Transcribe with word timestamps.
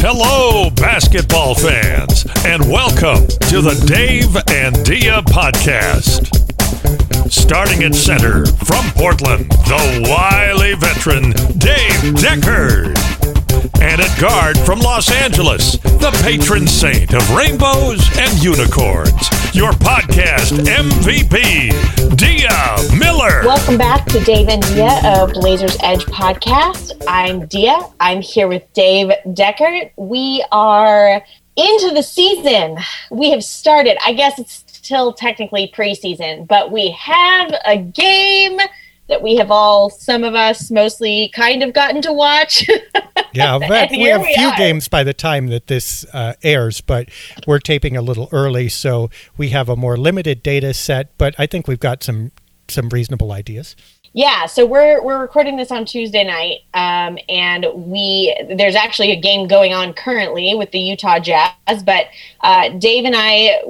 Hello, 0.00 0.70
basketball 0.70 1.54
fans, 1.54 2.24
and 2.46 2.62
welcome 2.70 3.26
to 3.50 3.60
the 3.60 3.74
Dave 3.86 4.34
and 4.50 4.82
Dia 4.82 5.20
podcast. 5.22 6.26
Starting 7.30 7.84
at 7.84 7.94
center 7.94 8.46
from 8.46 8.90
Portland, 8.92 9.50
the 9.50 10.06
wily 10.08 10.74
veteran 10.74 11.32
Dave 11.58 12.14
Deckard. 12.14 13.39
And 13.80 14.00
at 14.00 14.20
guard 14.20 14.58
from 14.58 14.78
Los 14.80 15.10
Angeles, 15.10 15.72
the 15.78 16.10
patron 16.22 16.66
saint 16.66 17.12
of 17.12 17.30
rainbows 17.30 18.00
and 18.18 18.42
unicorns, 18.42 19.28
your 19.54 19.72
podcast 19.72 20.52
MVP, 20.64 22.16
Dia 22.16 22.98
Miller. 22.98 23.42
Welcome 23.44 23.76
back 23.76 24.06
to 24.06 24.20
Dave 24.20 24.48
and 24.48 24.62
Dia 24.62 25.00
of 25.04 25.32
Blazers 25.34 25.76
Edge 25.82 26.04
podcast. 26.06 27.02
I'm 27.06 27.46
Dia. 27.46 27.78
I'm 28.00 28.22
here 28.22 28.48
with 28.48 28.64
Dave 28.72 29.12
Deckard. 29.26 29.90
We 29.96 30.44
are 30.52 31.22
into 31.56 31.90
the 31.94 32.02
season. 32.02 32.78
We 33.10 33.30
have 33.30 33.44
started. 33.44 33.98
I 34.04 34.14
guess 34.14 34.38
it's 34.38 34.64
still 34.68 35.12
technically 35.12 35.70
preseason, 35.74 36.46
but 36.46 36.72
we 36.72 36.90
have 36.92 37.54
a 37.66 37.76
game 37.76 38.58
that 39.10 39.22
we 39.22 39.36
have 39.36 39.50
all, 39.50 39.90
some 39.90 40.24
of 40.24 40.34
us 40.34 40.70
mostly 40.70 41.30
kind 41.34 41.62
of 41.62 41.74
gotten 41.74 42.00
to 42.02 42.12
watch. 42.12 42.66
yeah, 43.32 43.58
we 43.90 44.02
have 44.04 44.22
a 44.22 44.24
few 44.24 44.48
are. 44.48 44.56
games 44.56 44.88
by 44.88 45.04
the 45.04 45.12
time 45.12 45.48
that 45.48 45.66
this 45.66 46.06
uh, 46.14 46.34
airs, 46.42 46.80
but 46.80 47.10
we're 47.46 47.58
taping 47.58 47.96
a 47.96 48.02
little 48.02 48.28
early, 48.32 48.68
so 48.68 49.10
we 49.36 49.50
have 49.50 49.68
a 49.68 49.76
more 49.76 49.96
limited 49.96 50.42
data 50.42 50.72
set. 50.72 51.16
But 51.18 51.34
I 51.38 51.46
think 51.46 51.68
we've 51.68 51.80
got 51.80 52.02
some 52.02 52.32
some 52.68 52.88
reasonable 52.88 53.32
ideas. 53.32 53.76
Yeah, 54.12 54.46
so 54.46 54.66
we're 54.66 55.02
we're 55.04 55.20
recording 55.20 55.56
this 55.56 55.70
on 55.70 55.84
Tuesday 55.84 56.24
night, 56.24 56.60
um, 56.74 57.18
and 57.28 57.66
we 57.74 58.34
there's 58.56 58.74
actually 58.74 59.12
a 59.12 59.20
game 59.20 59.46
going 59.46 59.72
on 59.72 59.92
currently 59.92 60.54
with 60.54 60.72
the 60.72 60.80
Utah 60.80 61.20
Jazz. 61.20 61.82
But 61.84 62.06
uh, 62.40 62.70
Dave 62.70 63.04
and 63.04 63.14
I, 63.16 63.62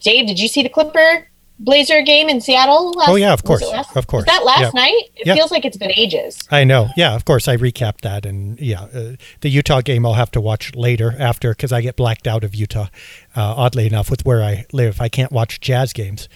Dave, 0.00 0.26
did 0.26 0.38
you 0.38 0.48
see 0.48 0.62
the 0.62 0.68
Clipper 0.68 1.28
Blazer 1.60 2.02
game 2.02 2.28
in 2.28 2.40
Seattle? 2.40 2.92
Last, 2.92 3.08
oh 3.08 3.16
yeah, 3.16 3.32
of 3.32 3.42
course, 3.42 3.62
last, 3.62 3.96
of 3.96 4.06
course. 4.06 4.24
that 4.26 4.44
last 4.44 4.60
yeah. 4.60 4.70
night? 4.80 5.02
It 5.16 5.26
yeah. 5.26 5.34
feels 5.34 5.50
like 5.50 5.64
it's 5.64 5.76
been 5.76 5.92
ages. 5.96 6.38
I 6.50 6.64
know. 6.64 6.88
Yeah, 6.96 7.14
of 7.14 7.24
course. 7.24 7.48
I 7.48 7.56
recapped 7.56 8.02
that, 8.02 8.24
and 8.24 8.58
yeah, 8.60 8.82
uh, 8.82 9.16
the 9.40 9.48
Utah 9.48 9.80
game 9.80 10.06
I'll 10.06 10.14
have 10.14 10.30
to 10.32 10.40
watch 10.40 10.74
later 10.74 11.14
after 11.18 11.50
because 11.50 11.72
I 11.72 11.80
get 11.80 11.96
blacked 11.96 12.26
out 12.26 12.44
of 12.44 12.54
Utah. 12.54 12.88
Uh, 13.36 13.54
oddly 13.56 13.86
enough, 13.86 14.10
with 14.10 14.24
where 14.24 14.42
I 14.42 14.66
live, 14.72 15.00
I 15.00 15.08
can't 15.08 15.32
watch 15.32 15.60
Jazz 15.60 15.92
games. 15.92 16.28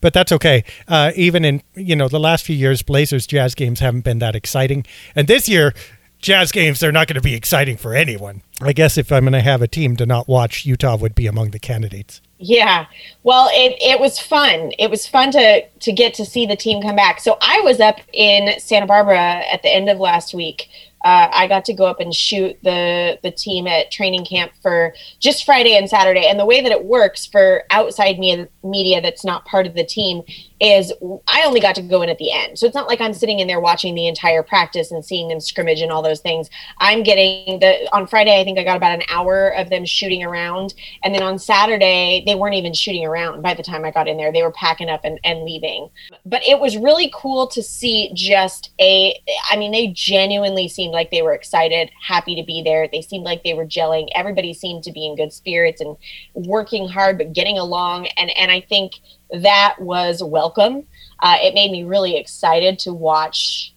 But 0.00 0.14
that's 0.14 0.32
okay. 0.32 0.64
Uh, 0.88 1.12
even 1.14 1.44
in 1.44 1.62
you 1.74 1.94
know 1.94 2.08
the 2.08 2.20
last 2.20 2.46
few 2.46 2.56
years, 2.56 2.82
Blazers 2.82 3.26
Jazz 3.26 3.54
games 3.54 3.80
haven't 3.80 4.04
been 4.04 4.18
that 4.20 4.34
exciting, 4.34 4.86
and 5.14 5.28
this 5.28 5.48
year 5.48 5.74
Jazz 6.20 6.52
games 6.52 6.80
they're 6.80 6.92
not 6.92 7.06
going 7.06 7.16
to 7.16 7.20
be 7.20 7.34
exciting 7.34 7.76
for 7.76 7.94
anyone. 7.94 8.42
I 8.60 8.72
guess 8.72 8.98
if 8.98 9.12
I'm 9.12 9.24
going 9.24 9.32
to 9.32 9.40
have 9.40 9.62
a 9.62 9.68
team 9.68 9.96
to 9.96 10.06
not 10.06 10.28
watch, 10.28 10.64
Utah 10.64 10.96
would 10.96 11.14
be 11.14 11.26
among 11.26 11.50
the 11.50 11.58
candidates. 11.58 12.20
Yeah. 12.42 12.86
Well, 13.22 13.50
it, 13.52 13.76
it 13.82 14.00
was 14.00 14.18
fun. 14.18 14.72
It 14.78 14.90
was 14.90 15.06
fun 15.06 15.30
to 15.32 15.62
to 15.68 15.92
get 15.92 16.14
to 16.14 16.24
see 16.24 16.46
the 16.46 16.56
team 16.56 16.80
come 16.80 16.96
back. 16.96 17.20
So 17.20 17.36
I 17.42 17.60
was 17.60 17.80
up 17.80 18.00
in 18.14 18.58
Santa 18.58 18.86
Barbara 18.86 19.44
at 19.52 19.62
the 19.62 19.68
end 19.68 19.90
of 19.90 19.98
last 19.98 20.32
week 20.32 20.68
uh, 21.02 21.28
I 21.32 21.46
got 21.46 21.64
to 21.66 21.72
go 21.72 21.86
up 21.86 22.00
and 22.00 22.14
shoot 22.14 22.58
the 22.62 23.18
the 23.22 23.30
team 23.30 23.66
at 23.66 23.90
training 23.90 24.24
camp 24.24 24.52
for 24.62 24.94
just 25.18 25.44
Friday 25.44 25.76
and 25.76 25.88
Saturday. 25.88 26.26
And 26.26 26.38
the 26.38 26.46
way 26.46 26.60
that 26.60 26.72
it 26.72 26.84
works 26.84 27.24
for 27.26 27.64
outside 27.70 28.18
media, 28.18 28.48
media 28.62 29.00
that's 29.00 29.24
not 29.24 29.44
part 29.46 29.66
of 29.66 29.74
the 29.74 29.84
team 29.84 30.22
is 30.60 30.92
I 31.26 31.42
only 31.46 31.60
got 31.60 31.74
to 31.76 31.82
go 31.82 32.02
in 32.02 32.10
at 32.10 32.18
the 32.18 32.30
end. 32.30 32.58
So 32.58 32.66
it's 32.66 32.74
not 32.74 32.86
like 32.86 33.00
I'm 33.00 33.14
sitting 33.14 33.40
in 33.40 33.46
there 33.46 33.60
watching 33.60 33.94
the 33.94 34.06
entire 34.06 34.42
practice 34.42 34.90
and 34.90 35.02
seeing 35.02 35.28
them 35.28 35.40
scrimmage 35.40 35.80
and 35.80 35.90
all 35.90 36.02
those 36.02 36.20
things. 36.20 36.50
I'm 36.78 37.02
getting 37.02 37.60
the 37.60 37.88
on 37.94 38.06
Friday 38.06 38.38
I 38.38 38.44
think 38.44 38.58
I 38.58 38.64
got 38.64 38.76
about 38.76 38.92
an 38.92 39.02
hour 39.08 39.48
of 39.54 39.70
them 39.70 39.86
shooting 39.86 40.22
around 40.22 40.74
and 41.02 41.14
then 41.14 41.22
on 41.22 41.38
Saturday 41.38 42.22
they 42.26 42.34
weren't 42.34 42.56
even 42.56 42.74
shooting 42.74 43.06
around 43.06 43.40
by 43.40 43.54
the 43.54 43.62
time 43.62 43.86
I 43.86 43.90
got 43.90 44.06
in 44.06 44.18
there. 44.18 44.32
They 44.32 44.42
were 44.42 44.52
packing 44.52 44.90
up 44.90 45.00
and, 45.04 45.18
and 45.24 45.44
leaving. 45.44 45.88
But 46.26 46.42
it 46.46 46.60
was 46.60 46.76
really 46.76 47.10
cool 47.14 47.46
to 47.48 47.62
see 47.62 48.10
just 48.12 48.70
a 48.78 49.18
I 49.50 49.56
mean 49.56 49.72
they 49.72 49.88
genuinely 49.88 50.68
seemed 50.68 50.89
like 50.92 51.10
they 51.10 51.22
were 51.22 51.34
excited, 51.34 51.90
happy 52.06 52.34
to 52.36 52.42
be 52.42 52.62
there. 52.62 52.88
They 52.88 53.02
seemed 53.02 53.24
like 53.24 53.42
they 53.42 53.54
were 53.54 53.66
gelling. 53.66 54.08
Everybody 54.14 54.54
seemed 54.54 54.84
to 54.84 54.92
be 54.92 55.06
in 55.06 55.16
good 55.16 55.32
spirits 55.32 55.80
and 55.80 55.96
working 56.34 56.88
hard 56.88 57.18
but 57.18 57.32
getting 57.32 57.58
along 57.58 58.08
and 58.16 58.30
and 58.36 58.50
I 58.50 58.60
think 58.60 58.94
that 59.32 59.76
was 59.80 60.22
welcome. 60.22 60.86
Uh, 61.20 61.36
it 61.40 61.54
made 61.54 61.70
me 61.70 61.84
really 61.84 62.16
excited 62.16 62.78
to 62.80 62.92
watch 62.92 63.74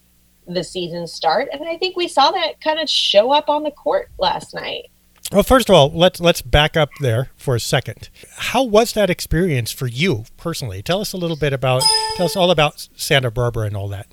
the 0.47 0.63
season 0.63 1.07
start, 1.07 1.47
and 1.51 1.67
I 1.67 1.77
think 1.77 1.95
we 1.95 2.07
saw 2.07 2.31
that 2.31 2.59
kind 2.61 2.79
of 2.79 2.89
show 2.89 3.31
up 3.31 3.49
on 3.49 3.63
the 3.63 3.71
court 3.71 4.09
last 4.17 4.53
night. 4.53 4.89
Well, 5.31 5.43
first 5.43 5.69
of 5.69 5.75
all, 5.75 5.89
let's 5.89 6.19
let's 6.19 6.41
back 6.41 6.77
up 6.77 6.89
there 6.99 7.31
for 7.37 7.55
a 7.55 7.59
second. 7.59 8.09
How 8.35 8.63
was 8.63 8.93
that 8.93 9.09
experience 9.09 9.71
for 9.71 9.87
you 9.87 10.25
personally? 10.37 10.81
Tell 10.83 11.01
us 11.01 11.13
a 11.13 11.17
little 11.17 11.37
bit 11.37 11.53
about 11.53 11.83
tell 12.15 12.25
us 12.25 12.35
all 12.35 12.51
about 12.51 12.87
Santa 12.95 13.31
Barbara 13.31 13.67
and 13.67 13.75
all 13.75 13.87
that. 13.89 14.07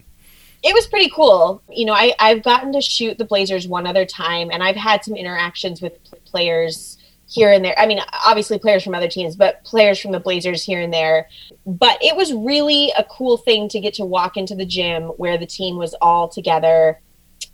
It 0.62 0.74
was 0.74 0.86
pretty 0.86 1.10
cool. 1.10 1.62
You 1.70 1.86
know, 1.86 1.94
I, 1.94 2.12
I've 2.18 2.42
gotten 2.42 2.72
to 2.72 2.80
shoot 2.80 3.18
the 3.18 3.24
Blazers 3.24 3.66
one 3.66 3.86
other 3.86 4.04
time, 4.04 4.50
and 4.52 4.62
I've 4.62 4.76
had 4.76 5.04
some 5.04 5.14
interactions 5.14 5.80
with 5.80 5.94
players 6.24 6.98
here 7.30 7.52
and 7.52 7.64
there. 7.64 7.78
I 7.78 7.86
mean, 7.86 8.00
obviously 8.26 8.58
players 8.58 8.82
from 8.82 8.94
other 8.94 9.08
teams, 9.08 9.36
but 9.36 9.62
players 9.64 10.00
from 10.00 10.12
the 10.12 10.20
Blazers 10.20 10.64
here 10.64 10.80
and 10.80 10.92
there. 10.92 11.28
But 11.64 11.98
it 12.02 12.16
was 12.16 12.32
really 12.32 12.92
a 12.98 13.04
cool 13.04 13.36
thing 13.36 13.68
to 13.68 13.80
get 13.80 13.94
to 13.94 14.04
walk 14.04 14.36
into 14.36 14.54
the 14.54 14.66
gym 14.66 15.04
where 15.04 15.38
the 15.38 15.46
team 15.46 15.76
was 15.76 15.94
all 16.00 16.28
together. 16.28 17.00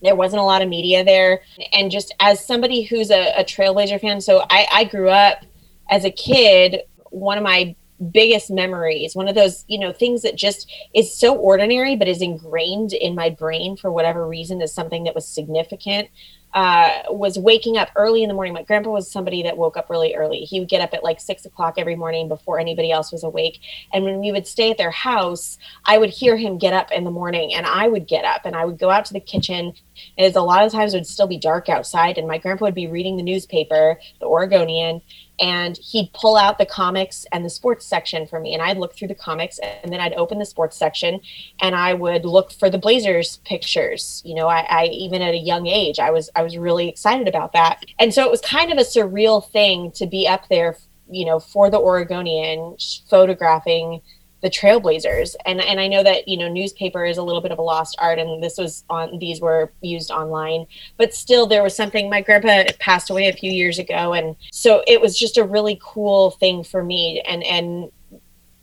There 0.03 0.17
wasn't 0.17 0.41
a 0.41 0.45
lot 0.45 0.63
of 0.63 0.69
media 0.69 1.05
there. 1.05 1.43
And 1.73 1.91
just 1.91 2.15
as 2.21 2.45
somebody 2.45 2.83
who's 2.83 3.11
a, 3.11 3.39
a 3.39 3.45
Trailblazer 3.45 4.01
fan, 4.01 4.21
so 4.21 4.45
I, 4.51 4.67
I 4.73 4.85
grew 4.85 5.11
up 5.11 5.45
as 5.91 6.05
a 6.05 6.11
kid, 6.11 6.83
one 7.11 7.39
of 7.39 7.45
my 7.45 7.77
biggest 8.11 8.51
memories 8.51 9.15
one 9.15 9.29
of 9.29 9.35
those 9.35 9.65
you 9.69 9.79
know 9.79 9.93
things 9.93 10.23
that 10.23 10.37
just 10.37 10.71
is 10.95 11.17
so 11.17 11.35
ordinary 11.37 11.97
but 11.97 12.09
is 12.09 12.21
ingrained 12.21 12.93
in 12.93 13.15
my 13.15 13.31
brain 13.31 13.77
for 13.77 13.91
whatever 13.91 14.27
reason 14.27 14.61
is 14.61 14.73
something 14.73 15.05
that 15.05 15.15
was 15.15 15.27
significant 15.27 16.09
uh, 16.57 17.03
was 17.11 17.39
waking 17.39 17.77
up 17.77 17.91
early 17.97 18.23
in 18.23 18.29
the 18.29 18.35
morning. 18.35 18.55
My 18.55 18.63
grandpa 18.63 18.89
was 18.89 19.13
somebody 19.13 19.43
that 19.43 19.59
woke 19.59 19.77
up 19.77 19.91
really 19.91 20.15
early. 20.15 20.39
He 20.39 20.59
would 20.59 20.71
get 20.71 20.81
up 20.81 20.95
at 20.95 21.05
like 21.05 21.21
six 21.21 21.45
o'clock 21.45 21.75
every 21.77 21.97
morning 21.97 22.29
before 22.29 22.59
anybody 22.59 22.91
else 22.91 23.13
was 23.13 23.25
awake. 23.25 23.61
And 23.93 24.05
when 24.05 24.21
we 24.21 24.33
would 24.33 24.47
stay 24.47 24.71
at 24.71 24.79
their 24.79 24.91
house, 24.91 25.59
I 25.85 25.99
would 25.99 26.09
hear 26.09 26.35
him 26.35 26.57
get 26.57 26.73
up 26.73 26.91
in 26.91 27.05
the 27.05 27.11
morning 27.11 27.53
and 27.53 27.67
I 27.67 27.89
would 27.89 28.09
get 28.09 28.25
up 28.25 28.47
and 28.47 28.57
I 28.57 28.65
would 28.65 28.79
go 28.79 28.89
out 28.89 29.05
to 29.05 29.13
the 29.13 29.21
kitchen. 29.21 29.75
As 30.17 30.35
a 30.35 30.41
lot 30.41 30.65
of 30.65 30.73
times 30.73 30.95
it 30.95 30.97
would 30.97 31.07
still 31.07 31.27
be 31.27 31.39
dark 31.39 31.69
outside, 31.69 32.17
and 32.17 32.27
my 32.27 32.39
grandpa 32.39 32.65
would 32.65 32.75
be 32.75 32.87
reading 32.87 33.19
the 33.19 33.23
newspaper, 33.23 33.99
the 34.21 34.27
Oregonian, 34.27 35.03
and 35.39 35.77
he'd 35.79 36.13
pull 36.13 36.37
out 36.37 36.59
the 36.59 36.67
comics 36.67 37.27
and 37.33 37.45
the 37.45 37.51
sports 37.51 37.85
section 37.85 38.27
for 38.27 38.41
me 38.41 38.55
and 38.55 38.63
i'd 38.63 38.79
look 38.79 38.95
through 38.95 39.09
the 39.09 39.15
comics 39.15 39.59
and 39.59 39.93
then 39.93 40.01
i'd 40.01 40.15
open 40.15 40.39
the 40.39 40.45
sports 40.45 40.77
section 40.77 41.21
and 41.61 41.75
i 41.75 41.93
would 41.93 42.25
look 42.25 42.53
for 42.53 42.71
the 42.71 42.79
blazers 42.79 43.39
pictures. 43.45 44.23
You 44.25 44.35
know 44.35 44.49
I, 44.49 44.67
I, 44.69 44.85
even 44.87 45.23
at 45.23 45.35
a 45.35 45.39
young 45.39 45.67
age 45.67 45.99
i 45.99 46.11
was 46.11 46.31
i 46.35 46.43
was 46.43 46.57
really 46.57 46.89
excited 46.89 47.29
about 47.29 47.53
that. 47.53 47.85
And 47.99 48.13
so 48.13 48.25
it 48.25 48.31
was 48.31 48.41
kind 48.41 48.73
of 48.73 48.79
a 48.79 48.83
surreal 48.83 49.47
thing 49.51 49.93
to 49.93 50.07
be 50.07 50.27
up 50.27 50.49
there 50.49 50.77
you 51.09 51.25
know 51.25 51.39
for 51.39 51.71
the 51.71 51.79
oregonian 51.79 52.77
photographing 53.09 54.01
the 54.43 54.51
trailblazers. 54.51 55.35
And 55.45 55.61
and 55.61 55.81
i 55.81 55.89
know 55.89 56.03
that 56.03 56.29
you 56.29 56.37
know 56.37 56.49
newspaper 56.49 57.05
is 57.05 57.19
a 57.19 57.23
little 57.23 57.41
bit 57.41 57.53
of 57.53 57.59
a 57.59 57.63
lost 57.63 57.97
art 57.99 58.19
and 58.19 58.43
this 58.43 58.59
was 58.59 58.85
on 58.91 59.19
these 59.19 59.41
were 59.41 59.73
used 59.81 60.11
online 60.11 60.67
but 60.97 61.15
still 61.15 61.47
there 61.47 61.63
was 61.63 61.75
something. 61.75 62.11
My 62.11 62.21
grandpa 62.21 62.71
passed 62.79 63.11
away 63.11 63.29
a 63.29 63.33
few 63.33 63.51
years 63.51 63.79
ago 63.79 64.13
and 64.13 64.37
so 64.53 64.83
it 64.87 65.01
was 65.01 65.19
just 65.19 65.39
a 65.39 65.45
really 65.45 65.79
cool 65.83 66.33
thing 66.33 66.65
for 66.65 66.83
me. 66.83 67.23
And 67.29 67.43
and 67.45 67.91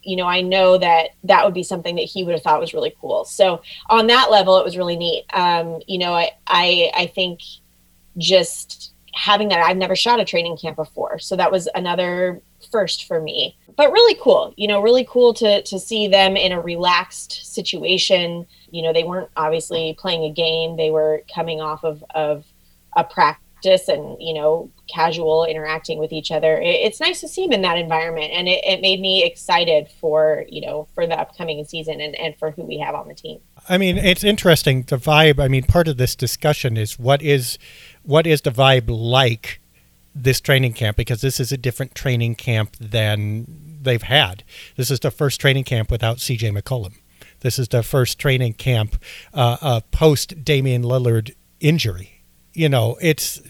you 0.03 0.17
know 0.17 0.27
i 0.27 0.41
know 0.41 0.77
that 0.77 1.11
that 1.23 1.45
would 1.45 1.53
be 1.53 1.63
something 1.63 1.95
that 1.95 2.01
he 2.01 2.23
would 2.23 2.33
have 2.33 2.43
thought 2.43 2.59
was 2.59 2.73
really 2.73 2.93
cool. 2.99 3.25
So 3.25 3.61
on 3.89 4.07
that 4.07 4.31
level 4.31 4.57
it 4.57 4.65
was 4.65 4.77
really 4.77 4.97
neat. 4.97 5.25
Um 5.33 5.81
you 5.87 5.97
know 5.97 6.13
i 6.13 6.31
i 6.47 6.91
i 6.93 7.05
think 7.07 7.39
just 8.17 8.92
having 9.13 9.49
that 9.49 9.59
i've 9.59 9.77
never 9.77 9.95
shot 9.95 10.19
a 10.19 10.25
training 10.25 10.57
camp 10.57 10.75
before. 10.75 11.19
So 11.19 11.35
that 11.35 11.51
was 11.51 11.67
another 11.75 12.41
first 12.71 13.05
for 13.05 13.21
me. 13.21 13.57
But 13.75 13.91
really 13.91 14.17
cool 14.21 14.53
you 14.57 14.67
know 14.67 14.81
really 14.81 15.05
cool 15.09 15.33
to 15.35 15.61
to 15.63 15.79
see 15.79 16.07
them 16.07 16.35
in 16.35 16.51
a 16.51 16.61
relaxed 16.61 17.53
situation. 17.53 18.45
You 18.71 18.83
know 18.83 18.93
they 18.93 19.03
weren't 19.03 19.29
obviously 19.35 19.95
playing 19.99 20.23
a 20.23 20.31
game. 20.31 20.77
They 20.77 20.91
were 20.91 21.23
coming 21.33 21.61
off 21.61 21.83
of 21.83 22.03
of 22.13 22.45
a 22.95 23.03
practice 23.03 23.87
and 23.87 24.17
you 24.19 24.33
know 24.33 24.69
casual 24.93 25.45
interacting 25.45 25.97
with 25.97 26.11
each 26.11 26.31
other. 26.31 26.57
It, 26.57 26.67
it's 26.67 26.99
nice 26.99 27.21
to 27.21 27.27
see 27.27 27.43
them 27.43 27.53
in 27.53 27.61
that 27.61 27.77
environment. 27.77 28.31
And 28.33 28.47
it, 28.47 28.63
it 28.65 28.81
made 28.81 28.99
me 28.99 29.23
excited 29.23 29.87
for 29.99 30.45
you 30.49 30.61
know 30.61 30.87
for 30.93 31.07
the 31.07 31.19
upcoming 31.19 31.63
season 31.65 32.01
and, 32.01 32.15
and 32.15 32.35
for 32.37 32.51
who 32.51 32.63
we 32.63 32.77
have 32.79 32.95
on 32.95 33.07
the 33.07 33.15
team. 33.15 33.39
I 33.69 33.77
mean 33.77 33.97
it's 33.97 34.23
interesting 34.23 34.83
the 34.83 34.97
vibe. 34.97 35.39
I 35.39 35.47
mean 35.47 35.63
part 35.63 35.87
of 35.87 35.97
this 35.97 36.15
discussion 36.15 36.77
is 36.77 36.99
what 36.99 37.21
is 37.21 37.57
what 38.03 38.27
is 38.27 38.41
the 38.41 38.51
vibe 38.51 38.85
like 38.87 39.59
this 40.15 40.39
training 40.39 40.73
camp 40.73 40.97
because 40.97 41.21
this 41.21 41.39
is 41.39 41.51
a 41.51 41.57
different 41.57 41.95
training 41.95 42.35
camp 42.35 42.75
than 42.79 43.45
they've 43.81 44.03
had. 44.03 44.43
This 44.75 44.91
is 44.91 44.99
the 44.99 45.11
first 45.11 45.41
training 45.41 45.63
camp 45.63 45.89
without 45.89 46.17
CJ 46.17 46.57
McCollum. 46.57 46.95
This 47.39 47.59
is 47.59 47.67
the 47.67 47.83
first 47.83 48.19
training 48.19 48.53
camp 48.53 49.01
uh, 49.33 49.57
uh, 49.59 49.81
post 49.91 50.43
Damian 50.43 50.83
Lillard 50.83 51.35
injury. 51.59 52.23
You 52.53 52.69
know, 52.69 52.97
it's 53.01 53.41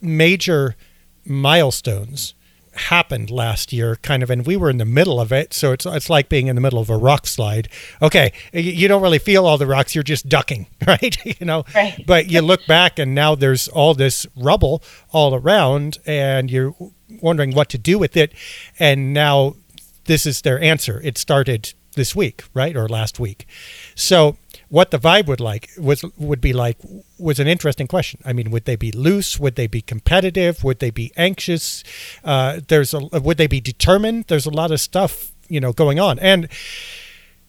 major 0.00 0.76
milestones 1.24 2.34
happened 2.78 3.30
last 3.30 3.72
year 3.72 3.96
kind 3.96 4.22
of 4.22 4.30
and 4.30 4.46
we 4.46 4.56
were 4.56 4.70
in 4.70 4.78
the 4.78 4.84
middle 4.84 5.20
of 5.20 5.32
it 5.32 5.52
so 5.52 5.72
it's 5.72 5.86
it's 5.86 6.10
like 6.10 6.28
being 6.28 6.46
in 6.46 6.54
the 6.54 6.60
middle 6.60 6.78
of 6.78 6.90
a 6.90 6.96
rock 6.96 7.26
slide. 7.26 7.68
Okay 8.00 8.32
you 8.52 8.88
don't 8.88 9.02
really 9.02 9.18
feel 9.18 9.46
all 9.46 9.58
the 9.58 9.66
rocks 9.66 9.94
you're 9.94 10.04
just 10.04 10.28
ducking 10.28 10.66
right 10.86 11.16
you 11.40 11.46
know? 11.46 11.64
Right. 11.74 12.02
but 12.06 12.30
you 12.30 12.40
look 12.40 12.66
back 12.66 12.98
and 12.98 13.14
now 13.14 13.34
there's 13.34 13.68
all 13.68 13.94
this 13.94 14.26
rubble 14.36 14.82
all 15.12 15.34
around 15.34 15.98
and 16.06 16.50
you're 16.50 16.74
wondering 17.22 17.54
what 17.54 17.68
to 17.70 17.78
do 17.78 17.98
with 17.98 18.16
it 18.16 18.32
and 18.78 19.12
now 19.12 19.54
this 20.08 20.26
is 20.26 20.40
their 20.40 20.60
answer. 20.60 21.00
It 21.04 21.16
started 21.18 21.74
this 21.94 22.16
week 22.16 22.42
right 22.54 22.74
or 22.76 22.88
last 22.88 23.20
week. 23.20 23.46
So 23.94 24.36
what 24.68 24.90
the 24.90 24.98
vibe 24.98 25.26
would 25.26 25.40
like 25.40 25.70
was 25.78 26.04
would 26.16 26.40
be 26.40 26.52
like 26.52 26.76
was 27.18 27.40
an 27.40 27.46
interesting 27.46 27.86
question. 27.86 28.20
I 28.24 28.32
mean, 28.32 28.50
would 28.50 28.64
they 28.64 28.76
be 28.76 28.92
loose? 28.92 29.38
Would 29.38 29.56
they 29.56 29.66
be 29.66 29.80
competitive? 29.80 30.62
Would 30.62 30.78
they 30.78 30.90
be 30.90 31.12
anxious? 31.16 31.82
Uh, 32.22 32.60
there's 32.68 32.92
a 32.92 32.98
would 32.98 33.38
they 33.38 33.46
be 33.46 33.60
determined? 33.60 34.26
There's 34.28 34.46
a 34.46 34.50
lot 34.50 34.70
of 34.70 34.80
stuff 34.80 35.32
you 35.48 35.60
know 35.60 35.72
going 35.72 35.98
on, 35.98 36.18
and 36.18 36.48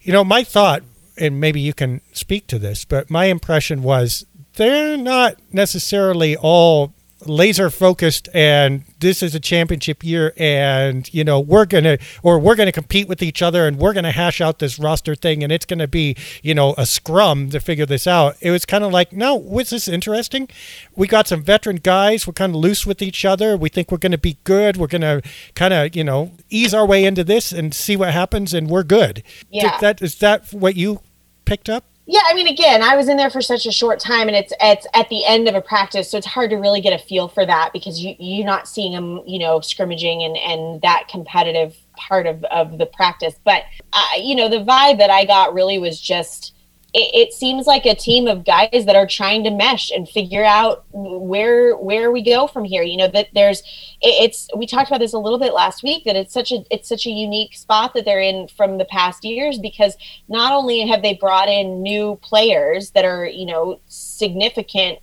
you 0.01 0.13
know 0.13 0.24
my 0.24 0.44
thought, 0.44 0.83
and 1.18 1.39
maybe 1.39 1.60
you 1.60 1.74
can 1.74 2.01
speak 2.13 2.48
to 2.48 2.60
this, 2.60 2.86
but 2.86 3.10
my 3.10 3.25
impression 3.25 3.83
was 3.83 4.25
they're 4.56 4.98
not 4.98 5.36
necessarily 5.51 6.36
all 6.36 6.94
laser 7.25 7.69
focused 7.69 8.30
and 8.33 8.83
this 9.00 9.21
is 9.21 9.36
a 9.36 9.39
championship 9.39 10.04
year 10.04 10.33
and 10.38 11.13
you 11.13 11.24
know 11.24 11.39
we're 11.39 11.66
gonna 11.66 11.98
or 12.24 12.39
we're 12.39 12.56
gonna 12.56 12.71
compete 12.71 13.07
with 13.07 13.21
each 13.21 13.42
other 13.42 13.68
and 13.68 13.77
we're 13.77 13.94
gonna 13.94 14.12
hash 14.12 14.39
out 14.39 14.60
this 14.60 14.80
roster 14.80 15.16
thing 15.16 15.44
and 15.44 15.51
it's 15.51 15.66
gonna 15.66 15.88
be 15.88 16.16
you 16.42 16.54
know 16.54 16.74
a 16.77 16.86
scrum 16.86 17.50
to 17.50 17.60
figure 17.60 17.86
this 17.86 18.07
out. 18.07 18.36
It 18.42 18.51
was 18.51 18.66
kind 18.66 18.83
of 18.83 18.92
like 18.92 19.12
no 19.12 19.36
was 19.36 19.69
this 19.69 19.88
interesting? 19.88 20.48
We 20.95 21.07
got 21.07 21.27
some 21.27 21.44
veteran 21.44 21.77
guys. 21.77 22.25
We're 22.25 22.33
kind 22.33 22.56
of 22.56 22.62
loose 22.62 22.86
with 22.86 23.01
each 23.01 23.25
other. 23.25 23.57
We 23.57 23.69
think 23.69 23.92
we're 23.92 23.98
gonna 23.98 24.18
be 24.18 24.38
good. 24.44 24.77
We're 24.77 24.88
gonna 24.88 25.22
kind 25.56 25.74
of 25.74 25.95
you 25.95 26.04
know 26.04 26.31
ease 26.50 26.74
our 26.74 26.86
way 26.86 27.04
into 27.04 27.24
this 27.24 27.51
and 27.51 27.74
see 27.74 27.98
what 27.98 28.13
happens 28.13 28.54
and 28.54 28.69
we're 28.69 28.83
good. 28.83 29.24
Yeah. 29.50 29.75
is 29.75 29.81
that 29.81 30.01
is 30.01 30.15
that 30.19 30.54
what 30.54 30.75
you 30.75 31.01
picked 31.45 31.69
up 31.69 31.83
yeah, 32.11 32.21
I 32.25 32.33
mean, 32.33 32.47
again, 32.47 32.81
I 32.81 32.95
was 32.95 33.07
in 33.07 33.17
there 33.17 33.29
for 33.29 33.39
such 33.39 33.67
a 33.67 33.71
short 33.71 34.00
time, 34.00 34.27
and 34.27 34.35
it's 34.35 34.51
it's 34.59 34.88
at 34.95 35.09
the 35.09 35.23
end 35.25 35.47
of 35.47 35.53
a 35.53 35.61
practice, 35.61 36.09
so 36.09 36.17
it's 36.17 36.25
hard 36.25 36.50
to 36.50 36.56
really 36.56 36.81
get 36.81 36.91
a 36.91 36.97
feel 36.97 37.27
for 37.27 37.45
that 37.45 37.69
because 37.71 38.03
you 38.03 38.15
you're 38.17 38.47
not 38.47 38.67
seeing 38.67 38.94
them, 38.94 39.21
you 39.27 39.38
know, 39.38 39.59
scrimmaging 39.59 40.23
and 40.23 40.35
and 40.35 40.81
that 40.81 41.07
competitive 41.07 41.77
part 41.95 42.25
of 42.25 42.44
of 42.45 42.79
the 42.79 42.88
practice. 42.88 43.35
But 43.44 43.61
uh, 43.94 44.07
you 44.17 44.33
know, 44.33 44.50
the 44.50 44.65
vibe 44.65 44.97
that 44.97 45.11
I 45.11 45.23
got 45.23 45.53
really 45.53 45.77
was 45.77 46.01
just 46.01 46.56
it, 46.94 47.27
it, 47.27 47.33
seems 47.33 47.68
like 47.68 47.86
a 47.86 47.94
team 47.94 48.27
of 48.27 48.44
guys 48.44 48.86
that 48.86 48.95
are 48.95 49.06
trying 49.06 49.44
to 49.44 49.51
mesh 49.51 49.91
and 49.91 50.09
figure 50.09 50.44
out 50.44 50.86
where 50.91 51.77
where 51.77 52.12
we 52.12 52.24
go 52.24 52.47
from 52.47 52.63
here. 52.63 52.81
You 52.81 52.97
know 52.97 53.07
that 53.09 53.30
there's 53.33 53.59
it, 54.01 54.24
it's 54.24 54.47
we 54.56 54.65
talked 54.65 54.89
about 54.89 55.00
this 55.00 55.13
a 55.13 55.19
little 55.19 55.38
bit 55.38 55.53
last 55.53 55.83
week 55.83 56.03
that 56.06 56.15
it's 56.15 56.33
such 56.33 56.51
a 56.51 56.63
it's 56.71 56.89
such 56.89 57.06
a 57.06 57.12
unique 57.12 57.56
spot 57.56 57.94
that 57.94 58.06
they're 58.06 58.21
in 58.21 58.47
from 58.47 58.77
the 58.77 58.86
past 58.86 59.24
years 59.24 59.59
because 59.59 59.97
not 60.27 60.51
only 60.51 60.88
have 60.88 61.01
they 61.03 61.13
brought 61.13 61.47
in 61.47 61.83
new 61.83 62.18
players 62.24 62.91
that 62.91 63.06
are 63.06 63.25
you 63.25 63.45
know 63.45 63.80
significant 63.88 65.00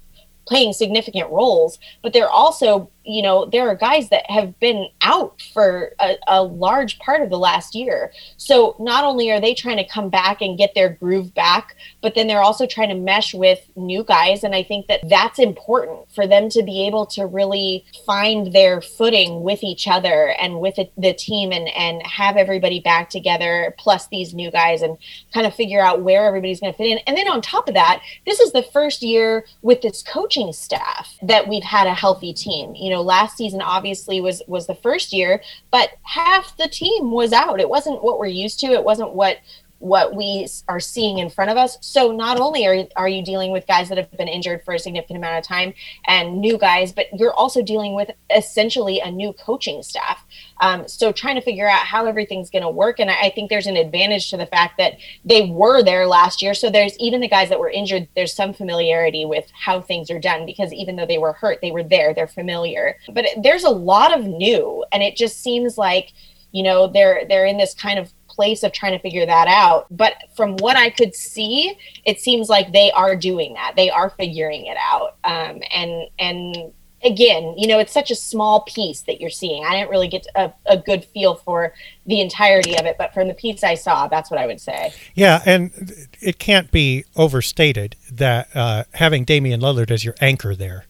playing 0.46 0.72
significant 0.72 1.30
roles 1.30 1.78
but 2.02 2.12
they're 2.12 2.30
also 2.30 2.90
you 3.06 3.22
know, 3.22 3.46
there 3.46 3.68
are 3.68 3.74
guys 3.74 4.08
that 4.08 4.28
have 4.30 4.58
been 4.58 4.88
out 5.02 5.40
for 5.54 5.92
a, 6.00 6.16
a, 6.26 6.42
large 6.42 6.98
part 6.98 7.22
of 7.22 7.30
the 7.30 7.38
last 7.38 7.74
year. 7.74 8.12
So 8.36 8.76
not 8.78 9.04
only 9.04 9.30
are 9.30 9.40
they 9.40 9.54
trying 9.54 9.76
to 9.76 9.86
come 9.86 10.10
back 10.10 10.40
and 10.40 10.58
get 10.58 10.74
their 10.74 10.88
groove 10.88 11.34
back, 11.34 11.76
but 12.02 12.14
then 12.14 12.26
they're 12.26 12.42
also 12.42 12.66
trying 12.66 12.88
to 12.88 12.94
mesh 12.94 13.34
with 13.34 13.60
new 13.76 14.02
guys. 14.02 14.42
And 14.42 14.54
I 14.54 14.62
think 14.62 14.86
that 14.88 15.08
that's 15.08 15.38
important 15.38 16.10
for 16.12 16.26
them 16.26 16.48
to 16.50 16.62
be 16.62 16.86
able 16.86 17.06
to 17.06 17.26
really 17.26 17.84
find 18.04 18.52
their 18.52 18.80
footing 18.80 19.42
with 19.42 19.62
each 19.62 19.86
other 19.86 20.34
and 20.40 20.60
with 20.60 20.76
the 20.96 21.14
team 21.14 21.52
and, 21.52 21.68
and 21.68 22.04
have 22.06 22.36
everybody 22.36 22.80
back 22.80 23.10
together, 23.10 23.74
plus 23.78 24.08
these 24.08 24.34
new 24.34 24.50
guys, 24.50 24.82
and 24.82 24.98
kind 25.32 25.46
of 25.46 25.54
figure 25.54 25.80
out 25.80 26.02
where 26.02 26.26
everybody's 26.26 26.60
going 26.60 26.72
to 26.72 26.76
fit 26.76 26.88
in. 26.88 26.98
And 27.06 27.16
then 27.16 27.28
on 27.28 27.40
top 27.40 27.68
of 27.68 27.74
that, 27.74 28.02
this 28.26 28.40
is 28.40 28.52
the 28.52 28.62
first 28.62 29.02
year 29.02 29.44
with 29.62 29.82
this 29.82 30.02
coaching 30.02 30.52
staff 30.52 31.16
that 31.22 31.48
we've 31.48 31.62
had 31.62 31.86
a 31.86 31.94
healthy 31.94 32.32
team. 32.32 32.74
You 32.74 32.90
know, 32.90 32.95
know, 32.96 33.02
last 33.02 33.36
season 33.36 33.60
obviously 33.60 34.20
was 34.20 34.42
was 34.46 34.66
the 34.66 34.74
first 34.74 35.12
year, 35.12 35.42
but 35.70 35.90
half 36.02 36.56
the 36.56 36.68
team 36.68 37.10
was 37.10 37.32
out. 37.32 37.60
It 37.60 37.68
wasn't 37.68 38.02
what 38.02 38.18
we're 38.18 38.26
used 38.26 38.60
to. 38.60 38.66
It 38.68 38.84
wasn't 38.84 39.12
what 39.14 39.38
what 39.78 40.14
we 40.14 40.48
are 40.68 40.80
seeing 40.80 41.18
in 41.18 41.28
front 41.28 41.50
of 41.50 41.56
us. 41.56 41.76
So 41.80 42.10
not 42.10 42.40
only 42.40 42.66
are, 42.66 42.86
are 42.96 43.08
you 43.08 43.22
dealing 43.22 43.52
with 43.52 43.66
guys 43.66 43.88
that 43.90 43.98
have 43.98 44.10
been 44.12 44.28
injured 44.28 44.64
for 44.64 44.74
a 44.74 44.78
significant 44.78 45.18
amount 45.18 45.38
of 45.38 45.44
time 45.44 45.74
and 46.06 46.40
new 46.40 46.56
guys, 46.56 46.92
but 46.92 47.06
you're 47.18 47.34
also 47.34 47.62
dealing 47.62 47.94
with 47.94 48.10
essentially 48.34 49.00
a 49.00 49.10
new 49.10 49.32
coaching 49.34 49.82
staff. 49.82 50.24
Um, 50.60 50.88
so 50.88 51.12
trying 51.12 51.34
to 51.34 51.42
figure 51.42 51.68
out 51.68 51.86
how 51.86 52.06
everything's 52.06 52.48
going 52.48 52.62
to 52.62 52.70
work. 52.70 52.98
And 52.98 53.10
I, 53.10 53.26
I, 53.26 53.30
think 53.30 53.50
there's 53.50 53.66
an 53.66 53.76
advantage 53.76 54.30
to 54.30 54.38
the 54.38 54.46
fact 54.46 54.78
that 54.78 54.94
they 55.24 55.50
were 55.50 55.82
there 55.82 56.06
last 56.06 56.40
year. 56.40 56.54
So 56.54 56.70
there's 56.70 56.98
even 56.98 57.20
the 57.20 57.28
guys 57.28 57.50
that 57.50 57.60
were 57.60 57.68
injured, 57.68 58.08
there's 58.16 58.32
some 58.32 58.54
familiarity 58.54 59.26
with 59.26 59.50
how 59.52 59.82
things 59.82 60.10
are 60.10 60.18
done 60.18 60.46
because 60.46 60.72
even 60.72 60.96
though 60.96 61.06
they 61.06 61.18
were 61.18 61.34
hurt, 61.34 61.58
they 61.60 61.70
were 61.70 61.82
there, 61.82 62.14
they're 62.14 62.26
familiar. 62.26 62.96
But 63.12 63.26
there's 63.42 63.64
a 63.64 63.70
lot 63.70 64.18
of 64.18 64.24
new, 64.24 64.84
and 64.92 65.02
it 65.02 65.16
just 65.16 65.42
seems 65.42 65.76
like 65.76 66.12
you 66.52 66.62
know 66.62 66.86
they're 66.86 67.26
they're 67.28 67.44
in 67.44 67.58
this 67.58 67.74
kind 67.74 67.98
of 67.98 68.12
place 68.36 68.62
of 68.62 68.72
trying 68.72 68.92
to 68.92 68.98
figure 68.98 69.26
that 69.26 69.48
out. 69.48 69.86
But 69.90 70.14
from 70.36 70.56
what 70.58 70.76
I 70.76 70.90
could 70.90 71.14
see, 71.14 71.76
it 72.04 72.20
seems 72.20 72.48
like 72.48 72.72
they 72.72 72.92
are 72.92 73.16
doing 73.16 73.54
that. 73.54 73.72
They 73.74 73.90
are 73.90 74.10
figuring 74.10 74.66
it 74.66 74.76
out. 74.78 75.16
Um, 75.24 75.62
and 75.72 76.08
and 76.18 76.72
again, 77.02 77.54
you 77.56 77.66
know, 77.66 77.78
it's 77.78 77.92
such 77.92 78.10
a 78.10 78.14
small 78.14 78.62
piece 78.62 79.02
that 79.02 79.20
you're 79.20 79.30
seeing. 79.30 79.64
I 79.64 79.72
didn't 79.72 79.90
really 79.90 80.08
get 80.08 80.26
a, 80.34 80.52
a, 80.66 80.76
good 80.76 81.04
feel 81.04 81.36
for 81.36 81.72
the 82.06 82.20
entirety 82.20 82.76
of 82.78 82.86
it, 82.86 82.96
but 82.98 83.14
from 83.14 83.28
the 83.28 83.34
piece 83.34 83.62
I 83.62 83.74
saw, 83.74 84.08
that's 84.08 84.30
what 84.30 84.40
I 84.40 84.46
would 84.46 84.60
say. 84.60 84.92
Yeah, 85.14 85.42
and 85.46 86.06
it 86.20 86.38
can't 86.38 86.70
be 86.70 87.04
overstated 87.14 87.96
that 88.10 88.48
uh, 88.54 88.84
having 88.94 89.24
Damian 89.24 89.60
Lillard 89.60 89.90
as 89.90 90.04
your 90.04 90.14
anchor 90.20 90.54
there 90.54 90.86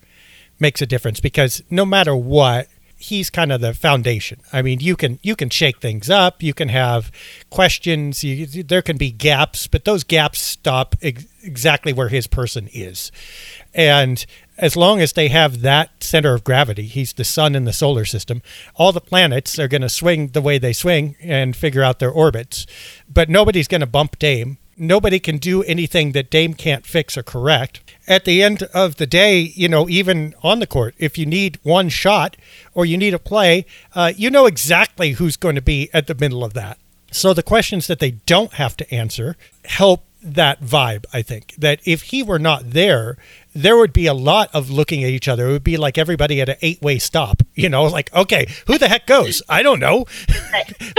makes 0.59 0.81
a 0.81 0.87
difference 0.87 1.21
because 1.21 1.63
no 1.71 1.85
matter 1.85 2.17
what, 2.17 2.69
he's 2.97 3.31
kind 3.31 3.53
of 3.53 3.61
the 3.61 3.75
foundation. 3.75 4.41
I 4.53 4.63
mean, 4.63 4.81
you 4.81 4.97
can 4.97 5.19
you 5.23 5.37
can 5.37 5.51
shake 5.51 5.81
things 5.81 6.09
up, 6.11 6.43
you 6.43 6.55
can 6.55 6.69
have 6.69 7.13
questions, 7.51 8.25
you, 8.25 8.47
there 8.47 8.83
can 8.83 8.97
be 8.97 9.11
gaps, 9.11 9.67
but 9.67 9.85
those 9.85 10.03
gaps 10.03 10.41
stop 10.41 10.97
ex- 11.03 11.27
exactly 11.43 11.93
where 11.93 12.09
his 12.09 12.27
person 12.27 12.69
is. 12.73 13.13
And 13.75 14.25
as 14.59 14.77
long 14.77 15.01
as 15.01 15.13
they 15.13 15.29
have 15.29 15.61
that 15.61 16.03
center 16.03 16.35
of 16.35 16.43
gravity, 16.43 16.85
he's 16.85 17.13
the 17.13 17.25
sun 17.25 17.55
in 17.55 17.65
the 17.65 17.73
solar 17.73 18.07
system, 18.07 18.43
all 18.75 18.93
the 18.93 19.01
planets 19.01 19.59
are 19.59 19.69
going 19.69 19.83
to 19.83 19.89
swing 19.89 20.29
the 20.29 20.41
way 20.41 20.59
they 20.59 20.73
swing 20.73 21.17
and 21.21 21.55
figure 21.55 21.83
out 21.83 21.99
their 21.99 22.11
orbits. 22.11 22.67
But 23.13 23.29
nobody's 23.29 23.69
going 23.69 23.83
to 23.83 23.87
bump 23.87 24.19
Dame. 24.19 24.59
Nobody 24.77 25.19
can 25.19 25.39
do 25.39 25.63
anything 25.63 26.13
that 26.13 26.31
Dame 26.31 26.55
can't 26.55 26.87
fix 26.87 27.17
or 27.17 27.23
correct 27.23 27.81
at 28.09 28.25
the 28.25 28.43
end 28.43 28.63
of 28.75 28.97
the 28.97 29.07
day, 29.07 29.41
you 29.41 29.69
know, 29.69 29.89
even 29.89 30.35
on 30.43 30.61
the 30.61 30.67
court, 30.67 30.95
if 30.99 31.19
you 31.19 31.27
need 31.27 31.59
one 31.63 31.89
shot 31.89 32.37
or 32.75 32.87
you 32.87 32.97
need 32.97 33.15
a 33.15 33.19
play, 33.19 33.67
uh, 33.95 34.13
you 34.17 34.31
know 34.31 34.47
exactly 34.47 35.13
who's 35.13 35.37
going 35.37 35.57
to 35.57 35.63
be 35.63 35.91
at 35.93 36.07
the 36.07 36.15
middle 36.15 36.45
of 36.45 36.55
that. 36.55 36.79
So 37.11 37.33
the 37.33 37.43
questions 37.43 37.87
that 37.87 37.99
they 37.99 38.13
don't 38.13 38.55
have 38.55 38.77
to 38.77 38.95
answer 38.95 39.37
help 39.65 40.05
that 40.23 40.61
vibe, 40.61 41.05
I 41.13 41.23
think. 41.23 41.55
That 41.57 41.81
if 41.85 42.03
he 42.03 42.23
were 42.23 42.39
not 42.39 42.71
there, 42.71 43.17
there 43.57 43.77
would 43.77 43.93
be 43.93 44.07
a 44.07 44.15
lot 44.15 44.51
of 44.53 44.71
looking 44.71 45.03
at 45.03 45.11
each 45.11 45.29
other. 45.29 45.49
It 45.49 45.53
would 45.53 45.65
be 45.65 45.77
like 45.77 45.97
everybody 45.97 46.41
at 46.41 46.49
an 46.49 46.57
eight 46.63 46.83
way 46.83 46.99
stop, 46.99 47.43
you 47.55 47.69
know, 47.69 47.85
like, 47.85 48.13
okay, 48.15 48.47
who 48.67 48.79
the 48.79 48.89
heck 48.89 49.07
goes? 49.07 49.43
I 49.49 49.63
don't 49.63 49.81
know. 49.81 50.05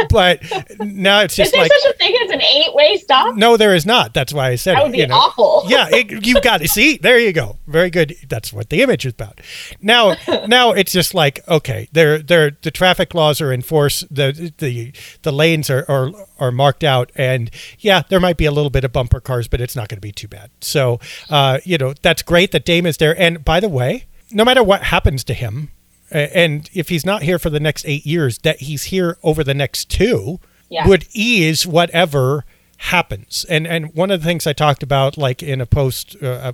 But 0.09 0.41
now 0.79 1.21
it's 1.21 1.35
just 1.35 1.47
is 1.47 1.51
there 1.51 1.63
like. 1.63 1.71
such 1.71 1.91
a 1.91 1.97
thing 1.97 2.15
as 2.23 2.31
an 2.31 2.41
eight 2.41 2.73
way 2.73 2.97
stop? 2.97 3.35
No, 3.35 3.57
there 3.57 3.75
is 3.75 3.85
not. 3.85 4.13
That's 4.13 4.33
why 4.33 4.49
I 4.49 4.55
said 4.55 4.75
that 4.75 4.83
would 4.83 4.91
be 4.91 4.99
you 4.99 5.07
know. 5.07 5.15
awful. 5.15 5.63
yeah, 5.67 5.87
it, 5.89 6.25
you 6.25 6.39
got 6.41 6.61
it. 6.61 6.69
See, 6.69 6.97
there 6.97 7.19
you 7.19 7.33
go. 7.33 7.57
Very 7.67 7.89
good. 7.89 8.15
That's 8.29 8.53
what 8.53 8.69
the 8.69 8.81
image 8.81 9.05
is 9.05 9.13
about. 9.13 9.41
Now, 9.81 10.15
now 10.47 10.71
it's 10.71 10.91
just 10.91 11.13
like, 11.13 11.47
okay, 11.47 11.89
they're, 11.91 12.19
they're, 12.19 12.51
the 12.61 12.71
traffic 12.71 13.13
laws 13.13 13.41
are 13.41 13.51
enforced, 13.51 14.13
the, 14.13 14.53
the, 14.57 14.93
the 15.23 15.31
lanes 15.31 15.69
are, 15.69 15.85
are, 15.89 16.11
are 16.39 16.51
marked 16.51 16.83
out. 16.83 17.11
And 17.15 17.49
yeah, 17.79 18.03
there 18.07 18.19
might 18.19 18.37
be 18.37 18.45
a 18.45 18.51
little 18.51 18.71
bit 18.71 18.83
of 18.83 18.93
bumper 18.93 19.19
cars, 19.19 19.47
but 19.47 19.59
it's 19.59 19.75
not 19.75 19.89
going 19.89 19.97
to 19.97 20.01
be 20.01 20.11
too 20.11 20.27
bad. 20.27 20.51
So, 20.61 20.99
uh, 21.29 21.59
you 21.63 21.77
know, 21.77 21.93
that's 22.01 22.21
great 22.21 22.46
great 22.47 22.63
that 22.63 22.65
Dame 22.65 22.85
is 22.85 22.97
there. 22.97 23.19
And 23.19 23.43
by 23.43 23.59
the 23.59 23.69
way, 23.69 24.05
no 24.31 24.45
matter 24.45 24.63
what 24.63 24.83
happens 24.83 25.23
to 25.25 25.33
him, 25.33 25.71
and 26.09 26.69
if 26.73 26.89
he's 26.89 27.05
not 27.05 27.23
here 27.23 27.37
for 27.37 27.49
the 27.49 27.59
next 27.59 27.85
eight 27.85 28.05
years, 28.05 28.37
that 28.39 28.61
he's 28.61 28.85
here 28.85 29.17
over 29.23 29.43
the 29.43 29.53
next 29.53 29.89
two 29.89 30.39
yeah. 30.69 30.87
would 30.87 31.05
ease 31.11 31.67
whatever 31.67 32.45
happens. 32.77 33.45
And 33.49 33.67
and 33.67 33.93
one 33.93 34.11
of 34.11 34.21
the 34.21 34.25
things 34.25 34.47
I 34.47 34.53
talked 34.53 34.83
about, 34.83 35.17
like 35.17 35.43
in 35.43 35.59
a 35.59 35.65
post 35.65 36.15
uh, 36.21 36.27
uh 36.27 36.53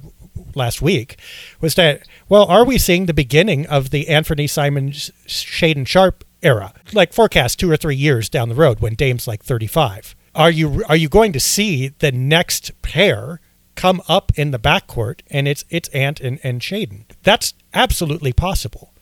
last 0.56 0.82
week, 0.82 1.20
was 1.62 1.76
that 1.76 2.02
well, 2.30 2.46
are 2.46 2.66
we 2.66 2.80
seeing 2.80 3.06
the 3.06 3.14
beginning 3.14 3.68
of 3.68 3.92
the 3.92 4.06
Anfernee 4.06 4.50
Simons 4.50 5.12
Shaedon 5.28 5.86
Sharpe 5.86 6.24
era, 6.42 6.74
like 6.94 7.14
forecast 7.14 7.60
two 7.60 7.70
or 7.70 7.78
three 7.78 7.96
years 7.96 8.30
down 8.30 8.50
the 8.50 8.56
road 8.56 8.80
when 8.80 8.96
Dame's 8.96 9.28
like 9.28 9.44
35. 9.44 10.16
Are 10.34 10.50
you 10.50 10.84
are 10.90 10.96
you 10.96 11.10
going 11.10 11.34
to 11.34 11.40
see 11.40 11.90
the 12.00 12.12
next 12.12 12.72
pair 12.82 13.40
come 13.76 14.02
up 14.08 14.32
in 14.36 14.52
the 14.52 14.60
backcourt 14.60 15.22
and 15.30 15.48
it's 15.48 15.66
it's 15.70 15.90
Ant 15.90 16.20
and, 16.20 16.40
and 16.44 16.62
Shaedon. 16.62 17.06
That's 17.24 17.54
absolutely 17.74 18.34
possible. 18.34 18.94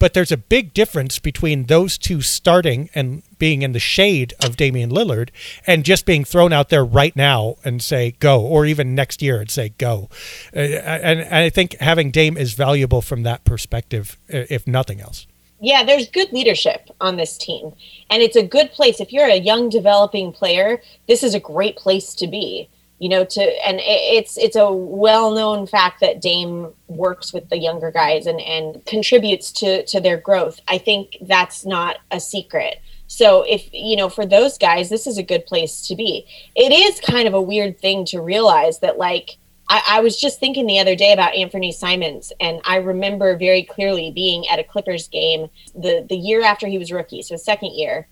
But 0.00 0.14
there's 0.14 0.32
a 0.32 0.38
big 0.38 0.72
difference 0.72 1.18
between 1.18 1.64
those 1.64 1.98
two 1.98 2.22
starting 2.22 2.88
and 2.94 3.22
being 3.38 3.60
in 3.60 3.72
the 3.72 3.78
shade 3.78 4.32
of 4.42 4.56
Damian 4.56 4.88
Lillard 4.88 5.28
and 5.66 5.84
just 5.84 6.06
being 6.06 6.24
thrown 6.24 6.54
out 6.54 6.70
there 6.70 6.84
right 6.84 7.14
now 7.14 7.56
and 7.64 7.82
say 7.82 8.12
go, 8.12 8.40
or 8.40 8.64
even 8.64 8.94
next 8.94 9.20
year 9.20 9.40
and 9.40 9.50
say 9.50 9.74
go. 9.76 10.08
Uh, 10.56 10.60
and, 10.60 11.20
and 11.20 11.34
I 11.34 11.50
think 11.50 11.76
having 11.80 12.10
Dame 12.10 12.38
is 12.38 12.54
valuable 12.54 13.02
from 13.02 13.24
that 13.24 13.44
perspective, 13.44 14.16
uh, 14.32 14.48
if 14.48 14.66
nothing 14.66 15.02
else. 15.02 15.26
Yeah, 15.60 15.84
there's 15.84 16.08
good 16.08 16.32
leadership 16.32 16.88
on 17.02 17.16
this 17.16 17.36
team. 17.36 17.72
And 18.08 18.22
it's 18.22 18.36
a 18.36 18.42
good 18.42 18.70
place. 18.70 19.00
If 19.00 19.12
you're 19.12 19.28
a 19.28 19.36
young 19.36 19.68
developing 19.68 20.32
player, 20.32 20.80
this 21.08 21.22
is 21.22 21.34
a 21.34 21.40
great 21.40 21.76
place 21.76 22.14
to 22.14 22.26
be 22.26 22.70
you 23.00 23.08
know 23.08 23.24
to 23.24 23.40
and 23.66 23.80
it's 23.82 24.36
it's 24.36 24.56
a 24.56 24.70
well-known 24.70 25.66
fact 25.66 26.00
that 26.00 26.20
dame 26.20 26.72
works 26.86 27.32
with 27.32 27.48
the 27.48 27.58
younger 27.58 27.90
guys 27.90 28.26
and 28.26 28.40
and 28.40 28.84
contributes 28.86 29.50
to 29.50 29.84
to 29.86 30.00
their 30.00 30.18
growth. 30.18 30.60
I 30.68 30.78
think 30.78 31.16
that's 31.22 31.64
not 31.64 31.96
a 32.12 32.20
secret. 32.20 32.80
So 33.08 33.42
if 33.48 33.68
you 33.72 33.96
know 33.96 34.10
for 34.10 34.26
those 34.26 34.58
guys 34.58 34.90
this 34.90 35.06
is 35.06 35.18
a 35.18 35.22
good 35.22 35.46
place 35.46 35.88
to 35.88 35.96
be. 35.96 36.26
It 36.54 36.72
is 36.72 37.00
kind 37.00 37.26
of 37.26 37.34
a 37.34 37.42
weird 37.42 37.80
thing 37.80 38.04
to 38.06 38.20
realize 38.20 38.78
that 38.80 38.98
like 38.98 39.38
I, 39.70 39.82
I 39.88 40.00
was 40.00 40.20
just 40.20 40.38
thinking 40.38 40.66
the 40.66 40.80
other 40.80 40.94
day 40.94 41.12
about 41.12 41.32
Anfernee 41.32 41.72
Simons, 41.72 42.32
and 42.38 42.60
I 42.64 42.76
remember 42.76 43.36
very 43.36 43.62
clearly 43.62 44.10
being 44.10 44.46
at 44.48 44.58
a 44.58 44.64
Clippers 44.64 45.08
game 45.08 45.48
the 45.74 46.04
the 46.06 46.16
year 46.16 46.42
after 46.42 46.66
he 46.66 46.76
was 46.76 46.92
rookie, 46.92 47.22
so 47.22 47.36
second 47.36 47.72
year, 47.72 48.08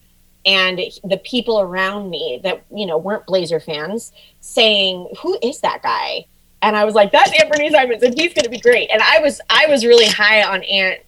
and 0.49 0.81
the 1.05 1.19
people 1.19 1.61
around 1.61 2.09
me 2.09 2.41
that 2.43 2.65
you 2.75 2.87
know 2.87 2.97
weren't 2.97 3.27
Blazer 3.27 3.61
fans 3.61 4.13
saying, 4.41 5.09
"Who 5.21 5.39
is 5.43 5.61
that 5.61 5.83
guy?" 5.83 6.25
And 6.63 6.75
I 6.75 6.85
was 6.87 6.95
like, 6.95 7.13
"That's 7.13 7.31
Anfernee 7.31 7.71
Simons, 7.71 8.03
and 8.03 8.19
he's 8.19 8.33
going 8.33 8.45
to 8.45 8.51
be 8.51 8.59
great." 8.59 8.89
And 8.91 9.03
I 9.03 9.21
was 9.21 9.41
I 9.51 9.67
was 9.69 9.85
really 9.85 10.09
high 10.09 10.43
on 10.43 10.63
Ant 10.65 11.01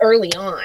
early 0.00 0.32
on, 0.34 0.64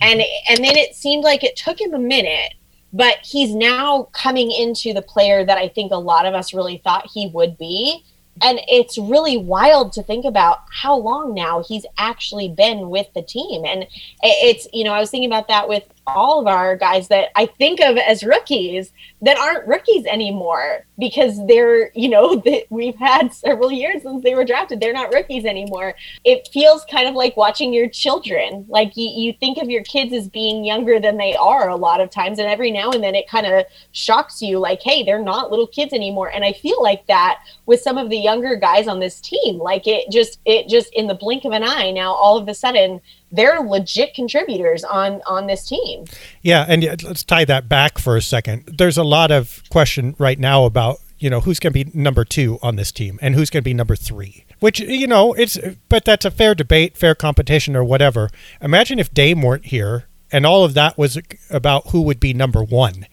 and 0.00 0.22
and 0.48 0.58
then 0.64 0.76
it 0.76 0.94
seemed 0.94 1.22
like 1.22 1.44
it 1.44 1.54
took 1.54 1.78
him 1.78 1.92
a 1.92 1.98
minute, 1.98 2.54
but 2.94 3.18
he's 3.22 3.54
now 3.54 4.04
coming 4.12 4.50
into 4.50 4.94
the 4.94 5.02
player 5.02 5.44
that 5.44 5.58
I 5.58 5.68
think 5.68 5.92
a 5.92 5.96
lot 5.96 6.24
of 6.24 6.32
us 6.32 6.54
really 6.54 6.78
thought 6.78 7.10
he 7.12 7.28
would 7.28 7.58
be 7.58 8.02
and 8.42 8.60
it's 8.68 8.98
really 8.98 9.38
wild 9.38 9.92
to 9.94 10.02
think 10.02 10.24
about 10.24 10.58
how 10.70 10.94
long 10.94 11.32
now 11.32 11.62
he's 11.66 11.86
actually 11.96 12.48
been 12.48 12.90
with 12.90 13.06
the 13.14 13.22
team 13.22 13.64
and 13.64 13.86
it's 14.22 14.68
you 14.72 14.84
know 14.84 14.92
i 14.92 15.00
was 15.00 15.10
thinking 15.10 15.28
about 15.28 15.48
that 15.48 15.68
with 15.68 15.84
all 16.06 16.40
of 16.40 16.46
our 16.46 16.76
guys 16.76 17.08
that 17.08 17.28
i 17.36 17.46
think 17.46 17.80
of 17.80 17.96
as 17.96 18.22
rookies 18.22 18.92
that 19.22 19.38
aren't 19.38 19.66
rookies 19.66 20.04
anymore 20.06 20.84
because 20.98 21.44
they're 21.46 21.90
you 21.94 22.08
know 22.08 22.36
that 22.44 22.64
we've 22.70 22.96
had 22.96 23.32
several 23.32 23.72
years 23.72 24.02
since 24.02 24.22
they 24.22 24.34
were 24.34 24.44
drafted 24.44 24.80
they're 24.80 24.92
not 24.92 25.12
rookies 25.12 25.44
anymore 25.44 25.94
it 26.24 26.48
feels 26.52 26.84
kind 26.90 27.08
of 27.08 27.14
like 27.14 27.36
watching 27.36 27.72
your 27.72 27.88
children 27.88 28.64
like 28.68 28.96
you, 28.96 29.08
you 29.08 29.32
think 29.40 29.58
of 29.58 29.70
your 29.70 29.82
kids 29.84 30.12
as 30.12 30.28
being 30.28 30.64
younger 30.64 31.00
than 31.00 31.16
they 31.16 31.34
are 31.36 31.68
a 31.68 31.76
lot 31.76 32.00
of 32.00 32.10
times 32.10 32.38
and 32.38 32.48
every 32.48 32.70
now 32.70 32.90
and 32.90 33.02
then 33.02 33.14
it 33.14 33.28
kind 33.28 33.46
of 33.46 33.64
shocks 33.92 34.42
you 34.42 34.58
like 34.58 34.82
hey 34.82 35.02
they're 35.02 35.22
not 35.22 35.50
little 35.50 35.66
kids 35.66 35.92
anymore 35.92 36.30
and 36.30 36.44
i 36.44 36.52
feel 36.52 36.82
like 36.82 37.06
that 37.06 37.40
with 37.66 37.80
some 37.80 37.98
of 37.98 38.10
the 38.10 38.16
younger 38.16 38.56
guys 38.56 38.88
on 38.88 39.00
this 39.00 39.20
team. 39.20 39.58
Like 39.58 39.86
it 39.86 40.10
just 40.10 40.40
it 40.44 40.68
just 40.68 40.92
in 40.94 41.06
the 41.06 41.14
blink 41.14 41.44
of 41.44 41.52
an 41.52 41.62
eye 41.62 41.90
now 41.90 42.12
all 42.12 42.36
of 42.36 42.48
a 42.48 42.54
sudden 42.54 43.00
they're 43.32 43.60
legit 43.60 44.14
contributors 44.14 44.84
on 44.84 45.20
on 45.26 45.46
this 45.46 45.66
team. 45.66 46.04
Yeah, 46.42 46.64
and 46.68 46.82
let's 47.02 47.24
tie 47.24 47.44
that 47.44 47.68
back 47.68 47.98
for 47.98 48.16
a 48.16 48.22
second. 48.22 48.64
There's 48.66 48.96
a 48.96 49.04
lot 49.06 49.30
of 49.30 49.62
question 49.70 50.14
right 50.18 50.38
now 50.38 50.64
about 50.64 50.98
you 51.18 51.30
know 51.30 51.40
who's 51.40 51.58
going 51.58 51.72
to 51.72 51.84
be 51.84 51.90
number 51.98 52.24
two 52.24 52.58
on 52.62 52.76
this 52.76 52.92
team 52.92 53.18
and 53.22 53.34
who's 53.34 53.50
going 53.50 53.62
to 53.62 53.64
be 53.64 53.74
number 53.74 53.96
three. 53.96 54.44
Which 54.60 54.80
you 54.80 55.06
know 55.06 55.32
it's 55.34 55.58
but 55.88 56.04
that's 56.04 56.24
a 56.24 56.30
fair 56.30 56.54
debate, 56.54 56.96
fair 56.96 57.14
competition, 57.14 57.76
or 57.76 57.84
whatever. 57.84 58.30
Imagine 58.60 58.98
if 58.98 59.12
Dame 59.12 59.42
weren't 59.42 59.66
here 59.66 60.06
and 60.32 60.44
all 60.44 60.64
of 60.64 60.74
that 60.74 60.98
was 60.98 61.18
about 61.50 61.88
who 61.88 62.02
would 62.02 62.20
be 62.20 62.34
number 62.34 62.62
one. 62.62 63.06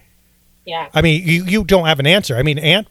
Yeah. 0.66 0.90
I 0.94 1.02
mean, 1.02 1.28
you, 1.28 1.46
you 1.46 1.64
don't 1.64 1.86
have 1.86 2.00
an 2.00 2.08
answer. 2.08 2.38
I 2.38 2.44
mean, 2.44 2.58
Ant 2.58 2.88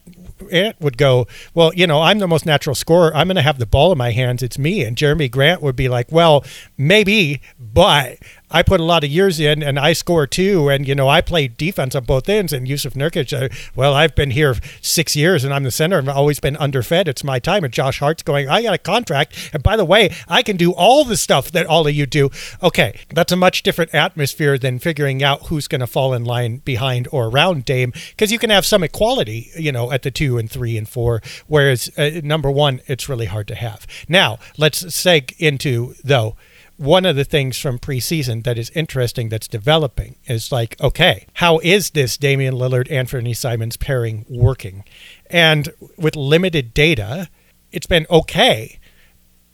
Ant 0.51 0.81
would 0.81 0.99
go, 0.99 1.27
well, 1.55 1.73
you 1.75 1.87
know, 1.87 2.01
I'm 2.01 2.19
the 2.19 2.27
most 2.27 2.45
natural 2.45 2.75
scorer. 2.75 3.15
I'm 3.15 3.29
going 3.29 3.37
to 3.37 3.43
have 3.43 3.59
the 3.59 3.67
ball 3.67 3.93
in 3.93 3.99
my 3.99 4.11
hands. 4.11 4.43
It's 4.43 4.59
me. 4.59 4.85
And 4.85 4.97
Jerami 4.97 5.31
Grant 5.31 5.63
would 5.63 5.77
be 5.77 5.89
like, 5.89 6.11
well, 6.11 6.45
maybe, 6.77 7.41
but 7.59 8.19
I 8.53 8.63
put 8.63 8.81
a 8.81 8.85
lot 8.85 9.05
of 9.05 9.11
years 9.11 9.41
in 9.41 9.63
and 9.63 9.79
I 9.79 9.93
score 9.93 10.27
too. 10.27 10.69
And, 10.69 10.87
you 10.87 10.95
know, 10.95 11.09
I 11.09 11.21
play 11.21 11.49
defense 11.49 11.95
on 11.95 12.05
both 12.05 12.29
ends. 12.29 12.53
And 12.53 12.67
Jusuf 12.67 12.93
Nurkic, 12.95 13.33
uh, 13.33 13.49
well, 13.75 13.95
I've 13.95 14.15
been 14.15 14.31
here 14.31 14.55
six 14.81 15.17
years 15.17 15.45
and 15.45 15.53
I'm 15.53 15.65
the 15.65 15.71
center. 15.71 15.99
I've 15.99 16.09
always 16.09 16.41
been 16.41 16.57
underfed. 16.57 17.09
It's 17.09 17.25
my 17.25 17.39
time. 17.39 17.65
And 17.65 17.73
Josh 17.73 17.99
Hart's 17.99 18.23
going, 18.23 18.49
I 18.49 18.63
got 18.63 18.75
a 18.75 18.79
contract. 18.79 19.51
And 19.53 19.63
by 19.63 19.77
the 19.77 19.85
way, 19.85 20.15
I 20.29 20.43
can 20.43 20.57
do 20.57 20.73
all 20.73 21.05
the 21.05 21.17
stuff 21.17 21.51
that 21.53 21.67
all 21.67 21.87
of 21.87 21.95
you 21.95 22.07
do. 22.07 22.31
Okay, 22.63 23.01
that's 23.13 23.33
a 23.33 23.37
much 23.37 23.63
different 23.63 23.95
atmosphere 23.95 24.59
than 24.59 24.79
figuring 24.79 25.23
out 25.23 25.47
who's 25.47 25.69
going 25.69 25.81
to 25.81 25.87
fall 25.87 26.13
in 26.13 26.25
line 26.25 26.59
behind 26.59 27.09
or 27.11 27.27
around 27.27 27.65
Dame 27.65 27.93
because 28.11 28.31
you 28.31 28.39
can 28.39 28.51
have 28.51 28.67
some 28.67 28.83
equality, 28.83 29.51
you 29.57 29.73
know, 29.73 29.91
at 29.91 30.03
the 30.03 30.11
two 30.11 30.39
and 30.39 30.51
three 30.51 30.77
and 30.77 30.89
four. 30.89 31.23
Whereas 31.47 31.91
uh, 31.97 32.21
number 32.23 32.51
one, 32.51 32.81
it's 32.87 33.09
really 33.09 33.27
hard 33.27 33.49
to 33.49 33.55
have. 33.55 33.87
Now, 34.09 34.39
let's 34.59 34.83
seg 34.85 35.35
into, 35.39 35.95
though, 36.05 36.37
one 36.83 37.07
of 37.07 37.15
the 37.15 37.25
things 37.25 37.59
from 37.59 37.79
preseason 37.79 38.43
that 38.43 38.59
is 38.59 38.69
interesting 38.71 39.29
that's 39.29 39.47
developing 39.47 40.17
is 40.27 40.51
like, 40.51 40.79
okay, 40.81 41.27
how 41.35 41.61
is 41.61 41.91
this 41.91 42.17
Damian 42.17 42.55
Lillard 42.55 42.89
Anfernee 42.89 43.37
Simons 43.37 43.77
pairing 43.77 44.27
working? 44.29 44.83
And 45.31 45.69
with 45.97 46.17
limited 46.17 46.75
data, 46.75 47.29
it's 47.71 47.87
been 47.87 48.05
okay. 48.11 48.81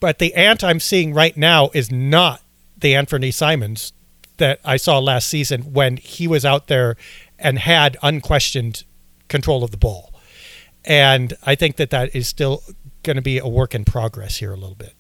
But 0.01 0.21
the 0.21 0.33
ant 0.35 0.65
I'm 0.65 0.81
seeing 0.81 1.13
right 1.13 1.37
now 1.37 1.69
is 1.75 1.93
not 1.93 2.41
the 2.79 2.95
Anfernee 2.95 3.35
Simons 3.35 3.93
that 4.39 4.59
I 4.65 4.79
saw 4.79 4.99
last 4.99 5.29
season 5.29 5.75
when 5.75 5.99
he 5.99 6.27
was 6.27 6.47
out 6.47 6.69
there 6.69 6.97
and 7.39 7.59
had 7.59 7.99
unquestioned 8.03 8.85
control 9.29 9.63
of 9.63 9.71
the 9.71 9.77
ball. 9.77 10.15
And 10.83 11.35
I 11.43 11.57
think 11.57 11.77
that 11.77 11.91
that 11.91 12.15
is 12.17 12.27
still 12.27 12.63
going 13.03 13.17
to 13.17 13.23
be 13.23 13.37
a 13.37 13.47
work 13.47 13.75
in 13.75 13.85
progress 13.85 14.39
here 14.39 14.55
a 14.55 14.57
little 14.57 14.77
bit. 14.77 14.95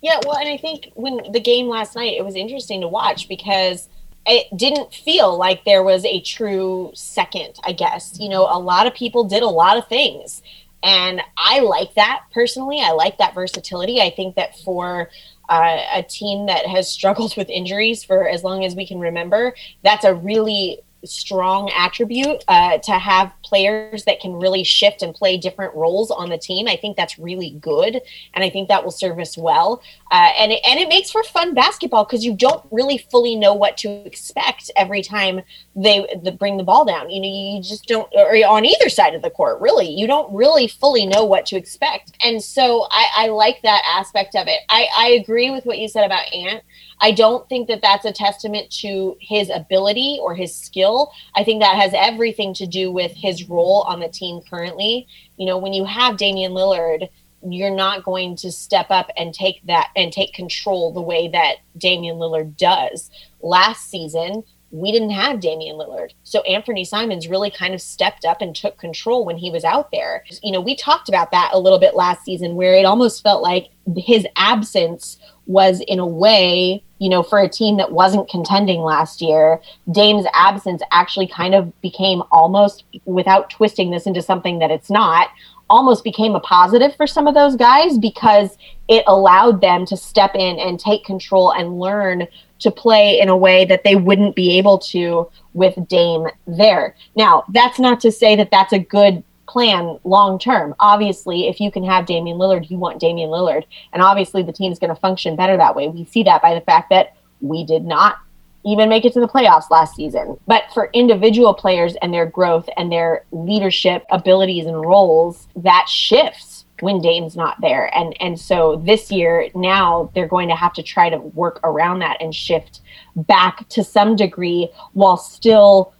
Yeah, 0.00 0.20
well, 0.24 0.36
and 0.36 0.48
I 0.48 0.56
think 0.56 0.92
when 0.94 1.20
the 1.32 1.40
game 1.40 1.68
last 1.68 1.96
night, 1.96 2.14
it 2.16 2.24
was 2.24 2.36
interesting 2.36 2.80
to 2.82 2.88
watch 2.88 3.28
because 3.28 3.88
it 4.26 4.46
didn't 4.56 4.92
feel 4.92 5.36
like 5.36 5.64
there 5.64 5.82
was 5.82 6.04
a 6.04 6.20
true 6.20 6.92
second, 6.94 7.58
I 7.64 7.72
guess. 7.72 8.18
You 8.20 8.28
know, 8.28 8.42
a 8.42 8.58
lot 8.58 8.86
of 8.86 8.94
people 8.94 9.24
did 9.24 9.42
a 9.42 9.48
lot 9.48 9.76
of 9.76 9.88
things. 9.88 10.42
And 10.82 11.20
I 11.36 11.60
like 11.60 11.94
that 11.94 12.22
personally. 12.32 12.80
I 12.80 12.92
like 12.92 13.18
that 13.18 13.34
versatility. 13.34 14.00
I 14.00 14.10
think 14.10 14.36
that 14.36 14.56
for 14.58 15.10
uh, 15.48 15.78
a 15.94 16.02
team 16.02 16.46
that 16.46 16.66
has 16.66 16.90
struggled 16.90 17.36
with 17.36 17.48
injuries 17.48 18.04
for 18.04 18.28
as 18.28 18.44
long 18.44 18.64
as 18.64 18.76
we 18.76 18.86
can 18.86 19.00
remember, 19.00 19.54
that's 19.82 20.04
a 20.04 20.14
really 20.14 20.80
strong 21.04 21.70
attribute 21.76 22.44
uh, 22.48 22.78
to 22.78 22.92
have 22.92 23.32
players 23.44 24.04
that 24.04 24.20
can 24.20 24.32
really 24.32 24.64
shift 24.64 25.02
and 25.02 25.14
play 25.14 25.36
different 25.36 25.74
roles 25.74 26.10
on 26.10 26.28
the 26.28 26.38
team. 26.38 26.66
I 26.66 26.76
think 26.76 26.96
that's 26.96 27.18
really 27.18 27.50
good, 27.60 28.00
and 28.34 28.44
I 28.44 28.50
think 28.50 28.68
that 28.68 28.84
will 28.84 28.90
serve 28.90 29.18
us 29.18 29.36
well. 29.38 29.82
Uh, 30.10 30.30
and 30.38 30.52
it, 30.52 30.60
and 30.66 30.80
it 30.80 30.88
makes 30.88 31.10
for 31.10 31.22
fun 31.22 31.54
basketball 31.54 32.04
because 32.04 32.24
you 32.24 32.34
don't 32.34 32.64
really 32.70 32.98
fully 32.98 33.36
know 33.36 33.54
what 33.54 33.76
to 33.78 33.88
expect 34.06 34.70
every 34.76 35.02
time 35.02 35.42
they, 35.76 36.06
they 36.22 36.30
bring 36.30 36.56
the 36.56 36.64
ball 36.64 36.84
down. 36.84 37.10
You 37.10 37.20
know, 37.20 37.28
you 37.56 37.62
just 37.62 37.86
don't, 37.86 38.08
or 38.14 38.34
on 38.46 38.64
either 38.64 38.88
side 38.88 39.14
of 39.14 39.22
the 39.22 39.30
court, 39.30 39.60
really, 39.60 39.88
you 39.88 40.06
don't 40.06 40.32
really 40.34 40.66
fully 40.68 41.06
know 41.06 41.24
what 41.24 41.46
to 41.46 41.56
expect. 41.56 42.16
And 42.24 42.42
so 42.42 42.86
I, 42.90 43.06
I 43.16 43.26
like 43.28 43.62
that 43.62 43.82
aspect 43.86 44.34
of 44.34 44.46
it. 44.48 44.60
I, 44.68 44.86
I 44.96 45.08
agree 45.10 45.50
with 45.50 45.64
what 45.64 45.78
you 45.78 45.88
said 45.88 46.04
about 46.04 46.32
Ant. 46.34 46.62
I 47.00 47.12
don't 47.12 47.48
think 47.48 47.68
that 47.68 47.82
that's 47.82 48.04
a 48.04 48.12
testament 48.12 48.70
to 48.80 49.16
his 49.20 49.50
ability 49.50 50.18
or 50.20 50.34
his 50.34 50.54
skill. 50.54 51.12
I 51.34 51.44
think 51.44 51.62
that 51.62 51.76
has 51.76 51.92
everything 51.94 52.54
to 52.54 52.66
do 52.66 52.90
with 52.90 53.12
his 53.12 53.48
role 53.48 53.84
on 53.88 54.00
the 54.00 54.08
team 54.08 54.40
currently. 54.48 55.06
You 55.36 55.46
know, 55.46 55.58
when 55.58 55.72
you 55.72 55.84
have 55.84 56.16
Damian 56.16 56.52
Lillard, 56.52 57.08
you're 57.42 57.74
not 57.74 58.04
going 58.04 58.34
to 58.36 58.50
step 58.50 58.86
up 58.90 59.10
and 59.16 59.32
take 59.32 59.64
that 59.66 59.90
and 59.94 60.12
take 60.12 60.32
control 60.32 60.92
the 60.92 61.00
way 61.00 61.28
that 61.28 61.56
Damian 61.76 62.16
Lillard 62.16 62.56
does. 62.56 63.10
Last 63.40 63.88
season, 63.88 64.42
we 64.70 64.92
didn't 64.92 65.10
have 65.10 65.40
Damian 65.40 65.76
Lillard. 65.76 66.12
So 66.24 66.42
Anfernee 66.48 66.86
Simons 66.86 67.28
really 67.28 67.50
kind 67.50 67.74
of 67.74 67.80
stepped 67.80 68.24
up 68.24 68.42
and 68.42 68.54
took 68.54 68.78
control 68.78 69.24
when 69.24 69.38
he 69.38 69.50
was 69.50 69.64
out 69.64 69.90
there. 69.90 70.24
You 70.42 70.52
know, 70.52 70.60
we 70.60 70.76
talked 70.76 71.08
about 71.08 71.30
that 71.30 71.50
a 71.52 71.58
little 71.58 71.78
bit 71.78 71.94
last 71.94 72.24
season 72.24 72.54
where 72.54 72.74
it 72.74 72.84
almost 72.84 73.22
felt 73.22 73.42
like 73.42 73.70
his 73.96 74.26
absence 74.36 75.18
was 75.46 75.80
in 75.88 75.98
a 75.98 76.06
way, 76.06 76.84
you 76.98 77.08
know, 77.08 77.22
for 77.22 77.38
a 77.38 77.48
team 77.48 77.78
that 77.78 77.92
wasn't 77.92 78.28
contending 78.28 78.82
last 78.82 79.22
year, 79.22 79.62
Dame's 79.90 80.26
absence 80.34 80.82
actually 80.92 81.26
kind 81.26 81.54
of 81.54 81.78
became 81.80 82.22
almost 82.30 82.84
without 83.06 83.48
twisting 83.48 83.90
this 83.90 84.06
into 84.06 84.20
something 84.20 84.58
that 84.58 84.70
it's 84.70 84.90
not, 84.90 85.28
almost 85.70 86.04
became 86.04 86.34
a 86.34 86.40
positive 86.40 86.94
for 86.96 87.06
some 87.06 87.26
of 87.26 87.34
those 87.34 87.56
guys 87.56 87.98
because 87.98 88.56
it 88.88 89.04
allowed 89.06 89.60
them 89.60 89.84
to 89.86 89.96
step 89.96 90.34
in 90.34 90.58
and 90.58 90.80
take 90.80 91.04
control 91.04 91.52
and 91.52 91.78
learn 91.78 92.26
to 92.60 92.70
play 92.70 93.20
in 93.20 93.28
a 93.28 93.36
way 93.36 93.64
that 93.64 93.84
they 93.84 93.96
wouldn't 93.96 94.34
be 94.34 94.58
able 94.58 94.78
to 94.78 95.30
with 95.54 95.76
Dame 95.88 96.26
there. 96.46 96.94
Now, 97.16 97.44
that's 97.50 97.78
not 97.78 98.00
to 98.00 98.12
say 98.12 98.36
that 98.36 98.50
that's 98.50 98.72
a 98.72 98.78
good 98.78 99.22
plan 99.48 99.98
long 100.04 100.38
term. 100.38 100.74
Obviously, 100.78 101.48
if 101.48 101.60
you 101.60 101.70
can 101.70 101.84
have 101.84 102.06
Damian 102.06 102.38
Lillard, 102.38 102.70
you 102.70 102.78
want 102.78 103.00
Damian 103.00 103.30
Lillard. 103.30 103.64
And 103.92 104.02
obviously, 104.02 104.42
the 104.42 104.52
team's 104.52 104.78
going 104.78 104.94
to 104.94 105.00
function 105.00 105.36
better 105.36 105.56
that 105.56 105.74
way. 105.74 105.88
We 105.88 106.04
see 106.04 106.22
that 106.24 106.42
by 106.42 106.54
the 106.54 106.60
fact 106.60 106.90
that 106.90 107.16
we 107.40 107.64
did 107.64 107.84
not 107.84 108.18
even 108.64 108.88
make 108.88 109.04
it 109.04 109.12
to 109.14 109.20
the 109.20 109.28
playoffs 109.28 109.70
last 109.70 109.94
season. 109.94 110.38
But 110.46 110.64
for 110.74 110.90
individual 110.92 111.54
players 111.54 111.94
and 112.02 112.12
their 112.12 112.26
growth 112.26 112.68
and 112.76 112.92
their 112.92 113.24
leadership 113.30 114.04
abilities 114.10 114.66
and 114.66 114.80
roles, 114.80 115.48
that 115.56 115.88
shifts 115.88 116.47
when 116.82 117.00
Dame's 117.00 117.36
not 117.36 117.60
there. 117.60 117.94
And 117.96 118.16
and 118.20 118.38
so 118.38 118.82
this 118.84 119.10
year 119.10 119.48
now 119.54 120.10
they're 120.14 120.28
going 120.28 120.48
to 120.48 120.56
have 120.56 120.72
to 120.74 120.82
try 120.82 121.10
to 121.10 121.18
work 121.18 121.60
around 121.64 122.00
that 122.00 122.16
and 122.20 122.34
shift 122.34 122.80
back 123.16 123.68
to 123.70 123.84
some 123.84 124.16
degree 124.16 124.68
while 124.92 125.16
still 125.16 125.92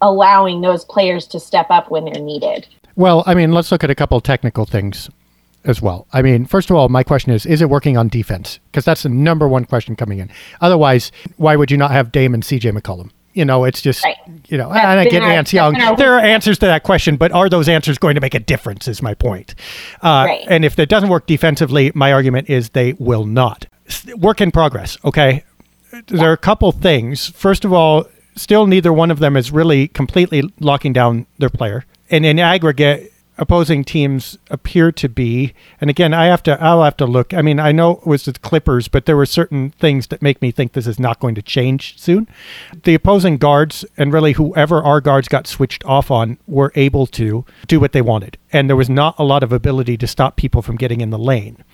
allowing 0.00 0.60
those 0.60 0.84
players 0.84 1.26
to 1.26 1.40
step 1.40 1.66
up 1.70 1.90
when 1.90 2.04
they're 2.04 2.22
needed. 2.22 2.66
Well, 2.96 3.22
I 3.26 3.34
mean, 3.34 3.52
let's 3.52 3.70
look 3.70 3.84
at 3.84 3.90
a 3.90 3.94
couple 3.94 4.20
technical 4.20 4.64
things 4.64 5.08
as 5.64 5.82
well. 5.82 6.06
I 6.12 6.22
mean, 6.22 6.46
first 6.46 6.70
of 6.70 6.76
all, 6.76 6.88
my 6.88 7.02
question 7.02 7.32
is 7.32 7.46
is 7.46 7.62
it 7.62 7.70
working 7.70 7.96
on 7.96 8.08
defense? 8.08 8.58
Because 8.70 8.84
that's 8.84 9.02
the 9.02 9.08
number 9.08 9.46
one 9.48 9.64
question 9.64 9.96
coming 9.96 10.18
in. 10.18 10.30
Otherwise, 10.60 11.12
why 11.36 11.56
would 11.56 11.70
you 11.70 11.76
not 11.76 11.90
have 11.90 12.12
Dame 12.12 12.34
and 12.34 12.42
CJ 12.42 12.76
McCollum? 12.76 13.10
You 13.38 13.44
know, 13.44 13.62
it's 13.62 13.80
just 13.80 14.02
right. 14.02 14.16
you 14.48 14.58
know, 14.58 14.68
that's 14.72 14.84
and 14.84 14.98
I 14.98 15.04
get 15.04 15.22
our, 15.22 15.30
Ants 15.30 15.52
Young. 15.52 15.74
There 15.96 16.14
are 16.14 16.18
answers 16.18 16.58
to 16.58 16.66
that 16.66 16.82
question, 16.82 17.16
but 17.16 17.30
are 17.30 17.48
those 17.48 17.68
answers 17.68 17.96
going 17.96 18.16
to 18.16 18.20
make 18.20 18.34
a 18.34 18.40
difference? 18.40 18.88
Is 18.88 19.00
my 19.00 19.14
point. 19.14 19.54
Uh, 20.02 20.24
right. 20.26 20.44
And 20.48 20.64
if 20.64 20.76
it 20.76 20.88
doesn't 20.88 21.08
work 21.08 21.28
defensively, 21.28 21.92
my 21.94 22.12
argument 22.12 22.50
is 22.50 22.70
they 22.70 22.94
will 22.94 23.24
not. 23.24 23.66
Work 24.16 24.40
in 24.40 24.50
progress. 24.50 24.98
Okay, 25.04 25.44
yeah. 25.92 26.00
there 26.08 26.30
are 26.30 26.32
a 26.32 26.36
couple 26.36 26.72
things. 26.72 27.28
First 27.28 27.64
of 27.64 27.72
all, 27.72 28.08
still 28.34 28.66
neither 28.66 28.92
one 28.92 29.12
of 29.12 29.20
them 29.20 29.36
is 29.36 29.52
really 29.52 29.86
completely 29.86 30.42
locking 30.58 30.92
down 30.92 31.26
their 31.38 31.48
player. 31.48 31.84
And 32.10 32.26
in 32.26 32.40
aggregate, 32.40 33.12
opposing 33.38 33.84
teams 33.84 34.36
appear 34.50 34.90
to 34.92 35.08
be. 35.08 35.54
And 35.80 35.88
again, 35.88 36.12
I 36.12 36.26
have 36.26 36.42
to 36.44 36.60
I'll 36.62 36.82
have 36.82 36.96
to 36.98 37.06
look. 37.06 37.32
I 37.32 37.42
mean, 37.42 37.60
I 37.60 37.72
know 37.72 37.92
it 37.92 38.06
was 38.06 38.24
the 38.24 38.32
Clippers, 38.32 38.88
but 38.88 39.06
there 39.06 39.16
were 39.16 39.26
certain 39.26 39.70
things 39.70 40.08
that 40.08 40.22
make 40.22 40.42
me 40.42 40.50
think 40.50 40.72
this 40.72 40.86
is 40.86 40.98
not 40.98 41.20
going 41.20 41.34
to 41.36 41.42
change 41.42 41.98
soon. 41.98 42.28
The 42.84 42.94
opposing 42.94 43.38
guards 43.38 43.84
and 43.96 44.12
really 44.12 44.32
whoever 44.32 44.82
our 44.82 45.00
guards 45.00 45.28
got 45.28 45.46
switched 45.46 45.84
off 45.84 46.10
on 46.10 46.38
were 46.46 46.72
able 46.74 47.06
to 47.08 47.44
do 47.66 47.80
what 47.80 47.92
they 47.92 48.02
wanted. 48.02 48.36
And 48.52 48.68
there 48.68 48.76
was 48.76 48.90
not 48.90 49.14
a 49.18 49.24
lot 49.24 49.42
of 49.42 49.52
ability 49.52 49.96
to 49.98 50.06
stop 50.06 50.36
people 50.36 50.62
from 50.62 50.76
getting 50.76 51.00
in 51.00 51.10
the 51.10 51.18
lane. 51.18 51.64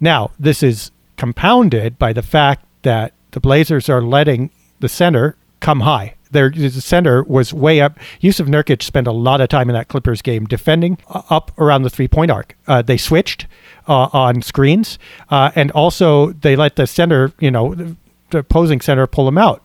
Now, 0.00 0.30
this 0.38 0.62
is 0.62 0.90
compounded 1.16 1.98
by 1.98 2.12
the 2.12 2.22
fact 2.22 2.66
that 2.82 3.12
the 3.30 3.40
Blazers 3.40 3.88
are 3.88 4.02
letting 4.02 4.50
the 4.80 4.88
center 4.88 5.36
come 5.60 5.80
high 5.80 6.14
their 6.34 6.52
center 6.70 7.22
was 7.22 7.54
way 7.54 7.80
up. 7.80 7.98
Jusuf 8.22 8.46
Nurkic 8.46 8.82
spent 8.82 9.06
a 9.06 9.12
lot 9.12 9.40
of 9.40 9.48
time 9.48 9.70
in 9.70 9.74
that 9.74 9.88
Clippers 9.88 10.20
game 10.20 10.44
defending 10.44 10.98
uh, 11.08 11.22
up 11.30 11.50
around 11.58 11.82
the 11.82 11.90
three 11.90 12.08
point 12.08 12.30
arc. 12.30 12.56
Uh, 12.66 12.82
they 12.82 12.98
switched 12.98 13.46
uh, 13.88 14.08
on 14.12 14.42
screens, 14.42 14.98
uh, 15.30 15.50
and 15.54 15.70
also 15.70 16.32
they 16.32 16.56
let 16.56 16.76
the 16.76 16.86
center, 16.86 17.32
you 17.40 17.50
know, 17.50 17.74
the 17.74 17.96
opposing 18.38 18.80
center 18.80 19.06
pull 19.06 19.24
them 19.24 19.38
out. 19.38 19.62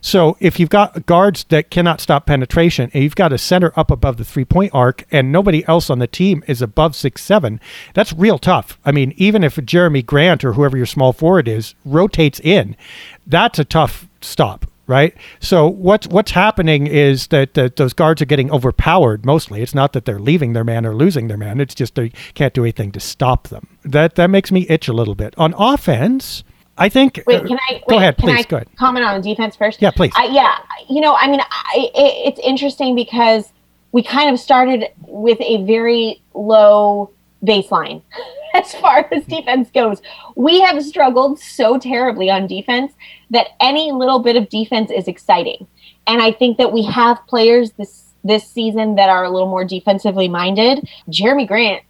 So 0.00 0.36
if 0.40 0.58
you've 0.58 0.70
got 0.70 1.06
guards 1.06 1.44
that 1.44 1.70
cannot 1.70 2.00
stop 2.00 2.26
penetration 2.26 2.90
and 2.92 3.02
you've 3.02 3.14
got 3.14 3.32
a 3.32 3.38
center 3.38 3.72
up 3.76 3.90
above 3.90 4.16
the 4.16 4.24
three 4.24 4.44
point 4.44 4.74
arc 4.74 5.04
and 5.10 5.32
nobody 5.32 5.66
else 5.68 5.88
on 5.90 5.98
the 5.98 6.06
team 6.06 6.42
is 6.46 6.60
above 6.60 6.96
six 6.96 7.22
seven, 7.22 7.60
that's 7.94 8.12
real 8.12 8.38
tough. 8.38 8.78
I 8.84 8.92
mean, 8.92 9.12
even 9.16 9.44
if 9.44 9.56
Jerami 9.56 10.04
Grant 10.04 10.44
or 10.44 10.54
whoever 10.54 10.76
your 10.76 10.86
small 10.86 11.12
forward 11.12 11.48
is 11.48 11.74
rotates 11.84 12.40
in, 12.40 12.76
that's 13.26 13.58
a 13.58 13.64
tough 13.64 14.08
stop 14.20 14.66
right? 14.88 15.14
So 15.38 15.68
what's 15.68 16.08
what's 16.08 16.32
happening 16.32 16.88
is 16.88 17.28
that, 17.28 17.54
that 17.54 17.76
those 17.76 17.92
guards 17.92 18.20
are 18.20 18.24
getting 18.24 18.50
overpowered. 18.50 19.24
Mostly, 19.24 19.62
it's 19.62 19.74
not 19.74 19.92
that 19.92 20.04
they're 20.04 20.18
leaving 20.18 20.54
their 20.54 20.64
man 20.64 20.84
or 20.84 20.96
losing 20.96 21.28
their 21.28 21.36
man. 21.36 21.60
It's 21.60 21.74
just 21.74 21.94
they 21.94 22.08
can't 22.34 22.54
do 22.54 22.64
anything 22.64 22.90
to 22.92 23.00
stop 23.00 23.48
them. 23.48 23.78
That 23.84 24.16
that 24.16 24.30
makes 24.30 24.50
me 24.50 24.66
itch 24.68 24.88
a 24.88 24.92
little 24.92 25.14
bit. 25.14 25.34
On 25.38 25.54
offense, 25.56 26.42
I 26.76 26.88
think. 26.88 27.22
Wait, 27.26 27.46
can 27.46 27.58
I? 27.68 27.74
Go 27.74 27.84
wait, 27.88 27.96
ahead, 27.98 28.18
please. 28.18 28.46
Go 28.46 28.56
ahead. 28.56 28.68
Comment 28.76 29.04
on 29.04 29.20
defense 29.20 29.54
first. 29.54 29.80
Yeah, 29.80 29.92
please. 29.92 30.12
Uh, 30.16 30.28
yeah, 30.30 30.56
you 30.88 31.00
know, 31.00 31.14
I 31.14 31.28
mean, 31.28 31.40
I, 31.40 31.90
it, 31.94 32.32
it's 32.32 32.40
interesting 32.40 32.96
because 32.96 33.52
we 33.92 34.02
kind 34.02 34.32
of 34.32 34.40
started 34.40 34.86
with 35.06 35.38
a 35.40 35.64
very 35.64 36.22
low 36.34 37.10
baseline 37.44 38.02
as 38.54 38.74
far 38.74 39.08
as 39.12 39.24
defense 39.24 39.70
goes. 39.72 40.00
We 40.36 40.60
have 40.60 40.82
struggled 40.84 41.38
so 41.38 41.78
terribly 41.78 42.30
on 42.30 42.46
defense 42.46 42.92
that 43.30 43.48
any 43.60 43.92
little 43.92 44.20
bit 44.20 44.36
of 44.36 44.48
defense 44.48 44.90
is 44.90 45.08
exciting. 45.08 45.66
And 46.06 46.22
I 46.22 46.32
think 46.32 46.58
that 46.58 46.72
we 46.72 46.84
have 46.84 47.26
players 47.26 47.72
this 47.72 48.04
this 48.24 48.48
season 48.48 48.96
that 48.96 49.08
are 49.08 49.24
a 49.24 49.30
little 49.30 49.48
more 49.48 49.64
defensively 49.64 50.28
minded. 50.28 50.88
Jerami 51.08 51.46
Grant 51.46 51.82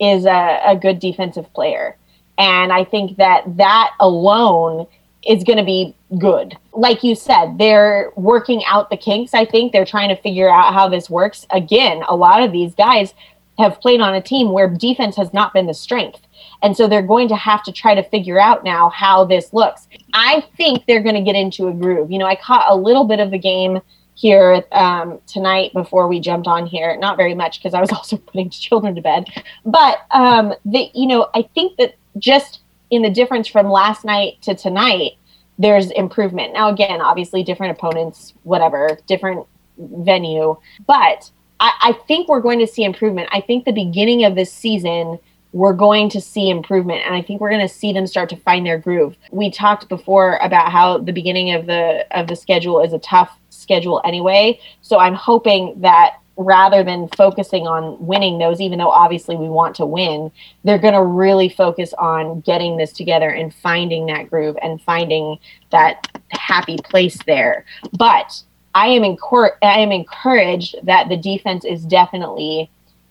is 0.00 0.24
a, 0.24 0.60
a 0.64 0.76
good 0.76 0.98
defensive 0.98 1.52
player. 1.52 1.96
And 2.38 2.72
I 2.72 2.84
think 2.84 3.18
that 3.18 3.56
that 3.58 3.92
alone 4.00 4.86
is 5.26 5.44
going 5.44 5.58
to 5.58 5.64
be 5.64 5.94
good. 6.18 6.56
Like 6.72 7.04
you 7.04 7.14
said, 7.14 7.58
they're 7.58 8.12
working 8.16 8.62
out 8.66 8.88
the 8.88 8.96
kinks. 8.96 9.34
I 9.34 9.44
think 9.44 9.72
they're 9.72 9.84
trying 9.84 10.08
to 10.08 10.16
figure 10.16 10.48
out 10.48 10.72
how 10.72 10.88
this 10.88 11.10
works. 11.10 11.46
Again, 11.50 12.02
a 12.08 12.16
lot 12.16 12.42
of 12.42 12.52
these 12.52 12.74
guys 12.74 13.12
have 13.58 13.80
played 13.80 14.00
on 14.00 14.14
a 14.14 14.22
team 14.22 14.52
where 14.52 14.68
defense 14.68 15.16
has 15.16 15.32
not 15.34 15.52
been 15.52 15.66
the 15.66 15.74
strength. 15.74 16.20
And 16.62 16.76
so 16.76 16.88
they're 16.88 17.02
going 17.02 17.28
to 17.28 17.36
have 17.36 17.62
to 17.64 17.72
try 17.72 17.94
to 17.94 18.02
figure 18.02 18.40
out 18.40 18.64
now 18.64 18.88
how 18.90 19.24
this 19.24 19.52
looks. 19.52 19.88
I 20.14 20.44
think 20.56 20.86
they're 20.86 21.02
going 21.02 21.16
to 21.16 21.20
get 21.20 21.36
into 21.36 21.68
a 21.68 21.72
groove. 21.72 22.10
You 22.10 22.18
know, 22.18 22.26
I 22.26 22.36
caught 22.36 22.70
a 22.70 22.74
little 22.74 23.04
bit 23.04 23.20
of 23.20 23.30
the 23.30 23.38
game 23.38 23.80
here 24.14 24.64
um, 24.72 25.20
tonight 25.26 25.72
before 25.72 26.08
we 26.08 26.20
jumped 26.20 26.46
on 26.46 26.66
here. 26.66 26.96
Not 26.96 27.16
very 27.16 27.34
much 27.34 27.58
because 27.58 27.74
I 27.74 27.80
was 27.80 27.90
also 27.92 28.16
putting 28.16 28.50
children 28.50 28.94
to 28.94 29.00
bed. 29.00 29.26
But 29.64 29.98
um, 30.12 30.54
the, 30.64 30.90
you 30.94 31.06
know, 31.06 31.28
I 31.34 31.42
think 31.54 31.76
that 31.78 31.94
just 32.16 32.60
in 32.90 33.02
the 33.02 33.10
difference 33.10 33.48
from 33.48 33.68
last 33.68 34.04
night 34.04 34.40
to 34.42 34.54
tonight, 34.54 35.12
there's 35.58 35.90
improvement. 35.90 36.52
Now, 36.52 36.70
again, 36.70 37.00
obviously, 37.00 37.42
different 37.42 37.76
opponents, 37.76 38.34
whatever, 38.44 38.98
different 39.06 39.46
venue, 39.76 40.56
but 40.86 41.30
I, 41.60 41.72
I 41.80 41.92
think 42.06 42.28
we're 42.28 42.40
going 42.40 42.58
to 42.60 42.66
see 42.66 42.84
improvement. 42.84 43.28
I 43.32 43.40
think 43.40 43.64
the 43.64 43.72
beginning 43.72 44.24
of 44.24 44.34
this 44.34 44.52
season, 44.52 45.18
we're 45.52 45.72
going 45.72 46.10
to 46.10 46.20
see 46.20 46.50
improvement 46.50 47.02
and 47.06 47.14
i 47.14 47.22
think 47.22 47.40
we're 47.40 47.50
going 47.50 47.66
to 47.66 47.72
see 47.72 47.92
them 47.92 48.06
start 48.06 48.28
to 48.28 48.36
find 48.36 48.66
their 48.66 48.78
groove 48.78 49.16
we 49.32 49.50
talked 49.50 49.88
before 49.88 50.36
about 50.42 50.70
how 50.70 50.98
the 50.98 51.12
beginning 51.12 51.52
of 51.52 51.66
the 51.66 52.06
of 52.10 52.26
the 52.26 52.36
schedule 52.36 52.82
is 52.82 52.92
a 52.92 52.98
tough 52.98 53.38
schedule 53.48 54.00
anyway 54.04 54.58
so 54.82 54.98
i'm 54.98 55.14
hoping 55.14 55.74
that 55.80 56.16
rather 56.36 56.84
than 56.84 57.08
focusing 57.16 57.66
on 57.66 57.98
winning 58.06 58.38
those 58.38 58.60
even 58.60 58.78
though 58.78 58.90
obviously 58.90 59.36
we 59.36 59.48
want 59.48 59.74
to 59.74 59.84
win 59.84 60.30
they're 60.64 60.78
going 60.78 60.94
to 60.94 61.02
really 61.02 61.48
focus 61.48 61.92
on 61.94 62.40
getting 62.42 62.76
this 62.76 62.92
together 62.92 63.30
and 63.30 63.52
finding 63.54 64.06
that 64.06 64.30
groove 64.30 64.56
and 64.62 64.80
finding 64.82 65.36
that 65.70 66.06
happy 66.30 66.76
place 66.84 67.18
there 67.26 67.64
but 67.98 68.42
I 68.74 68.88
am 68.88 69.02
encor- 69.02 69.56
I 69.62 69.80
am 69.80 69.92
encouraged 69.92 70.76
that 70.84 71.08
the 71.08 71.16
defense 71.16 71.64
is 71.64 71.84
definitely 71.84 72.70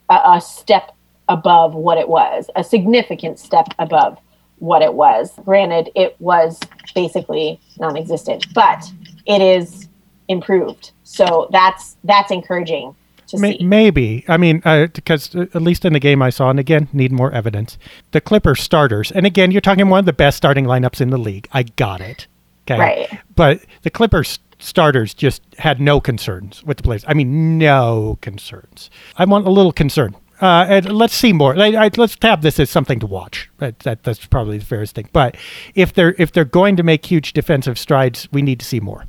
a, 0.09 0.15
a 0.35 0.41
step 0.41 0.95
above 1.29 1.73
what 1.73 1.97
it 1.97 2.07
was, 2.07 2.49
a 2.55 2.63
significant 2.63 3.39
step 3.39 3.67
above 3.79 4.17
what 4.59 4.81
it 4.81 4.93
was. 4.93 5.31
Granted, 5.43 5.89
it 5.95 6.15
was 6.19 6.59
basically 6.95 7.59
non-existent, 7.79 8.53
but 8.53 8.83
it 9.25 9.41
is 9.41 9.87
improved. 10.27 10.91
So 11.03 11.47
that's 11.51 11.97
that's 12.03 12.31
encouraging. 12.31 12.95
Maybe. 13.33 14.23
I 14.29 14.37
mean, 14.37 14.61
uh, 14.63 14.87
because 14.87 15.35
uh, 15.35 15.47
at 15.53 15.61
least 15.61 15.83
in 15.83 15.91
the 15.91 15.99
game 15.99 16.21
I 16.21 16.29
saw, 16.29 16.49
and 16.49 16.59
again, 16.59 16.87
need 16.93 17.11
more 17.11 17.31
evidence. 17.33 17.77
The 18.11 18.21
Clippers 18.21 18.61
starters, 18.61 19.11
and 19.11 19.25
again, 19.25 19.51
you're 19.51 19.59
talking 19.59 19.89
one 19.89 19.99
of 19.99 20.05
the 20.05 20.13
best 20.13 20.37
starting 20.37 20.65
lineups 20.65 21.01
in 21.01 21.09
the 21.09 21.17
league. 21.17 21.47
I 21.51 21.63
got 21.63 21.99
it. 21.99 22.27
Okay. 22.65 22.79
Right. 22.79 23.19
But 23.35 23.61
the 23.81 23.89
Clippers 23.89 24.39
starters 24.59 25.13
just 25.13 25.41
had 25.57 25.79
no 25.79 25.99
concerns 25.99 26.63
with 26.63 26.77
the 26.77 26.83
players. 26.83 27.03
I 27.07 27.13
mean, 27.13 27.57
no 27.57 28.17
concerns. 28.21 28.89
I 29.17 29.25
want 29.25 29.47
a 29.47 29.51
little 29.51 29.71
concern. 29.71 30.15
Uh, 30.39 30.65
and 30.69 30.91
let's 30.91 31.15
see 31.15 31.33
more. 31.33 31.57
I, 31.59 31.85
I, 31.85 31.89
let's 31.97 32.15
tab 32.15 32.41
this 32.41 32.59
as 32.59 32.69
something 32.69 32.99
to 32.99 33.07
watch. 33.07 33.49
That, 33.57 33.79
that, 33.79 34.03
that's 34.03 34.25
probably 34.27 34.59
the 34.59 34.65
fairest 34.65 34.93
thing. 34.95 35.09
But 35.11 35.35
if 35.73 35.93
they're 35.93 36.15
if 36.19 36.31
they're 36.31 36.45
going 36.45 36.75
to 36.75 36.83
make 36.83 37.05
huge 37.05 37.33
defensive 37.33 37.79
strides, 37.79 38.27
we 38.31 38.41
need 38.43 38.59
to 38.59 38.65
see 38.65 38.79
more. 38.79 39.05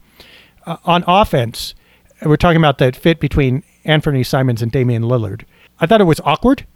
Uh, 0.65 0.79
on 0.85 1.05
offense, 1.07 1.75
we're 2.23 2.37
talking 2.37 2.57
about 2.57 2.79
that 2.79 2.97
fit 2.97 3.21
between 3.21 3.63
Anfernee 3.85 4.25
Simons 4.25 4.63
and 4.63 4.73
Damian 4.73 5.03
Lillard. 5.03 5.43
I 5.81 5.87
thought 5.87 6.01
it 6.01 6.05
was 6.05 6.21
awkward, 6.25 6.67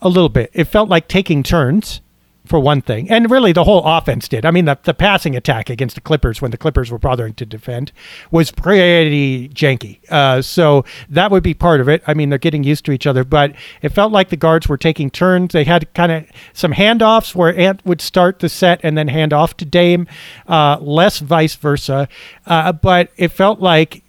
a 0.00 0.08
little 0.08 0.30
bit. 0.30 0.50
It 0.54 0.64
felt 0.64 0.88
like 0.88 1.08
taking 1.08 1.42
turns 1.42 2.00
for 2.48 2.58
one 2.58 2.82
thing. 2.82 3.10
And 3.10 3.30
really, 3.30 3.52
the 3.52 3.64
whole 3.64 3.84
offense 3.84 4.28
did. 4.28 4.44
I 4.44 4.50
mean, 4.50 4.64
the, 4.64 4.78
the 4.82 4.94
passing 4.94 5.36
attack 5.36 5.70
against 5.70 5.94
the 5.94 6.00
Clippers 6.00 6.40
when 6.40 6.50
the 6.50 6.56
Clippers 6.56 6.90
were 6.90 6.98
bothering 6.98 7.34
to 7.34 7.46
defend 7.46 7.92
was 8.30 8.50
pretty 8.50 9.48
janky. 9.50 9.98
Uh, 10.10 10.42
so 10.42 10.84
that 11.08 11.30
would 11.30 11.42
be 11.42 11.54
part 11.54 11.80
of 11.80 11.88
it. 11.88 12.02
I 12.06 12.14
mean, 12.14 12.30
they're 12.30 12.38
getting 12.38 12.64
used 12.64 12.84
to 12.86 12.92
each 12.92 13.06
other, 13.06 13.24
but 13.24 13.54
it 13.82 13.90
felt 13.90 14.12
like 14.12 14.30
the 14.30 14.36
guards 14.36 14.68
were 14.68 14.78
taking 14.78 15.10
turns. 15.10 15.52
They 15.52 15.64
had 15.64 15.92
kind 15.94 16.10
of 16.10 16.24
some 16.52 16.72
handoffs 16.72 17.34
where 17.34 17.56
Ant 17.58 17.84
would 17.84 18.00
start 18.00 18.38
the 18.40 18.48
set 18.48 18.80
and 18.82 18.96
then 18.96 19.08
hand 19.08 19.32
off 19.32 19.56
to 19.58 19.64
Dame, 19.64 20.06
uh, 20.46 20.78
less 20.80 21.18
vice 21.18 21.54
versa. 21.54 22.08
Uh, 22.46 22.72
but 22.72 23.10
it 23.16 23.28
felt 23.28 23.60
like 23.60 24.02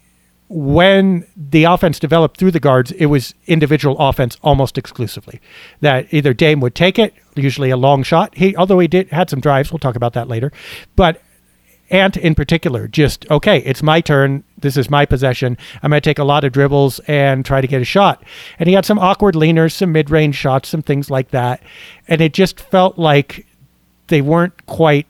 when 0.49 1.27
the 1.35 1.63
offense 1.63 1.99
developed 1.99 2.37
through 2.37 2.51
the 2.51 2.59
guards, 2.59 2.91
it 2.93 3.05
was 3.05 3.35
individual 3.45 3.95
offense 3.99 4.35
almost 4.41 4.77
exclusively. 4.77 5.39
That 5.81 6.11
either 6.11 6.33
Dame 6.33 6.59
would 6.59 6.73
take 6.73 6.97
it, 6.97 7.13
usually 7.35 7.69
a 7.69 7.77
long 7.77 8.01
shot. 8.01 8.35
He, 8.35 8.55
although 8.55 8.79
he 8.79 8.87
did 8.87 9.09
had 9.09 9.29
some 9.29 9.39
drives, 9.39 9.71
we'll 9.71 9.79
talk 9.79 9.95
about 9.95 10.13
that 10.13 10.27
later. 10.27 10.51
But 10.95 11.21
Ant 11.91 12.17
in 12.17 12.35
particular, 12.35 12.87
just 12.87 13.29
okay, 13.29 13.59
it's 13.59 13.83
my 13.83 14.01
turn. 14.01 14.43
This 14.57 14.75
is 14.75 14.89
my 14.89 15.05
possession. 15.05 15.57
I'm 15.81 15.91
going 15.91 16.01
to 16.01 16.09
take 16.09 16.19
a 16.19 16.23
lot 16.23 16.43
of 16.43 16.51
dribbles 16.51 16.99
and 17.07 17.45
try 17.45 17.61
to 17.61 17.67
get 17.67 17.81
a 17.81 17.85
shot. 17.85 18.23
And 18.57 18.67
he 18.67 18.75
had 18.75 18.85
some 18.85 18.99
awkward 18.99 19.35
leaners, 19.35 19.73
some 19.73 19.91
mid-range 19.91 20.35
shots, 20.35 20.69
some 20.69 20.81
things 20.81 21.09
like 21.09 21.29
that. 21.29 21.61
And 22.07 22.21
it 22.21 22.33
just 22.33 22.59
felt 22.59 22.97
like 22.97 23.45
they 24.07 24.21
weren't 24.21 24.65
quite 24.65 25.07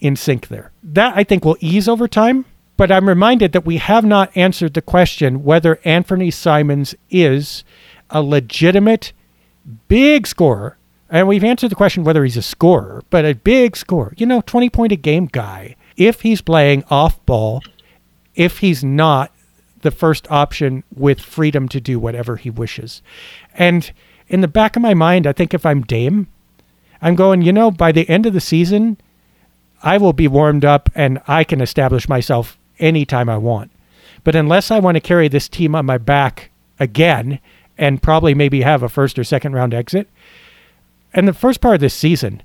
in 0.00 0.16
sync 0.16 0.48
there. 0.48 0.72
That 0.82 1.16
I 1.16 1.24
think 1.24 1.44
will 1.44 1.56
ease 1.60 1.88
over 1.88 2.08
time 2.08 2.46
but 2.82 2.90
I'm 2.90 3.08
reminded 3.08 3.52
that 3.52 3.64
we 3.64 3.76
have 3.76 4.04
not 4.04 4.36
answered 4.36 4.74
the 4.74 4.82
question 4.82 5.44
whether 5.44 5.76
Anfernee 5.84 6.32
Simons 6.32 6.96
is 7.10 7.62
a 8.10 8.20
legitimate 8.20 9.12
big 9.86 10.26
scorer. 10.26 10.76
And 11.08 11.28
we've 11.28 11.44
answered 11.44 11.70
the 11.70 11.76
question 11.76 12.02
whether 12.02 12.24
he's 12.24 12.36
a 12.36 12.42
scorer, 12.42 13.04
but 13.08 13.24
a 13.24 13.36
big 13.36 13.76
scorer, 13.76 14.14
you 14.16 14.26
know, 14.26 14.40
20 14.40 14.68
point 14.68 14.90
a 14.90 14.96
game 14.96 15.26
guy. 15.26 15.76
If 15.96 16.22
he's 16.22 16.42
playing 16.42 16.82
off 16.90 17.24
ball, 17.24 17.62
if 18.34 18.58
he's 18.58 18.82
not 18.82 19.32
the 19.82 19.92
first 19.92 20.28
option 20.28 20.82
with 20.92 21.20
freedom 21.20 21.68
to 21.68 21.80
do 21.80 22.00
whatever 22.00 22.34
he 22.34 22.50
wishes. 22.50 23.00
And 23.54 23.92
in 24.26 24.40
the 24.40 24.48
back 24.48 24.74
of 24.74 24.82
my 24.82 24.94
mind, 24.94 25.28
I 25.28 25.32
think 25.32 25.54
if 25.54 25.64
I'm 25.64 25.82
Dame, 25.82 26.26
I'm 27.00 27.14
going, 27.14 27.42
you 27.42 27.52
know, 27.52 27.70
by 27.70 27.92
the 27.92 28.08
end 28.08 28.26
of 28.26 28.32
the 28.32 28.40
season, 28.40 28.96
I 29.84 29.98
will 29.98 30.12
be 30.12 30.26
warmed 30.26 30.64
up 30.64 30.90
and 30.96 31.20
I 31.28 31.44
can 31.44 31.60
establish 31.60 32.08
myself 32.08 32.58
anytime 32.78 33.28
I 33.28 33.36
want. 33.36 33.70
But 34.24 34.36
unless 34.36 34.70
I 34.70 34.78
want 34.78 34.96
to 34.96 35.00
carry 35.00 35.28
this 35.28 35.48
team 35.48 35.74
on 35.74 35.86
my 35.86 35.98
back 35.98 36.50
again 36.78 37.38
and 37.76 38.02
probably 38.02 38.34
maybe 38.34 38.62
have 38.62 38.82
a 38.82 38.88
first 38.88 39.18
or 39.18 39.24
second 39.24 39.54
round 39.54 39.74
exit, 39.74 40.08
and 41.12 41.28
the 41.28 41.32
first 41.32 41.60
part 41.60 41.74
of 41.74 41.80
this 41.80 41.94
season, 41.94 42.42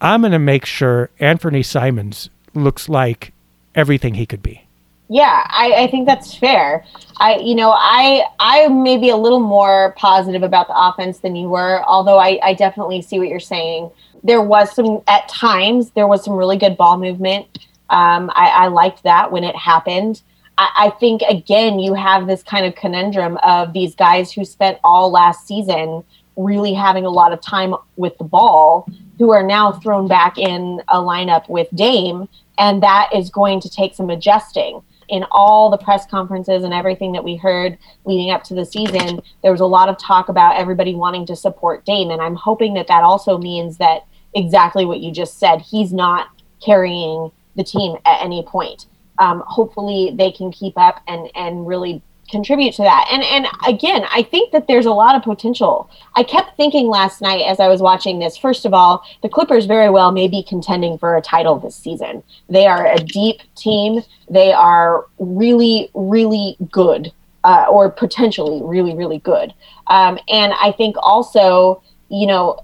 I'm 0.00 0.22
going 0.22 0.32
to 0.32 0.38
make 0.38 0.64
sure 0.64 1.10
Anfernee 1.20 1.64
Simons 1.64 2.30
looks 2.54 2.88
like 2.88 3.32
everything 3.74 4.14
he 4.14 4.26
could 4.26 4.42
be. 4.42 4.64
Yeah, 5.10 5.46
I, 5.48 5.84
I, 5.84 5.86
think 5.86 6.06
that's 6.06 6.34
fair. 6.34 6.84
I, 7.16 7.36
you 7.36 7.54
know, 7.54 7.70
I, 7.70 8.24
I 8.40 8.68
may 8.68 8.98
be 8.98 9.08
a 9.08 9.16
little 9.16 9.40
more 9.40 9.94
positive 9.96 10.42
about 10.42 10.68
the 10.68 10.74
offense 10.76 11.20
than 11.20 11.34
you 11.34 11.48
were, 11.48 11.82
although 11.84 12.18
I, 12.18 12.38
I 12.42 12.52
definitely 12.52 13.00
see 13.00 13.18
what 13.18 13.28
you're 13.28 13.40
saying. 13.40 13.90
There 14.22 14.42
was 14.42 14.74
some, 14.74 15.00
at 15.08 15.26
times, 15.28 15.92
there 15.92 16.06
was 16.06 16.22
some 16.22 16.34
really 16.34 16.58
good 16.58 16.76
ball 16.76 16.98
movement. 16.98 17.46
Um, 17.90 18.30
I, 18.34 18.50
I, 18.54 18.66
liked 18.68 19.02
that 19.04 19.32
when 19.32 19.44
it 19.44 19.56
happened. 19.56 20.20
I, 20.58 20.68
I, 20.76 20.90
think, 20.90 21.22
again, 21.22 21.78
you 21.78 21.94
have 21.94 22.26
this 22.26 22.42
kind 22.42 22.66
of 22.66 22.74
conundrum 22.74 23.38
of 23.42 23.72
these 23.72 23.94
guys 23.94 24.30
who 24.30 24.44
spent 24.44 24.78
all 24.84 25.10
last 25.10 25.46
season 25.46 26.04
really 26.36 26.72
having 26.72 27.04
a 27.04 27.10
lot 27.10 27.32
of 27.32 27.40
time 27.40 27.74
with 27.96 28.16
the 28.18 28.24
ball, 28.24 28.88
who 29.18 29.32
are 29.32 29.42
now 29.42 29.72
thrown 29.72 30.06
back 30.06 30.38
in 30.38 30.80
a 30.88 30.98
lineup 30.98 31.48
with 31.48 31.68
Dame. 31.74 32.28
And 32.58 32.82
that 32.82 33.10
is 33.14 33.30
going 33.30 33.60
to 33.60 33.70
take 33.70 33.94
some 33.94 34.10
adjusting. 34.10 34.82
In 35.08 35.24
all 35.30 35.70
the 35.70 35.78
press 35.78 36.04
conferences 36.06 36.64
and 36.64 36.74
everything 36.74 37.12
that 37.12 37.24
we 37.24 37.36
heard 37.36 37.78
leading 38.04 38.30
up 38.30 38.44
to 38.44 38.54
the 38.54 38.66
season, 38.66 39.22
there 39.42 39.50
was 39.50 39.62
a 39.62 39.66
lot 39.66 39.88
of 39.88 39.96
talk 39.98 40.28
about 40.28 40.56
everybody 40.56 40.94
wanting 40.94 41.24
to 41.26 41.36
support 41.36 41.86
Dame. 41.86 42.10
And 42.10 42.20
I'm 42.20 42.34
hoping 42.34 42.74
that 42.74 42.88
that 42.88 43.02
also 43.02 43.38
means 43.38 43.78
that 43.78 44.06
exactly 44.34 44.84
what 44.84 45.00
you 45.00 45.10
just 45.10 45.38
said, 45.38 45.62
he's 45.62 45.94
not 45.94 46.28
carrying 46.62 47.30
the 47.58 47.64
team 47.64 47.96
at 48.06 48.22
any 48.22 48.42
point. 48.42 48.86
Um, 49.18 49.42
hopefully, 49.46 50.14
they 50.16 50.30
can 50.30 50.50
keep 50.50 50.78
up 50.78 51.02
and 51.06 51.30
and 51.34 51.66
really 51.66 52.02
contribute 52.30 52.74
to 52.74 52.82
that. 52.82 53.08
And 53.10 53.22
and 53.24 53.46
again, 53.66 54.04
I 54.10 54.22
think 54.22 54.52
that 54.52 54.66
there's 54.68 54.86
a 54.86 54.92
lot 54.92 55.16
of 55.16 55.22
potential. 55.22 55.90
I 56.14 56.22
kept 56.22 56.56
thinking 56.56 56.88
last 56.88 57.20
night 57.20 57.42
as 57.42 57.60
I 57.60 57.68
was 57.68 57.80
watching 57.80 58.18
this. 58.18 58.36
First 58.36 58.64
of 58.64 58.72
all, 58.72 59.02
the 59.22 59.28
Clippers 59.28 59.66
very 59.66 59.90
well 59.90 60.12
may 60.12 60.28
be 60.28 60.42
contending 60.42 60.98
for 60.98 61.16
a 61.16 61.22
title 61.22 61.58
this 61.58 61.76
season. 61.76 62.22
They 62.48 62.66
are 62.66 62.86
a 62.86 62.98
deep 62.98 63.40
team. 63.56 64.02
They 64.30 64.52
are 64.52 65.06
really 65.18 65.90
really 65.94 66.56
good, 66.70 67.12
uh, 67.44 67.66
or 67.68 67.90
potentially 67.90 68.60
really 68.62 68.94
really 68.94 69.18
good. 69.18 69.52
Um, 69.88 70.18
and 70.28 70.52
I 70.60 70.72
think 70.72 70.96
also, 70.98 71.82
you 72.08 72.26
know, 72.26 72.60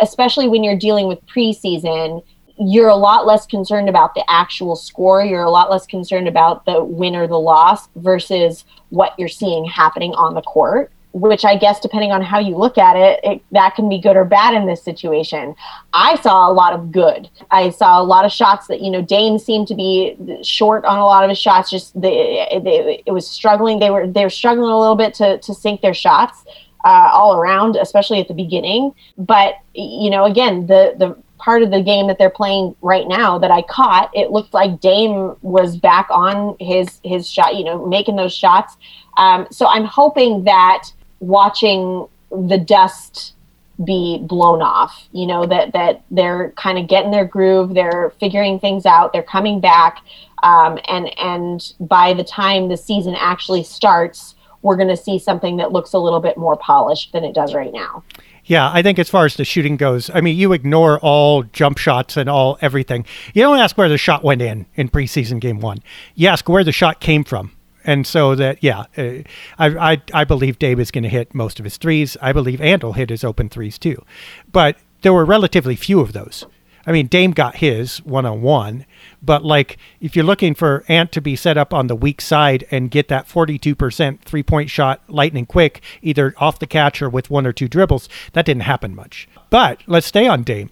especially 0.00 0.48
when 0.48 0.64
you're 0.64 0.78
dealing 0.78 1.08
with 1.08 1.24
preseason 1.26 2.22
you're 2.60 2.88
a 2.88 2.96
lot 2.96 3.26
less 3.26 3.46
concerned 3.46 3.88
about 3.88 4.14
the 4.14 4.22
actual 4.28 4.76
score. 4.76 5.24
You're 5.24 5.44
a 5.44 5.50
lot 5.50 5.70
less 5.70 5.86
concerned 5.86 6.28
about 6.28 6.66
the 6.66 6.84
win 6.84 7.16
or 7.16 7.26
the 7.26 7.38
loss 7.38 7.88
versus 7.96 8.66
what 8.90 9.14
you're 9.18 9.28
seeing 9.28 9.64
happening 9.64 10.12
on 10.12 10.34
the 10.34 10.42
court. 10.42 10.92
Which 11.12 11.44
I 11.44 11.56
guess, 11.56 11.80
depending 11.80 12.12
on 12.12 12.22
how 12.22 12.38
you 12.38 12.56
look 12.56 12.78
at 12.78 12.94
it, 12.94 13.18
it, 13.24 13.42
that 13.50 13.74
can 13.74 13.88
be 13.88 13.98
good 13.98 14.14
or 14.14 14.24
bad 14.24 14.54
in 14.54 14.66
this 14.66 14.80
situation. 14.80 15.56
I 15.92 16.14
saw 16.20 16.48
a 16.48 16.52
lot 16.52 16.72
of 16.72 16.92
good. 16.92 17.28
I 17.50 17.70
saw 17.70 18.00
a 18.00 18.04
lot 18.04 18.24
of 18.24 18.30
shots 18.30 18.68
that 18.68 18.80
you 18.80 18.92
know 18.92 19.02
Dame 19.02 19.36
seemed 19.40 19.66
to 19.68 19.74
be 19.74 20.16
short 20.44 20.84
on 20.84 20.98
a 20.98 21.04
lot 21.04 21.24
of 21.24 21.30
his 21.30 21.38
shots. 21.38 21.68
Just 21.68 22.00
they, 22.00 23.02
it 23.04 23.10
was 23.10 23.26
struggling. 23.26 23.80
They 23.80 23.90
were 23.90 24.06
they 24.06 24.22
were 24.22 24.30
struggling 24.30 24.70
a 24.70 24.78
little 24.78 24.94
bit 24.94 25.14
to 25.14 25.38
to 25.38 25.52
sink 25.52 25.80
their 25.80 25.94
shots 25.94 26.44
uh, 26.84 27.10
all 27.12 27.36
around, 27.36 27.74
especially 27.74 28.20
at 28.20 28.28
the 28.28 28.34
beginning. 28.34 28.92
But 29.18 29.54
you 29.74 30.10
know, 30.10 30.26
again, 30.26 30.68
the 30.68 30.94
the 30.96 31.16
part 31.40 31.62
of 31.62 31.70
the 31.70 31.82
game 31.82 32.06
that 32.06 32.18
they're 32.18 32.30
playing 32.30 32.76
right 32.82 33.08
now 33.08 33.38
that 33.38 33.50
I 33.50 33.62
caught, 33.62 34.10
it 34.14 34.30
looked 34.30 34.54
like 34.54 34.80
Dame 34.80 35.34
was 35.42 35.76
back 35.76 36.08
on 36.10 36.56
his 36.60 37.00
his 37.02 37.28
shot, 37.28 37.56
you 37.56 37.64
know, 37.64 37.86
making 37.86 38.16
those 38.16 38.32
shots. 38.32 38.76
Um, 39.16 39.46
so 39.50 39.66
I'm 39.66 39.84
hoping 39.84 40.44
that 40.44 40.92
watching 41.20 42.06
the 42.30 42.58
dust 42.58 43.34
be 43.84 44.18
blown 44.22 44.60
off, 44.60 45.08
you 45.12 45.26
know, 45.26 45.46
that 45.46 45.72
that 45.72 46.02
they're 46.10 46.52
kind 46.52 46.78
of 46.78 46.86
getting 46.86 47.10
their 47.10 47.24
groove, 47.24 47.74
they're 47.74 48.12
figuring 48.20 48.60
things 48.60 48.84
out, 48.84 49.12
they're 49.12 49.22
coming 49.22 49.60
back, 49.60 50.02
um, 50.42 50.78
and 50.88 51.18
and 51.18 51.74
by 51.80 52.12
the 52.12 52.24
time 52.24 52.68
the 52.68 52.76
season 52.76 53.14
actually 53.18 53.64
starts, 53.64 54.34
we're 54.62 54.76
going 54.76 54.88
to 54.88 54.96
see 54.96 55.18
something 55.18 55.56
that 55.56 55.72
looks 55.72 55.94
a 55.94 55.98
little 55.98 56.20
bit 56.20 56.36
more 56.36 56.56
polished 56.56 57.12
than 57.12 57.24
it 57.24 57.34
does 57.34 57.54
right 57.54 57.72
now. 57.72 58.04
Yeah, 58.50 58.68
I 58.72 58.82
think 58.82 58.98
as 58.98 59.08
far 59.08 59.26
as 59.26 59.36
the 59.36 59.44
shooting 59.44 59.76
goes, 59.76 60.10
I 60.12 60.20
mean, 60.20 60.36
you 60.36 60.52
ignore 60.52 60.98
all 60.98 61.44
jump 61.44 61.78
shots 61.78 62.16
and 62.16 62.28
all 62.28 62.58
everything. 62.60 63.06
You 63.32 63.42
don't 63.42 63.60
ask 63.60 63.78
where 63.78 63.88
the 63.88 63.96
shot 63.96 64.24
went 64.24 64.42
in 64.42 64.66
in 64.74 64.88
preseason 64.88 65.38
game 65.38 65.60
one. 65.60 65.78
You 66.16 66.26
ask 66.26 66.48
where 66.48 66.64
the 66.64 66.72
shot 66.72 66.98
came 66.98 67.22
from. 67.22 67.52
And 67.84 68.04
so 68.04 68.34
that, 68.34 68.58
yeah, 68.60 68.86
uh, 68.98 69.22
I, 69.56 69.92
I, 69.92 70.02
I 70.12 70.24
believe 70.24 70.58
Dame 70.58 70.80
is 70.80 70.90
going 70.90 71.04
to 71.04 71.08
hit 71.08 71.32
most 71.32 71.60
of 71.60 71.64
his 71.64 71.76
threes. 71.76 72.16
I 72.20 72.32
believe 72.32 72.60
Ant 72.60 72.82
will 72.82 72.94
hit 72.94 73.10
his 73.10 73.22
open 73.22 73.50
threes 73.50 73.78
too. 73.78 74.04
But 74.50 74.76
there 75.02 75.12
were 75.12 75.24
relatively 75.24 75.76
few 75.76 76.00
of 76.00 76.12
those. 76.12 76.44
I 76.86 76.92
mean, 76.92 77.06
Dame 77.06 77.32
got 77.32 77.56
his 77.56 77.98
one 78.04 78.26
on 78.26 78.42
one, 78.42 78.86
but 79.22 79.44
like 79.44 79.76
if 80.00 80.16
you're 80.16 80.24
looking 80.24 80.54
for 80.54 80.84
Ant 80.88 81.12
to 81.12 81.20
be 81.20 81.36
set 81.36 81.58
up 81.58 81.74
on 81.74 81.86
the 81.86 81.96
weak 81.96 82.20
side 82.20 82.66
and 82.70 82.90
get 82.90 83.08
that 83.08 83.28
42% 83.28 84.20
three 84.20 84.42
point 84.42 84.70
shot 84.70 85.02
lightning 85.08 85.46
quick, 85.46 85.82
either 86.02 86.34
off 86.38 86.58
the 86.58 86.66
catch 86.66 87.02
or 87.02 87.10
with 87.10 87.30
one 87.30 87.46
or 87.46 87.52
two 87.52 87.68
dribbles, 87.68 88.08
that 88.32 88.46
didn't 88.46 88.62
happen 88.62 88.94
much. 88.94 89.28
But 89.50 89.82
let's 89.86 90.06
stay 90.06 90.26
on 90.26 90.42
Dame. 90.42 90.70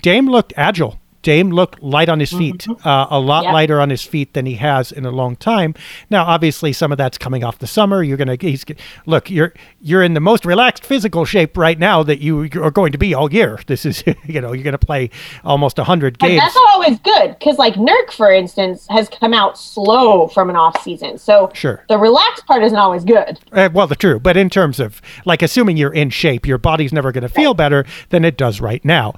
Dame 0.00 0.28
looked 0.28 0.52
agile 0.56 0.98
Dame 1.26 1.50
looked 1.50 1.82
light 1.82 2.08
on 2.08 2.20
his 2.20 2.30
feet, 2.30 2.58
mm-hmm. 2.58 2.86
uh, 2.86 3.08
a 3.10 3.18
lot 3.18 3.42
yep. 3.42 3.52
lighter 3.52 3.80
on 3.80 3.90
his 3.90 4.04
feet 4.04 4.32
than 4.34 4.46
he 4.46 4.54
has 4.54 4.92
in 4.92 5.04
a 5.04 5.10
long 5.10 5.34
time. 5.34 5.74
Now, 6.08 6.24
obviously, 6.24 6.72
some 6.72 6.92
of 6.92 6.98
that's 6.98 7.18
coming 7.18 7.42
off 7.42 7.58
the 7.58 7.66
summer. 7.66 8.00
You're 8.00 8.16
gonna 8.16 8.36
he's 8.40 8.64
look. 9.06 9.28
You're 9.28 9.52
you're 9.80 10.04
in 10.04 10.14
the 10.14 10.20
most 10.20 10.46
relaxed 10.46 10.84
physical 10.84 11.24
shape 11.24 11.56
right 11.56 11.80
now 11.80 12.04
that 12.04 12.20
you 12.20 12.48
are 12.62 12.70
going 12.70 12.92
to 12.92 12.98
be 12.98 13.12
all 13.12 13.32
year. 13.32 13.58
This 13.66 13.84
is 13.84 14.04
you 14.24 14.40
know 14.40 14.52
you're 14.52 14.62
gonna 14.62 14.78
play 14.78 15.10
almost 15.42 15.78
hundred 15.78 16.20
games. 16.20 16.34
And 16.34 16.40
that's 16.42 16.56
always 16.56 17.00
good 17.00 17.36
because 17.36 17.58
like 17.58 17.74
Nurk, 17.74 18.12
for 18.12 18.30
instance, 18.30 18.86
has 18.88 19.08
come 19.08 19.34
out 19.34 19.58
slow 19.58 20.28
from 20.28 20.48
an 20.48 20.54
off 20.54 20.80
season. 20.84 21.18
So 21.18 21.50
sure, 21.54 21.84
the 21.88 21.98
relaxed 21.98 22.46
part 22.46 22.62
isn't 22.62 22.78
always 22.78 23.04
good. 23.04 23.40
Uh, 23.50 23.68
well, 23.72 23.88
the 23.88 23.96
true, 23.96 24.20
but 24.20 24.36
in 24.36 24.48
terms 24.48 24.78
of 24.78 25.02
like 25.24 25.42
assuming 25.42 25.76
you're 25.76 25.92
in 25.92 26.10
shape, 26.10 26.46
your 26.46 26.58
body's 26.58 26.92
never 26.92 27.10
going 27.10 27.22
to 27.22 27.28
feel 27.28 27.52
better 27.52 27.84
than 28.10 28.24
it 28.24 28.36
does 28.36 28.60
right 28.60 28.84
now 28.84 29.12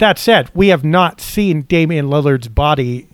that 0.00 0.18
said, 0.18 0.50
we 0.54 0.68
have 0.68 0.84
not 0.84 1.20
seen 1.20 1.62
Damian 1.62 2.06
Lillard's 2.08 2.48
body 2.48 3.06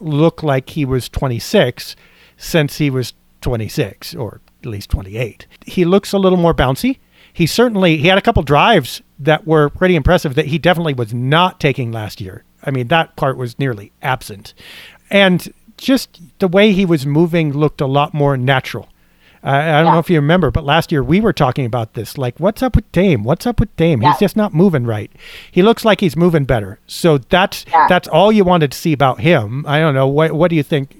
look 0.00 0.42
like 0.42 0.70
he 0.70 0.84
was 0.84 1.08
26 1.08 1.96
since 2.36 2.78
he 2.78 2.90
was 2.90 3.14
26 3.40 4.14
or 4.14 4.40
at 4.60 4.66
least 4.66 4.90
28. 4.90 5.46
He 5.66 5.84
looks 5.84 6.12
a 6.12 6.18
little 6.18 6.38
more 6.38 6.54
bouncy. 6.54 6.98
he 7.32 7.46
certainly 7.46 7.96
he 7.96 8.08
had 8.08 8.16
a 8.16 8.22
couple 8.22 8.42
drives 8.42 9.02
that 9.18 9.46
were 9.46 9.68
pretty 9.68 9.96
impressive 9.96 10.34
that 10.36 10.46
he 10.46 10.58
definitely 10.58 10.94
was 10.94 11.12
not 11.12 11.60
taking 11.60 11.90
last 11.92 12.20
year. 12.20 12.44
I 12.62 12.70
mean, 12.70 12.88
that 12.88 13.16
part 13.16 13.36
was 13.36 13.58
nearly 13.58 13.92
absent. 14.02 14.54
And 15.10 15.52
just 15.76 16.20
the 16.38 16.48
way 16.48 16.72
he 16.72 16.86
was 16.86 17.04
moving 17.04 17.52
looked 17.52 17.80
a 17.80 17.86
lot 17.86 18.14
more 18.14 18.36
natural. 18.36 18.88
Uh, 19.44 19.48
I 19.50 19.72
don't 19.78 19.86
Yeah. 19.86 19.92
know 19.92 19.98
if 19.98 20.08
you 20.08 20.16
remember, 20.16 20.50
but 20.50 20.64
last 20.64 20.90
year 20.90 21.02
we 21.02 21.20
were 21.20 21.32
talking 21.34 21.66
about 21.66 21.92
this. 21.94 22.16
Like, 22.16 22.38
what's 22.40 22.62
up 22.62 22.74
with 22.76 22.90
Dame? 22.92 23.24
What's 23.24 23.46
up 23.46 23.60
with 23.60 23.74
Dame? 23.76 24.00
Yeah. 24.02 24.10
He's 24.12 24.20
just 24.20 24.36
not 24.36 24.54
moving 24.54 24.84
right. 24.86 25.10
He 25.50 25.62
looks 25.62 25.84
like 25.84 26.00
he's 26.00 26.16
moving 26.16 26.44
better. 26.44 26.78
So 26.86 27.18
that's 27.18 27.66
Yeah. 27.70 27.86
that's 27.88 28.08
all 28.08 28.32
you 28.32 28.44
wanted 28.44 28.72
to 28.72 28.78
see 28.78 28.92
about 28.94 29.20
him. 29.20 29.64
I 29.68 29.80
don't 29.80 29.94
know. 29.94 30.06
What 30.08 30.32
what 30.32 30.48
do 30.50 30.56
you 30.56 30.62
think? 30.62 30.96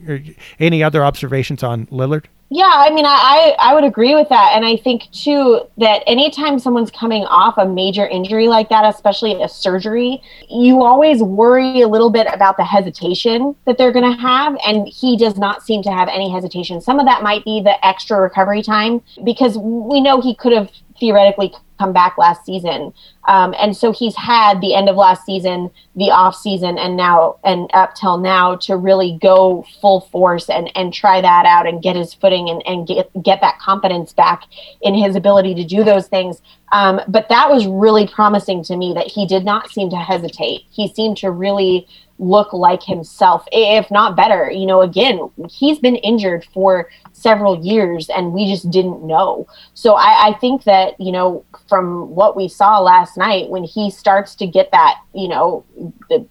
Any 0.61 0.83
other 0.83 1.04
observations 1.04 1.62
on 1.62 1.87
Lillard? 1.87 2.24
Yeah, 2.55 2.71
I 2.73 2.90
mean, 2.90 3.05
I, 3.05 3.57
I 3.59 3.75
would 3.75 3.83
agree 3.83 4.14
with 4.14 4.29
that. 4.29 4.53
And 4.55 4.64
I 4.64 4.77
think, 4.77 5.11
too, 5.11 5.62
that 5.79 6.05
anytime 6.07 6.61
someone's 6.61 6.93
coming 6.93 7.25
off 7.25 7.59
a 7.59 7.67
major 7.67 8.07
injury 8.07 8.47
like 8.47 8.69
that, 8.69 8.85
especially 8.95 9.43
a 9.43 9.49
surgery, 9.49 10.23
you 10.49 10.85
always 10.85 11.21
worry 11.21 11.83
a 11.83 11.88
little 11.88 12.11
bit 12.11 12.29
about 12.33 12.57
the 12.57 12.62
hesitation 12.62 13.57
that 13.67 13.77
they're 13.77 13.90
going 13.90 14.09
to 14.09 14.17
have. 14.23 14.57
And 14.64 14.87
he 14.87 15.17
does 15.17 15.37
not 15.37 15.64
seem 15.64 15.83
to 15.83 15.90
have 15.90 16.07
any 16.07 16.31
hesitation. 16.31 16.81
Some 16.81 17.01
of 17.01 17.07
that 17.07 17.25
might 17.25 17.45
be 17.45 17.61
the 17.61 17.85
extra 17.85 18.21
recovery 18.21 18.62
time 18.62 19.03
because 19.25 19.59
we 19.59 20.01
know 20.01 20.21
he 20.21 20.37
could 20.37 20.53
have 20.53 20.71
theoretically 21.01 21.53
come 21.79 21.93
back 21.93 22.17
last 22.19 22.45
season. 22.45 22.93
Um, 23.27 23.55
and 23.59 23.77
so 23.77 23.93
he's 23.93 24.15
had 24.17 24.61
the 24.61 24.75
end 24.75 24.89
of 24.89 24.97
last 24.97 25.25
season, 25.25 25.71
the 25.97 26.11
off 26.11 26.37
season, 26.37 26.79
and 26.79 26.97
now 26.97 27.37
and 27.43 27.71
up 27.73 27.95
till 27.95 28.19
now 28.19 28.57
to 28.57 28.77
really 28.77 29.19
go 29.21 29.65
full 29.81 30.03
force 30.03 30.49
and, 30.51 30.71
and 30.77 30.93
try 30.93 31.21
that 31.21 31.47
out 31.47 31.67
and 31.67 31.83
get 31.83 31.97
his 31.97 32.15
footing 32.15 32.49
and, 32.51 32.63
and 32.67 32.87
get 32.87 33.11
get 33.23 33.41
that 33.41 33.59
confidence 33.59 34.13
back 34.13 34.45
in 34.83 34.95
his 34.95 35.17
ability 35.17 35.55
to 35.55 35.65
do 35.65 35.83
those 35.85 36.07
things. 36.07 36.43
Um, 36.75 37.01
but 37.07 37.29
that 37.29 37.49
was 37.49 37.69
really 37.69 38.09
promising 38.09 38.65
to 38.65 38.77
me 38.77 38.93
that 38.95 39.07
he 39.07 39.27
did 39.27 39.45
not 39.45 39.71
seem 39.71 39.91
to 39.91 39.97
hesitate. 39.97 40.63
He 40.71 40.89
seemed 40.89 41.17
to 41.19 41.31
really 41.31 41.87
look 42.19 42.53
like 42.53 42.83
himself, 42.83 43.47
if 43.53 43.93
not 43.93 44.17
better. 44.17 44.51
You 44.51 44.67
know, 44.67 44.83
again, 44.83 45.31
he's 45.49 45.79
been 45.79 45.95
injured 45.95 46.45
for 46.53 46.91
several 47.13 47.65
years 47.65 48.09
and 48.09 48.33
we 48.33 48.51
just 48.51 48.73
didn't 48.73 49.07
know. 49.07 49.47
So 49.75 49.95
I, 49.95 50.31
I 50.31 50.39
think 50.41 50.65
that, 50.65 51.01
you 51.01 51.13
know, 51.13 51.45
from 51.69 52.13
what 52.13 52.37
we 52.37 52.49
saw 52.49 52.81
last 52.81 53.17
night, 53.17 53.51
when 53.51 53.63
he 53.63 53.89
starts 53.89 54.35
to 54.37 54.47
get 54.47 54.73
that, 54.73 54.97
you 55.15 55.29
know, 55.29 55.65
the 56.11 56.27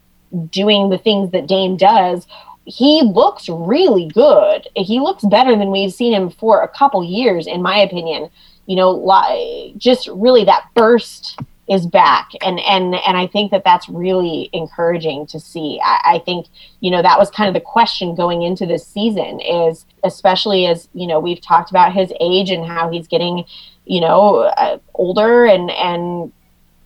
doing 0.49 0.89
the 0.89 0.97
things 0.97 1.31
that 1.31 1.47
Dame 1.47 1.77
does, 1.77 2.27
he 2.65 3.01
looks 3.01 3.47
really 3.47 4.07
good. 4.07 4.67
He 4.75 4.99
looks 4.99 5.23
better 5.23 5.55
than 5.55 5.71
we've 5.71 5.93
seen 5.93 6.13
him 6.13 6.29
for 6.29 6.61
a 6.61 6.67
couple 6.67 7.01
years, 7.01 7.47
in 7.47 7.61
my 7.61 7.77
opinion. 7.77 8.29
You 8.65 8.75
know, 8.77 9.73
just 9.77 10.07
really 10.07 10.45
that 10.45 10.67
burst 10.73 11.37
is 11.69 11.87
back, 11.87 12.31
and 12.41 12.59
and 12.59 12.95
and 12.95 13.17
I 13.17 13.27
think 13.27 13.51
that 13.51 13.63
that's 13.63 13.87
really 13.87 14.49
encouraging 14.51 15.25
to 15.27 15.39
see. 15.39 15.79
I, 15.83 16.15
I 16.15 16.19
think 16.19 16.47
you 16.81 16.91
know 16.91 17.01
that 17.01 17.17
was 17.17 17.29
kind 17.29 17.47
of 17.47 17.53
the 17.53 17.65
question 17.65 18.15
going 18.15 18.41
into 18.41 18.65
this 18.65 18.85
season 18.85 19.39
is 19.39 19.85
especially 20.03 20.65
as 20.65 20.89
you 20.93 21.07
know 21.07 21.19
we've 21.19 21.41
talked 21.41 21.69
about 21.69 21.93
his 21.93 22.11
age 22.19 22.49
and 22.49 22.65
how 22.65 22.89
he's 22.89 23.07
getting 23.07 23.45
you 23.85 24.01
know 24.01 24.39
uh, 24.57 24.77
older 24.93 25.45
and 25.45 25.71
and 25.71 26.31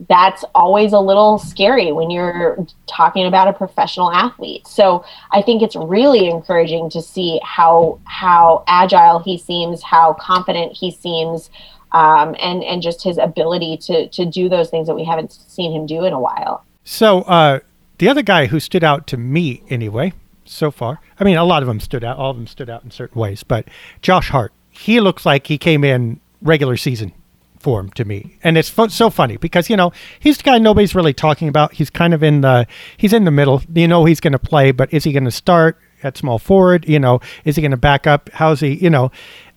that's 0.08 0.44
always 0.54 0.94
a 0.94 1.00
little 1.00 1.40
scary 1.40 1.92
when 1.92 2.12
you're 2.12 2.66
talking 2.86 3.26
about 3.26 3.48
a 3.48 3.54
professional 3.54 4.12
athlete. 4.12 4.68
So 4.68 5.04
I 5.32 5.42
think 5.42 5.62
it's 5.62 5.76
really 5.76 6.30
encouraging 6.30 6.90
to 6.92 7.02
see 7.02 7.40
how 7.44 8.00
how 8.06 8.64
agile 8.68 9.20
he 9.20 9.38
seems, 9.38 9.82
how 9.82 10.14
confident 10.14 10.74
he 10.74 10.92
seems, 10.92 11.50
um, 11.94 12.36
and 12.40 12.64
and 12.64 12.82
just 12.82 13.04
his 13.04 13.18
ability 13.18 13.78
to 13.78 14.08
to 14.10 14.26
do 14.26 14.50
those 14.50 14.70
things 14.70 14.88
that 14.88 14.96
we 14.96 15.04
haven't 15.04 15.32
seen 15.32 15.72
him 15.72 15.86
do 15.86 16.06
in 16.06 16.14
a 16.14 16.20
while. 16.20 16.64
So 16.84 17.22
uh, 17.24 17.60
the 17.98 18.08
other 18.08 18.22
guy 18.22 18.46
who 18.46 18.60
stood 18.60 18.84
out 18.84 19.08
to 19.08 19.18
me 19.18 19.64
anyway 19.70 20.14
so 20.46 20.72
far, 20.72 21.02
I 21.20 21.24
mean, 21.24 21.38
a 21.38 21.44
lot 21.44 21.64
of 21.64 21.68
them 21.68 21.80
stood 21.80 22.04
out. 22.04 22.18
All 22.18 22.32
of 22.32 22.38
them 22.38 22.48
stood 22.48 22.70
out 22.70 22.84
in 22.84 22.92
certain 22.92 23.20
ways, 23.20 23.44
but 23.44 23.68
Josh 24.02 24.30
Hart, 24.30 24.54
he 24.70 25.00
looks 25.00 25.26
like 25.26 25.48
he 25.48 25.58
came 25.58 25.84
in 25.84 26.20
regular 26.42 26.78
season 26.78 27.14
form 27.58 27.90
to 27.92 28.06
me, 28.06 28.38
and 28.44 28.58
it's 28.58 28.74
so 28.90 29.10
funny 29.10 29.38
because 29.38 29.70
you 29.70 29.78
know 29.78 29.92
he's 30.20 30.38
the 30.38 30.44
guy 30.44 30.58
nobody's 30.58 30.96
really 30.96 31.14
talking 31.14 31.48
about. 31.48 31.74
He's 31.74 31.90
kind 31.90 32.14
of 32.14 32.24
in 32.24 32.42
the 32.42 32.68
he's 32.98 33.14
in 33.14 33.26
the 33.26 33.32
middle. 33.32 33.62
You 33.74 33.88
know 33.88 34.06
he's 34.06 34.20
going 34.20 34.34
to 34.34 34.40
play, 34.40 34.72
but 34.72 34.94
is 34.94 35.04
he 35.04 35.12
going 35.12 35.26
to 35.26 35.32
start 35.32 35.78
at 36.04 36.18
small 36.18 36.40
forward? 36.40 36.88
You 36.88 37.00
know, 37.00 37.20
is 37.46 37.56
he 37.56 37.62
going 37.62 37.72
to 37.72 37.78
back 37.78 38.08
up? 38.08 38.30
How's 38.34 38.60
he? 38.60 38.76
You 38.76 38.90
know, 38.90 39.12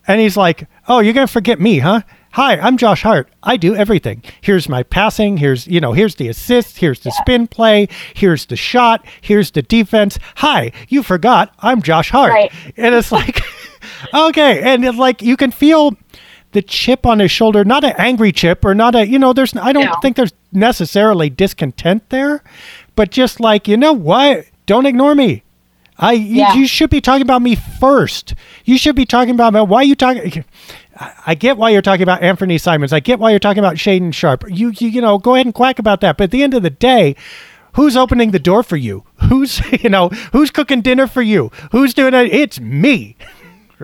and 0.06 0.20
he's 0.20 0.36
like, 0.36 0.66
oh, 0.88 1.00
you're 1.00 1.14
going 1.14 1.26
to 1.26 1.32
forget 1.32 1.60
me, 1.60 1.78
huh? 1.78 2.02
Hi, 2.32 2.58
I'm 2.58 2.76
Josh 2.76 3.02
Hart. 3.02 3.28
I 3.42 3.56
do 3.56 3.74
everything. 3.74 4.22
Here's 4.40 4.68
my 4.68 4.84
passing. 4.84 5.36
Here's, 5.36 5.66
you 5.66 5.80
know, 5.80 5.92
here's 5.92 6.14
the 6.14 6.28
assist. 6.28 6.78
Here's 6.78 7.00
the 7.00 7.10
spin 7.10 7.48
play. 7.48 7.88
Here's 8.14 8.46
the 8.46 8.56
shot. 8.56 9.04
Here's 9.20 9.50
the 9.50 9.62
defense. 9.62 10.16
Hi, 10.36 10.70
you 10.88 11.02
forgot 11.02 11.52
I'm 11.58 11.82
Josh 11.82 12.10
Hart. 12.10 12.32
Right. 12.32 12.52
And 12.76 12.94
it's 12.94 13.10
like, 13.10 13.40
okay. 14.14 14.62
And 14.62 14.84
it's 14.84 14.96
like, 14.96 15.22
you 15.22 15.36
can 15.36 15.50
feel 15.50 15.96
the 16.52 16.62
chip 16.62 17.06
on 17.06 17.18
his 17.20 17.30
shoulder, 17.30 17.64
not 17.64 17.84
an 17.84 17.94
angry 17.98 18.32
chip 18.32 18.64
or 18.64 18.74
not 18.74 18.94
a, 18.94 19.06
you 19.06 19.18
know, 19.18 19.32
there's, 19.32 19.54
I 19.56 19.72
don't 19.72 19.84
No. 19.84 19.94
think 20.02 20.16
there's 20.16 20.32
necessarily 20.52 21.30
discontent 21.30 22.08
there, 22.10 22.42
but 22.96 23.10
just 23.10 23.38
like, 23.40 23.68
you 23.68 23.76
know 23.76 23.92
what? 23.92 24.46
Don't 24.66 24.86
ignore 24.86 25.14
me. 25.14 25.42
I, 25.98 26.12
you, 26.12 26.36
Yeah. 26.36 26.54
you 26.54 26.66
should 26.66 26.90
be 26.90 27.00
talking 27.00 27.22
about 27.22 27.42
me 27.42 27.54
first. 27.54 28.34
You 28.64 28.78
should 28.78 28.96
be 28.96 29.04
talking 29.04 29.34
about 29.34 29.68
why 29.68 29.78
are 29.80 29.84
you 29.84 29.94
talking. 29.94 30.44
I- 30.98 31.12
I 31.28 31.34
get 31.34 31.56
why 31.56 31.70
you're 31.70 31.80
talking 31.82 32.02
about 32.02 32.20
Anfernee 32.20 32.60
Simons. 32.60 32.92
I 32.92 33.00
get 33.00 33.18
why 33.18 33.30
you're 33.30 33.38
talking 33.38 33.60
about 33.60 33.76
Shaedon 33.76 34.12
Sharpe. 34.12 34.44
You, 34.48 34.72
you, 34.78 34.88
you 34.88 35.00
know, 35.00 35.18
go 35.18 35.34
ahead 35.34 35.46
and 35.46 35.54
quack 35.54 35.78
about 35.78 36.00
that. 36.02 36.16
But 36.18 36.24
at 36.24 36.30
the 36.30 36.42
end 36.42 36.52
of 36.54 36.62
the 36.62 36.68
day, 36.70 37.16
who's 37.74 37.96
opening 37.96 38.32
the 38.32 38.38
door 38.38 38.62
for 38.62 38.76
you? 38.76 39.04
Who's, 39.28 39.60
you 39.82 39.88
know, 39.88 40.08
who's 40.32 40.50
cooking 40.50 40.80
dinner 40.82 41.06
for 41.06 41.22
you? 41.22 41.50
Who's 41.72 41.94
doing 41.94 42.12
it? 42.14 42.32
It's 42.32 42.60
me. 42.60 43.16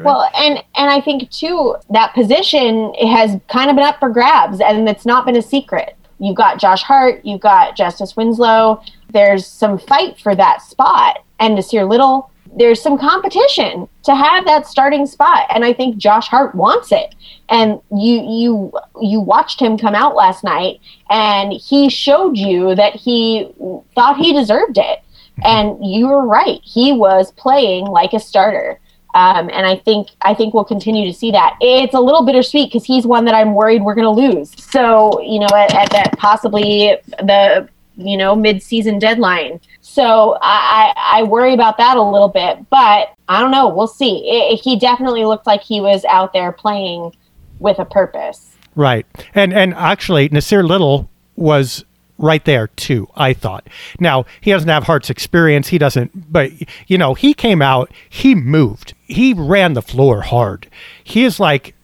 Well, 0.04 0.28
and 0.36 0.58
and 0.76 0.90
I 0.90 1.00
think 1.00 1.30
too 1.30 1.76
that 1.90 2.14
position 2.14 2.92
has 2.94 3.40
kind 3.48 3.70
of 3.70 3.76
been 3.76 3.84
up 3.84 3.98
for 3.98 4.08
grabs, 4.08 4.60
and 4.60 4.88
it's 4.88 5.06
not 5.06 5.24
been 5.24 5.36
a 5.36 5.42
secret. 5.42 5.96
You've 6.18 6.36
got 6.36 6.58
Josh 6.58 6.82
Hart, 6.82 7.24
you've 7.24 7.40
got 7.40 7.76
Justice 7.76 8.16
Winslow. 8.16 8.82
There's 9.10 9.46
some 9.46 9.78
fight 9.78 10.18
for 10.18 10.34
that 10.34 10.62
spot, 10.62 11.24
and 11.38 11.56
Nassir 11.56 11.88
Little. 11.88 12.30
There's 12.58 12.80
some 12.80 12.96
competition 12.96 13.86
to 14.04 14.14
have 14.14 14.46
that 14.46 14.66
starting 14.66 15.04
spot, 15.04 15.46
and 15.50 15.64
I 15.64 15.74
think 15.74 15.98
Josh 15.98 16.26
Hart 16.28 16.54
wants 16.54 16.90
it. 16.90 17.14
And 17.48 17.80
you 17.90 18.22
you 18.22 18.72
you 19.00 19.20
watched 19.20 19.60
him 19.60 19.76
come 19.76 19.94
out 19.94 20.14
last 20.14 20.42
night, 20.42 20.80
and 21.10 21.52
he 21.52 21.90
showed 21.90 22.36
you 22.36 22.74
that 22.74 22.94
he 22.94 23.52
thought 23.94 24.16
he 24.16 24.32
deserved 24.32 24.78
it. 24.78 25.00
Mm-hmm. 25.38 25.42
And 25.44 25.86
you 25.86 26.08
were 26.08 26.26
right; 26.26 26.60
he 26.62 26.92
was 26.92 27.30
playing 27.32 27.86
like 27.86 28.12
a 28.14 28.20
starter. 28.20 28.80
Um, 29.16 29.48
and 29.50 29.66
I 29.66 29.76
think 29.76 30.08
I 30.20 30.34
think 30.34 30.52
we'll 30.52 30.64
continue 30.64 31.10
to 31.10 31.18
see 31.18 31.30
that. 31.30 31.56
It's 31.62 31.94
a 31.94 32.00
little 32.00 32.22
bittersweet 32.22 32.70
because 32.70 32.84
he's 32.84 33.06
one 33.06 33.24
that 33.24 33.34
I'm 33.34 33.54
worried 33.54 33.82
we're 33.82 33.94
going 33.94 34.04
to 34.04 34.10
lose. 34.10 34.52
So 34.62 35.22
you 35.22 35.40
know, 35.40 35.48
at, 35.56 35.74
at 35.74 35.90
that 35.90 36.18
possibly 36.18 36.98
the 37.20 37.66
you 37.96 38.18
know 38.18 38.36
mid-season 38.36 38.98
deadline. 38.98 39.58
So 39.80 40.36
I, 40.42 40.92
I 40.96 41.22
worry 41.22 41.54
about 41.54 41.78
that 41.78 41.96
a 41.96 42.02
little 42.02 42.28
bit, 42.28 42.68
but 42.68 43.14
I 43.28 43.40
don't 43.40 43.50
know. 43.50 43.68
We'll 43.68 43.86
see. 43.86 44.22
It, 44.28 44.60
he 44.60 44.78
definitely 44.78 45.24
looked 45.24 45.46
like 45.46 45.62
he 45.62 45.80
was 45.80 46.04
out 46.04 46.34
there 46.34 46.52
playing 46.52 47.16
with 47.58 47.78
a 47.78 47.86
purpose. 47.86 48.54
Right. 48.74 49.06
And 49.34 49.54
and 49.54 49.72
actually 49.72 50.28
Nassir 50.28 50.62
Little 50.62 51.08
was 51.36 51.86
right 52.18 52.44
there 52.44 52.66
too, 52.66 53.08
I 53.16 53.32
thought. 53.32 53.66
Now, 53.98 54.26
he 54.42 54.50
doesn't 54.50 54.68
have 54.68 54.84
Hart's 54.84 55.08
experience, 55.08 55.68
he 55.68 55.78
doesn't 55.78 56.30
but 56.30 56.52
you 56.86 56.98
know, 56.98 57.14
he 57.14 57.32
came 57.32 57.62
out, 57.62 57.90
he 58.10 58.34
moved. 58.34 58.92
He 59.06 59.32
ran 59.32 59.74
the 59.74 59.82
floor 59.82 60.22
hard. 60.22 60.68
He 61.02 61.24
is 61.24 61.40
like 61.40 61.74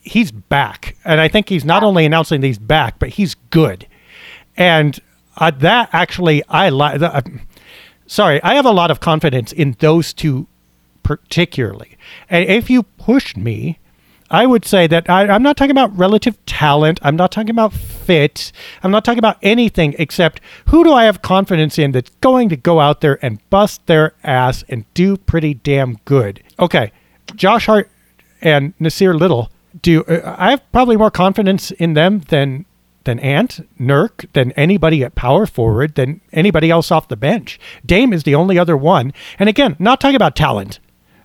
he's 0.00 0.32
back. 0.32 0.96
And 1.04 1.20
I 1.20 1.28
think 1.28 1.48
he's 1.48 1.64
not 1.64 1.82
only 1.82 2.04
announcing 2.04 2.42
he's 2.42 2.58
back, 2.58 2.98
but 2.98 3.10
he's 3.10 3.34
good. 3.50 3.86
And 4.56 4.98
uh, 5.36 5.50
that 5.50 5.90
actually 5.92 6.42
I 6.48 6.68
like 6.70 7.00
uh, 7.02 7.22
sorry, 8.06 8.42
I 8.42 8.54
have 8.54 8.66
a 8.66 8.72
lot 8.72 8.90
of 8.90 9.00
confidence 9.00 9.52
in 9.52 9.76
those 9.78 10.12
two 10.12 10.46
particularly. 11.02 11.96
And 12.28 12.44
if 12.48 12.68
you 12.68 12.82
pushed 12.82 13.36
me, 13.36 13.78
I 14.30 14.46
would 14.46 14.64
say 14.64 14.86
that 14.86 15.08
I, 15.08 15.26
I'm 15.26 15.42
not 15.42 15.56
talking 15.56 15.70
about 15.70 15.96
relative 15.96 16.44
talent. 16.46 17.00
I'm 17.02 17.16
not 17.16 17.32
talking 17.32 17.50
about 17.50 17.72
fit. 17.72 18.52
I'm 18.82 18.90
not 18.90 19.04
talking 19.04 19.18
about 19.18 19.38
anything 19.42 19.94
except 19.98 20.40
who 20.66 20.84
do 20.84 20.92
I 20.92 21.04
have 21.04 21.22
confidence 21.22 21.78
in 21.78 21.92
that's 21.92 22.10
going 22.20 22.48
to 22.50 22.56
go 22.56 22.80
out 22.80 23.00
there 23.00 23.18
and 23.24 23.38
bust 23.50 23.86
their 23.86 24.14
ass 24.22 24.64
and 24.68 24.84
do 24.94 25.16
pretty 25.16 25.54
damn 25.54 25.94
good. 26.04 26.42
Okay, 26.58 26.92
Josh 27.34 27.66
Hart 27.66 27.90
and 28.42 28.74
Nasir 28.78 29.14
Little. 29.14 29.50
Do 29.80 30.02
uh, 30.04 30.34
I 30.38 30.50
have 30.50 30.72
probably 30.72 30.96
more 30.96 31.10
confidence 31.10 31.70
in 31.72 31.94
them 31.94 32.20
than 32.28 32.66
than 33.04 33.18
Ant, 33.20 33.66
Nurk, 33.80 34.30
than 34.34 34.52
anybody 34.52 35.02
at 35.02 35.14
power 35.14 35.46
forward, 35.46 35.94
than 35.94 36.20
anybody 36.32 36.70
else 36.70 36.90
off 36.90 37.08
the 37.08 37.16
bench. 37.16 37.58
Dame 37.86 38.12
is 38.12 38.24
the 38.24 38.34
only 38.34 38.58
other 38.58 38.76
one. 38.76 39.14
And 39.38 39.48
again, 39.48 39.76
not 39.78 40.00
talking 40.00 40.16
about 40.16 40.36
talent. 40.36 40.78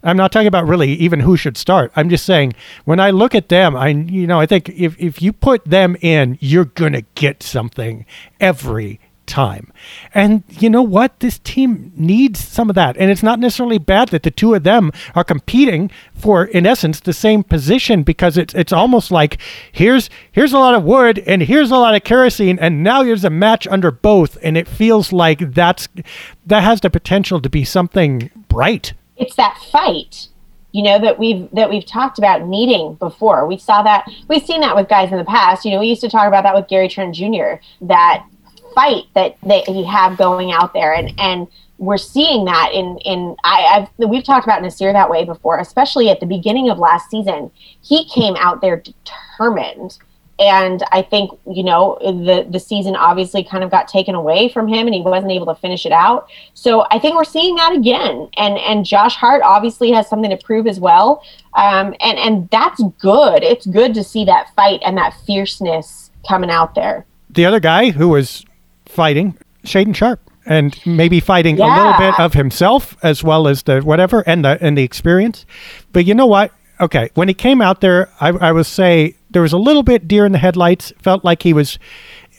I'm 0.04 0.18
not 0.18 0.32
talking 0.32 0.48
about 0.48 0.68
really 0.68 0.92
even 0.94 1.20
who 1.20 1.38
should 1.38 1.58
start. 1.58 1.92
I'm 1.96 2.10
just 2.10 2.26
saying 2.26 2.54
when 2.86 3.00
I 3.00 3.12
look 3.12 3.36
at 3.36 3.50
them, 3.50 3.76
I 3.76 3.90
you 3.90 4.28
know 4.28 4.40
I 4.40 4.46
think 4.46 4.70
if 4.70 5.00
if 5.00 5.22
you 5.22 5.34
put 5.34 5.66
them 5.66 5.96
in, 6.02 6.38
you're 6.42 6.66
gonna 6.66 7.04
get 7.16 7.44
something 7.44 8.06
every 8.40 9.00
time. 9.26 9.72
And 10.14 10.44
you 10.50 10.70
know 10.70 10.82
what? 10.82 11.20
This 11.20 11.40
team 11.40 11.92
needs 11.96 12.40
some 12.44 12.70
of 12.70 12.76
that. 12.76 12.98
And 12.98 13.10
it's 13.10 13.24
not 13.24 13.40
necessarily 13.40 13.78
bad 13.78 14.10
that 14.10 14.24
the 14.24 14.32
two 14.32 14.54
of 14.54 14.64
them 14.64 14.92
are 15.16 15.24
competing 15.24 15.90
for 16.14 16.46
in 16.46 16.66
essence 16.66 17.00
the 17.00 17.14
same 17.14 17.44
position 17.44 18.04
because 18.04 18.38
it's 18.38 18.54
it's 18.54 18.74
almost 18.74 19.12
like 19.12 19.40
here's 19.72 20.10
here's 20.32 20.54
a 20.54 20.60
lot 20.60 20.76
of 20.76 20.84
wood 20.84 21.20
and 21.20 21.44
here's 21.44 21.72
a 21.72 21.78
lot 21.78 21.96
of 21.96 22.04
kerosene 22.04 22.60
and 22.60 22.84
now 22.84 23.04
here's 23.04 23.24
a 23.24 23.30
match 23.30 23.68
under 23.68 23.92
both 23.92 24.38
and 24.44 24.58
it 24.58 24.68
feels 24.68 25.12
like 25.14 25.40
that's 25.54 25.88
that 26.46 26.64
has 26.64 26.82
the 26.82 26.90
potential 26.90 27.42
to 27.42 27.50
be 27.50 27.64
something 27.64 28.30
bright. 28.50 28.94
It's 29.24 29.36
that 29.36 29.58
fight 29.72 30.28
you 30.74 30.82
know 30.82 31.00
that 31.00 31.20
we've 31.20 31.50
that 31.52 31.70
we've 31.70 31.86
talked 31.86 32.18
about 32.18 32.48
needing 32.48 32.96
before. 32.96 33.48
We 33.48 33.58
saw 33.58 33.84
that 33.84 34.10
we've 34.28 34.44
seen 34.44 34.62
that 34.62 34.76
with 34.76 34.90
guys 34.90 35.12
in 35.12 35.20
the 35.20 35.24
past. 35.24 35.64
You 35.64 35.72
know, 35.72 35.80
we 35.80 35.88
used 35.88 36.02
to 36.02 36.10
talk 36.10 36.28
about 36.28 36.44
that 36.44 36.56
with 36.56 36.68
Gary 36.68 36.90
Trent 36.90 37.16
Jr. 37.16 37.62
That 37.80 38.26
fight 38.74 39.04
that 39.14 39.38
they 39.44 39.64
you 39.68 39.86
have 39.86 40.18
going 40.18 40.52
out 40.52 40.74
there 40.74 40.94
and 40.94 41.14
and 41.20 41.48
we're 41.78 41.98
seeing 41.98 42.46
that 42.46 42.72
in 42.74 42.98
in 43.06 43.36
I, 43.44 43.62
have 43.62 44.10
we've 44.10 44.24
talked 44.24 44.48
about 44.48 44.64
Nassir 44.64 44.92
that 44.94 45.12
way 45.12 45.26
before, 45.26 45.60
especially 45.60 46.10
at 46.10 46.20
the 46.20 46.26
beginning 46.26 46.70
of 46.70 46.80
last 46.80 47.10
season. 47.12 47.52
He 47.82 48.06
came 48.06 48.36
out 48.38 48.62
there 48.62 48.78
determined, 48.78 50.00
and 50.40 50.84
I 50.92 51.02
think 51.04 51.32
you 51.50 51.64
know 51.64 51.98
the 52.02 52.48
the 52.50 52.60
season 52.60 52.96
obviously 52.96 53.44
kind 53.44 53.64
of 53.64 53.70
got 53.70 53.88
taken 53.88 54.16
away 54.16 54.50
from 54.50 54.68
him, 54.68 54.88
and 54.88 54.94
he 54.94 55.02
wasn't 55.02 55.32
able 55.32 55.46
to 55.48 55.56
finish 55.56 55.86
it 55.86 55.92
out. 55.92 56.28
So 56.54 56.86
I 56.90 57.00
think 57.00 57.16
we're 57.16 57.24
seeing 57.24 57.56
that 57.56 57.74
again, 57.74 58.30
and 58.38 58.58
and 58.58 58.86
Josh 58.86 59.16
Hart 59.16 59.42
obviously 59.44 59.92
has 59.92 60.08
something 60.08 60.30
to 60.30 60.38
prove 60.38 60.68
as 60.68 60.80
well, 60.80 61.24
um, 61.56 61.94
and 62.00 62.18
and 62.18 62.50
that's 62.50 62.82
good. 63.00 63.44
It's 63.44 63.66
good 63.66 63.94
to 63.94 64.04
see 64.04 64.26
that 64.26 64.54
fight 64.56 64.82
and 64.84 64.98
that 64.98 65.14
fierceness 65.26 66.12
coming 66.28 66.50
out 66.50 66.76
there. 66.76 67.06
The 67.30 67.46
other 67.46 67.60
guy 67.60 67.92
who 67.92 68.10
was 68.10 68.46
fighting 68.86 69.38
Shaedon 69.64 69.96
Sharpe, 69.96 70.32
and 70.46 70.80
maybe 70.86 71.20
fighting 71.20 71.58
yeah. 71.58 71.66
a 71.66 71.72
little 71.78 72.12
bit 72.12 72.20
of 72.20 72.34
himself 72.34 72.98
as 73.04 73.24
well 73.24 73.48
as 73.48 73.64
the 73.64 73.82
whatever 73.82 74.22
and 74.28 74.44
the 74.44 74.58
and 74.62 74.78
the 74.78 74.84
experience. 74.84 75.46
But 75.92 76.06
you 76.06 76.14
know 76.14 76.26
what? 76.26 76.52
Okay, 76.82 77.12
when 77.14 77.28
he 77.28 77.34
came 77.34 77.62
out 77.62 77.82
there, 77.82 78.10
I, 78.20 78.30
I 78.30 78.52
would 78.52 78.66
say 78.66 79.16
there 79.34 79.42
was 79.42 79.54
a 79.54 79.58
little 79.58 79.84
bit 79.84 80.08
deer 80.08 80.26
in 80.26 80.32
the 80.32 80.38
headlights. 80.38 80.94
Felt 81.00 81.24
like 81.24 81.44
he 81.44 81.54
was. 81.54 81.78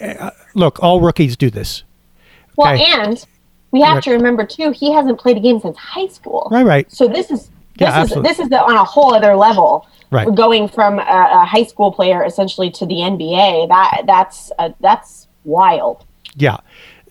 Uh, 0.01 0.31
look, 0.55 0.83
all 0.83 1.01
rookies 1.01 1.37
do 1.37 1.51
this. 1.51 1.85
Well, 2.57 2.75
and 2.75 3.25
we 3.75 3.81
have 3.81 4.05
to 4.05 4.13
remember 4.13 4.47
too, 4.47 4.71
he 4.71 4.93
hasn't 4.93 5.19
played 5.19 5.37
a 5.37 5.41
game 5.41 5.59
since 5.59 5.77
high 5.77 6.07
school. 6.07 6.49
Right, 6.53 6.65
right. 6.65 6.93
So 6.93 7.09
this 7.09 7.29
is 7.31 7.51
this 7.77 7.89
yeah, 7.89 7.89
is 7.89 7.95
absolutely. 7.95 8.29
this 8.29 8.39
is 8.39 8.49
the, 8.49 8.63
on 8.63 8.77
a 8.77 8.85
whole 8.85 9.13
other 9.13 9.35
level. 9.35 9.89
Right. 10.13 10.33
Going 10.33 10.69
from 10.69 11.01
a, 11.01 11.03
a, 11.03 11.45
high 11.45 11.65
school 11.65 11.91
player 11.91 12.25
essentially 12.25 12.71
to 12.71 12.87
the 12.87 12.95
NBA. 12.95 13.69
That 13.69 14.03
that's 14.07 14.53
uh, 14.61 14.71
that's 14.79 15.27
wild. 15.43 16.05
Yeah. 16.37 16.59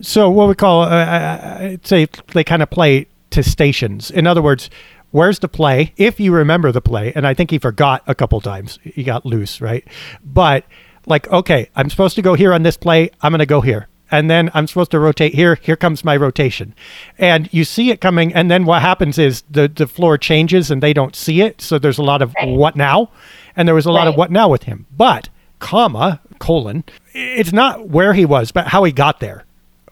So 0.02 0.30
what 0.30 0.48
we 0.48 0.56
call, 0.56 0.84
uh, 0.84 0.88
uh, 0.88 1.58
I'd 1.60 1.86
say 1.86 2.08
they 2.34 2.46
kind 2.46 2.64
of 2.64 2.70
play 2.70 3.08
to 3.32 3.44
stations. 3.44 4.10
In 4.10 4.26
other 4.26 4.42
words, 4.42 4.70
where's 5.14 5.40
the 5.40 5.48
play? 5.48 5.94
If 5.96 6.20
you 6.20 6.34
remember 6.34 6.72
the 6.72 6.82
play, 6.82 7.14
and 7.16 7.26
I 7.26 7.34
think 7.34 7.52
he 7.52 7.60
forgot 7.60 8.04
a 8.08 8.16
couple 8.16 8.42
times, 8.42 8.80
he 8.84 9.04
got 9.04 9.26
loose, 9.26 9.62
right? 9.62 9.88
But 10.26 10.66
like, 11.06 11.30
okay, 11.30 11.70
I'm 11.76 11.90
supposed 11.90 12.16
to 12.16 12.22
go 12.22 12.34
here 12.34 12.52
on 12.52 12.64
this 12.64 12.76
play. 12.76 13.12
I'm 13.22 13.32
going 13.32 13.40
to 13.40 13.46
go 13.46 13.62
here. 13.62 13.88
And 14.12 14.30
then 14.30 14.52
I'm 14.54 14.68
supposed 14.68 14.92
to 14.92 15.00
rotate 15.00 15.34
here. 15.34 15.56
Here 15.56 15.76
comes 15.76 16.04
my 16.04 16.16
rotation. 16.16 16.76
And 17.18 17.52
you 17.52 17.64
see 17.64 17.90
it 17.90 18.02
coming. 18.02 18.34
And 18.34 18.50
then 18.50 18.66
what 18.66 18.82
happens 18.82 19.18
is 19.18 19.44
the, 19.50 19.68
the 19.68 19.88
floor 19.88 20.18
changes 20.18 20.70
and 20.70 20.84
they 20.84 20.94
don't 20.94 21.16
see 21.16 21.42
it. 21.42 21.62
So 21.62 21.80
there's 21.80 21.98
a 21.98 22.04
lot 22.04 22.22
of 22.22 22.34
right. 22.36 22.48
what 22.48 22.76
now? 22.76 23.10
And 23.56 23.68
there 23.68 23.76
was 23.76 23.86
a 23.86 23.92
lot 23.92 24.08
of 24.08 24.16
what 24.16 24.32
now 24.32 24.50
with 24.50 24.64
him. 24.64 24.86
But 24.96 25.30
comma, 25.60 26.22
colon, 26.40 26.84
it's 27.14 27.54
not 27.54 27.90
where 27.90 28.14
he 28.14 28.26
was, 28.26 28.52
but 28.52 28.68
how 28.68 28.84
he 28.84 28.92
got 28.92 29.20
there. 29.20 29.46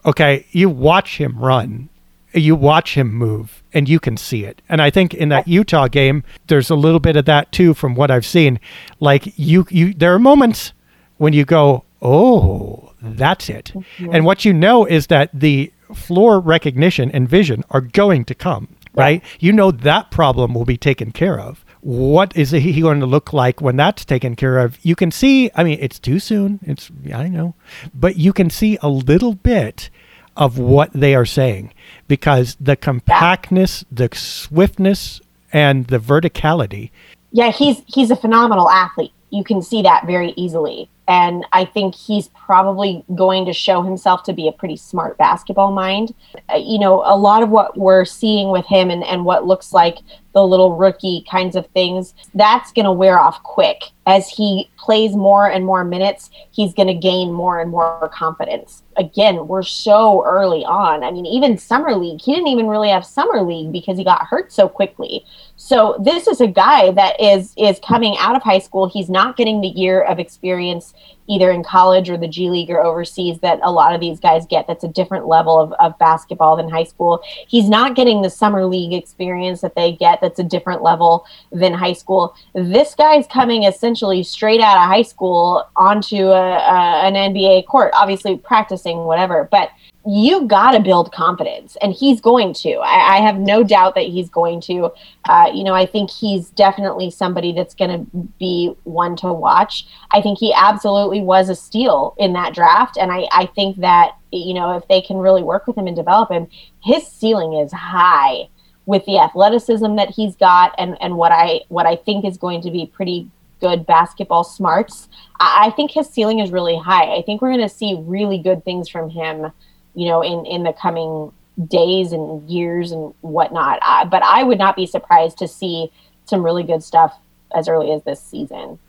Okay. 0.06 0.46
You 0.52 0.70
watch 0.70 1.18
him 1.18 1.40
run, 1.40 1.90
you 2.34 2.56
watch 2.56 2.96
him 2.96 3.14
move, 3.14 3.64
and 3.74 3.88
you 3.88 4.00
can 4.00 4.18
see 4.18 4.44
it. 4.46 4.62
And 4.70 4.82
I 4.82 4.90
think 4.90 5.14
in 5.14 5.30
that 5.30 5.48
Utah 5.48 5.88
game, 5.88 6.24
there's 6.48 6.70
a 6.70 6.76
little 6.76 7.00
bit 7.00 7.16
of 7.16 7.26
that 7.26 7.52
too 7.52 7.74
from 7.74 7.96
what 7.96 8.12
I've 8.12 8.26
seen. 8.26 8.60
Like 9.00 9.38
you, 9.38 9.66
you, 9.70 9.94
there 9.94 10.14
are 10.14 10.20
moments 10.20 10.74
when 11.18 11.34
you 11.34 11.46
go, 11.46 11.84
oh, 12.02 12.94
that's 13.02 13.50
it. 13.50 13.74
And 14.00 14.26
what 14.26 14.46
you 14.46 14.54
know 14.54 14.86
is 14.86 15.08
that 15.08 15.30
the 15.34 15.72
floor 15.94 16.40
recognition 16.40 17.12
and 17.12 17.28
vision 17.28 17.64
are 17.70 17.82
going 17.82 18.26
to 18.26 18.36
come, 18.36 18.76
right? 18.94 19.24
You 19.40 19.52
know 19.52 19.72
that 19.72 20.12
problem 20.12 20.54
will 20.54 20.66
be 20.66 20.78
taken 20.78 21.12
care 21.12 21.40
of 21.40 21.66
what 21.82 22.36
is 22.38 22.52
he 22.52 22.80
going 22.80 23.00
to 23.00 23.06
look 23.06 23.34
like 23.34 23.60
when 23.60 23.76
that's 23.76 24.06
taken 24.06 24.36
care 24.36 24.60
of? 24.60 24.78
You 24.84 24.96
can 24.96 25.12
see, 25.12 25.50
I 25.56 25.64
mean, 25.64 25.80
it's 25.82 26.00
too 26.00 26.20
soon. 26.20 26.60
It's, 26.64 26.92
I 27.14 27.28
know, 27.28 27.56
but 27.94 28.18
you 28.18 28.34
can 28.34 28.50
see 28.50 28.78
a 28.82 28.90
little 28.90 29.34
bit 29.34 29.90
of 30.38 30.58
what 30.58 30.92
they 30.94 31.16
are 31.16 31.26
saying 31.26 31.74
because 32.08 32.56
the 32.60 32.76
compactness, 32.76 33.86
the 33.92 34.10
swiftness, 34.14 35.22
and 35.54 35.88
the 35.88 36.00
verticality. 36.00 36.92
Yeah, 37.32 37.52
he's 37.52 37.82
he's 37.88 38.12
a 38.12 38.16
phenomenal 38.16 38.70
athlete. 38.70 39.12
You 39.30 39.44
can 39.44 39.62
see 39.62 39.82
that 39.84 40.06
very 40.06 40.34
easily. 40.36 40.90
And 41.08 41.46
I 41.52 41.66
think 41.66 41.94
he's 41.96 42.30
probably 42.30 43.04
going 43.16 43.46
to 43.46 43.54
show 43.54 43.82
himself 43.82 44.24
to 44.24 44.34
be 44.34 44.48
a 44.48 44.52
pretty 44.52 44.78
smart 44.78 45.18
basketball 45.18 45.72
mind. 45.72 46.14
Uh, 46.48 46.58
you 46.58 46.80
know, 46.80 47.04
a 47.06 47.18
lot 47.18 47.44
of 47.44 47.50
what 47.50 47.78
we're 47.78 48.06
seeing 48.06 48.50
with 48.50 48.66
him 48.66 48.90
and, 48.90 49.04
and 49.04 49.26
what 49.26 49.46
looks 49.46 49.74
like 49.74 49.98
the 50.34 50.46
little 50.46 50.76
rookie 50.76 51.26
kinds 51.30 51.56
of 51.56 51.68
things, 51.68 52.14
that's 52.34 52.72
going 52.72 52.86
to 52.86 52.92
wear 52.92 53.20
off 53.20 53.42
quick. 53.44 53.84
As 54.08 54.30
he 54.30 54.70
plays 54.78 55.16
more 55.16 55.48
and 55.50 55.66
more 55.66 55.84
minutes, 55.84 56.32
he's 56.52 56.74
going 56.74 56.88
to 56.88 56.94
gain 56.94 57.32
more 57.32 57.60
and 57.60 57.70
more 57.70 58.10
confidence. 58.14 58.84
Again, 58.98 59.48
we're 59.48 59.64
so 59.64 60.26
early 60.26 60.66
on. 60.66 61.04
I 61.04 61.12
mean, 61.12 61.26
even 61.26 61.58
Summer 61.58 61.96
League, 61.96 62.22
he 62.22 62.34
didn't 62.34 62.48
even 62.48 62.68
really 62.68 62.90
have 62.90 63.06
Summer 63.06 63.42
League 63.42 63.72
because 63.72 63.98
he 63.98 64.04
got 64.04 64.26
hurt 64.26 64.52
so 64.52 64.68
quickly. 64.68 65.26
So 65.56 65.98
this 66.04 66.28
is 66.28 66.42
a 66.42 66.48
guy 66.48 66.92
that 66.92 67.22
is 67.22 67.54
is 67.58 67.80
coming 67.88 68.16
out 68.18 68.36
of 68.36 68.42
high 68.42 68.60
school. 68.60 68.90
He's 68.90 69.10
not 69.10 69.38
getting 69.38 69.62
the 69.62 69.68
year 69.68 70.02
of 70.02 70.20
experience 70.20 70.94
either 71.32 71.50
in 71.50 71.64
college 71.64 72.10
or 72.10 72.18
the 72.18 72.28
G 72.28 72.50
League 72.50 72.70
or 72.70 72.84
overseas 72.84 73.40
that 73.40 73.60
a 73.64 73.72
lot 73.72 73.96
of 73.96 74.02
these 74.02 74.20
guys 74.20 74.46
get. 74.46 74.68
That's 74.68 74.84
a 74.84 74.88
different 74.88 75.28
level 75.28 75.58
of, 75.60 75.72
of 75.74 75.98
basketball 75.98 76.58
than 76.58 76.70
high 76.70 76.84
school. 76.84 77.22
He's 77.48 77.70
not 77.70 77.96
getting 77.96 78.22
the 78.22 78.30
summer 78.30 78.66
league 78.66 78.94
experience 78.94 79.62
that 79.62 79.76
they 79.76 79.94
get. 79.94 80.20
That's 80.20 80.40
a 80.40 80.44
different 80.44 80.84
level 80.84 81.26
than 81.52 81.74
high 81.74 81.94
school. 81.94 82.36
This 82.54 82.96
guy's 82.96 83.28
coming 83.28 83.64
essentially 83.64 84.24
straight 84.24 84.60
out 84.60 84.78
of 84.78 84.88
high 84.88 85.04
school 85.04 85.66
onto 85.76 86.28
a, 86.28 86.58
a, 86.58 87.08
an 87.08 87.14
NBA 87.14 87.68
court, 87.68 87.92
obviously 87.94 88.38
practicing 88.38 89.06
whatever, 89.06 89.48
but 89.50 89.70
you 90.06 90.48
got 90.48 90.72
to 90.72 90.80
build 90.80 91.12
confidence 91.12 91.78
and 91.82 91.94
he's 91.94 92.20
going 92.20 92.54
to. 92.54 92.74
I, 92.78 93.18
I, 93.18 93.22
have 93.22 93.38
no 93.38 93.64
doubt 93.64 93.94
that 93.96 94.06
he's 94.06 94.30
going 94.30 94.60
to. 94.62 94.92
Uh, 95.30 95.52
you 95.54 95.64
know 95.64 95.74
i 95.74 95.86
think 95.86 96.10
he's 96.10 96.50
definitely 96.50 97.12
somebody 97.12 97.52
that's 97.52 97.76
going 97.76 97.92
to 97.92 98.28
be 98.40 98.76
one 98.84 99.16
to 99.18 99.32
watch. 99.32 99.86
I 100.12 100.22
think 100.22 100.40
he 100.40 100.54
absolutely 100.56 101.22
was 101.22 101.50
a 101.50 101.56
steal 101.56 102.16
in 102.18 102.34
that 102.34 102.56
draft 102.56 102.98
and 102.98 103.12
I, 103.12 103.28
I 103.32 103.46
think 103.46 103.78
that 103.78 104.18
you 104.32 104.54
know 104.54 104.76
if 104.76 104.88
they 104.88 105.02
can 105.02 105.18
really 105.18 105.44
work 105.44 105.68
with 105.68 105.78
him 105.78 105.88
and 105.88 105.96
develop 105.96 106.32
him 106.32 106.48
his 106.84 107.06
ceiling 107.06 107.54
is 107.54 107.72
high 107.72 108.50
with 108.88 109.06
the 109.06 109.20
athleticism 109.20 109.96
that 109.96 110.10
he's 110.10 110.36
got 110.36 110.74
and 110.80 110.98
and 111.02 111.16
what 111.18 111.32
i 111.32 111.62
what 111.68 111.86
i 111.86 111.96
think 111.96 112.26
is 112.26 112.38
going 112.38 112.62
to 112.62 112.72
be 112.72 112.88
pretty 112.88 113.30
good 113.62 113.86
basketball 113.86 114.44
smarts. 114.44 115.08
I, 115.40 115.68
I 115.68 115.70
think 115.72 115.92
his 115.92 116.10
ceiling 116.10 116.40
is 116.40 116.52
really 116.52 116.78
high. 116.78 117.16
I 117.16 117.22
think 117.22 117.42
we're 117.42 117.54
going 117.54 117.68
to 117.68 117.74
see 117.74 117.96
really 118.02 118.40
good 118.40 118.66
things 118.66 118.90
from 118.90 119.10
him 119.10 119.52
you 119.96 120.08
know, 120.08 120.22
in 120.22 120.46
in 120.46 120.64
the 120.64 120.74
coming 120.74 121.32
days 121.68 122.12
and 122.12 122.50
years 122.50 122.92
and 122.92 123.14
whatnot. 123.22 123.80
Uh, 123.82 124.06
but 124.06 124.24
I 124.24 124.44
would 124.44 124.58
not 124.58 124.76
be 124.76 124.86
surprised 124.86 125.38
to 125.40 125.48
see 125.48 125.92
some 126.26 126.44
really 126.44 126.64
good 126.64 126.84
stuff 126.84 127.18
as 127.54 127.68
early 127.68 127.92
as 127.92 128.04
this 128.04 128.22
season. 128.22 128.80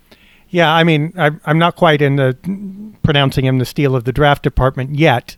Yeah, 0.49 0.71
I 0.71 0.83
mean, 0.83 1.13
I, 1.17 1.31
I'm 1.45 1.57
not 1.57 1.75
quite 1.75 2.01
in 2.01 2.15
the 2.15 2.37
pronouncing 3.01 3.43
him 3.43 3.57
the 3.57 3.65
steal 3.65 3.95
of 3.95 4.03
the 4.03 4.11
draft 4.11 4.43
department 4.43 4.95
yet, 4.95 5.35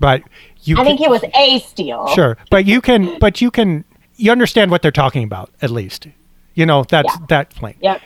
but 0.00 0.22
you. 0.62 0.76
I 0.76 0.78
can, 0.78 0.86
think 0.86 1.00
he 1.00 1.08
was 1.08 1.22
a 1.34 1.58
steal. 1.60 2.08
Sure, 2.14 2.38
but 2.50 2.64
you 2.64 2.80
can, 2.80 3.18
but 3.18 3.40
you 3.40 3.50
can, 3.50 3.84
you 4.16 4.32
understand 4.32 4.70
what 4.70 4.80
they're 4.80 4.90
talking 4.90 5.22
about 5.22 5.50
at 5.60 5.70
least. 5.70 6.08
You 6.54 6.64
know, 6.64 6.84
that's 6.84 7.12
yeah. 7.12 7.26
that 7.28 7.50
plain. 7.50 7.74
Yep. 7.80 8.00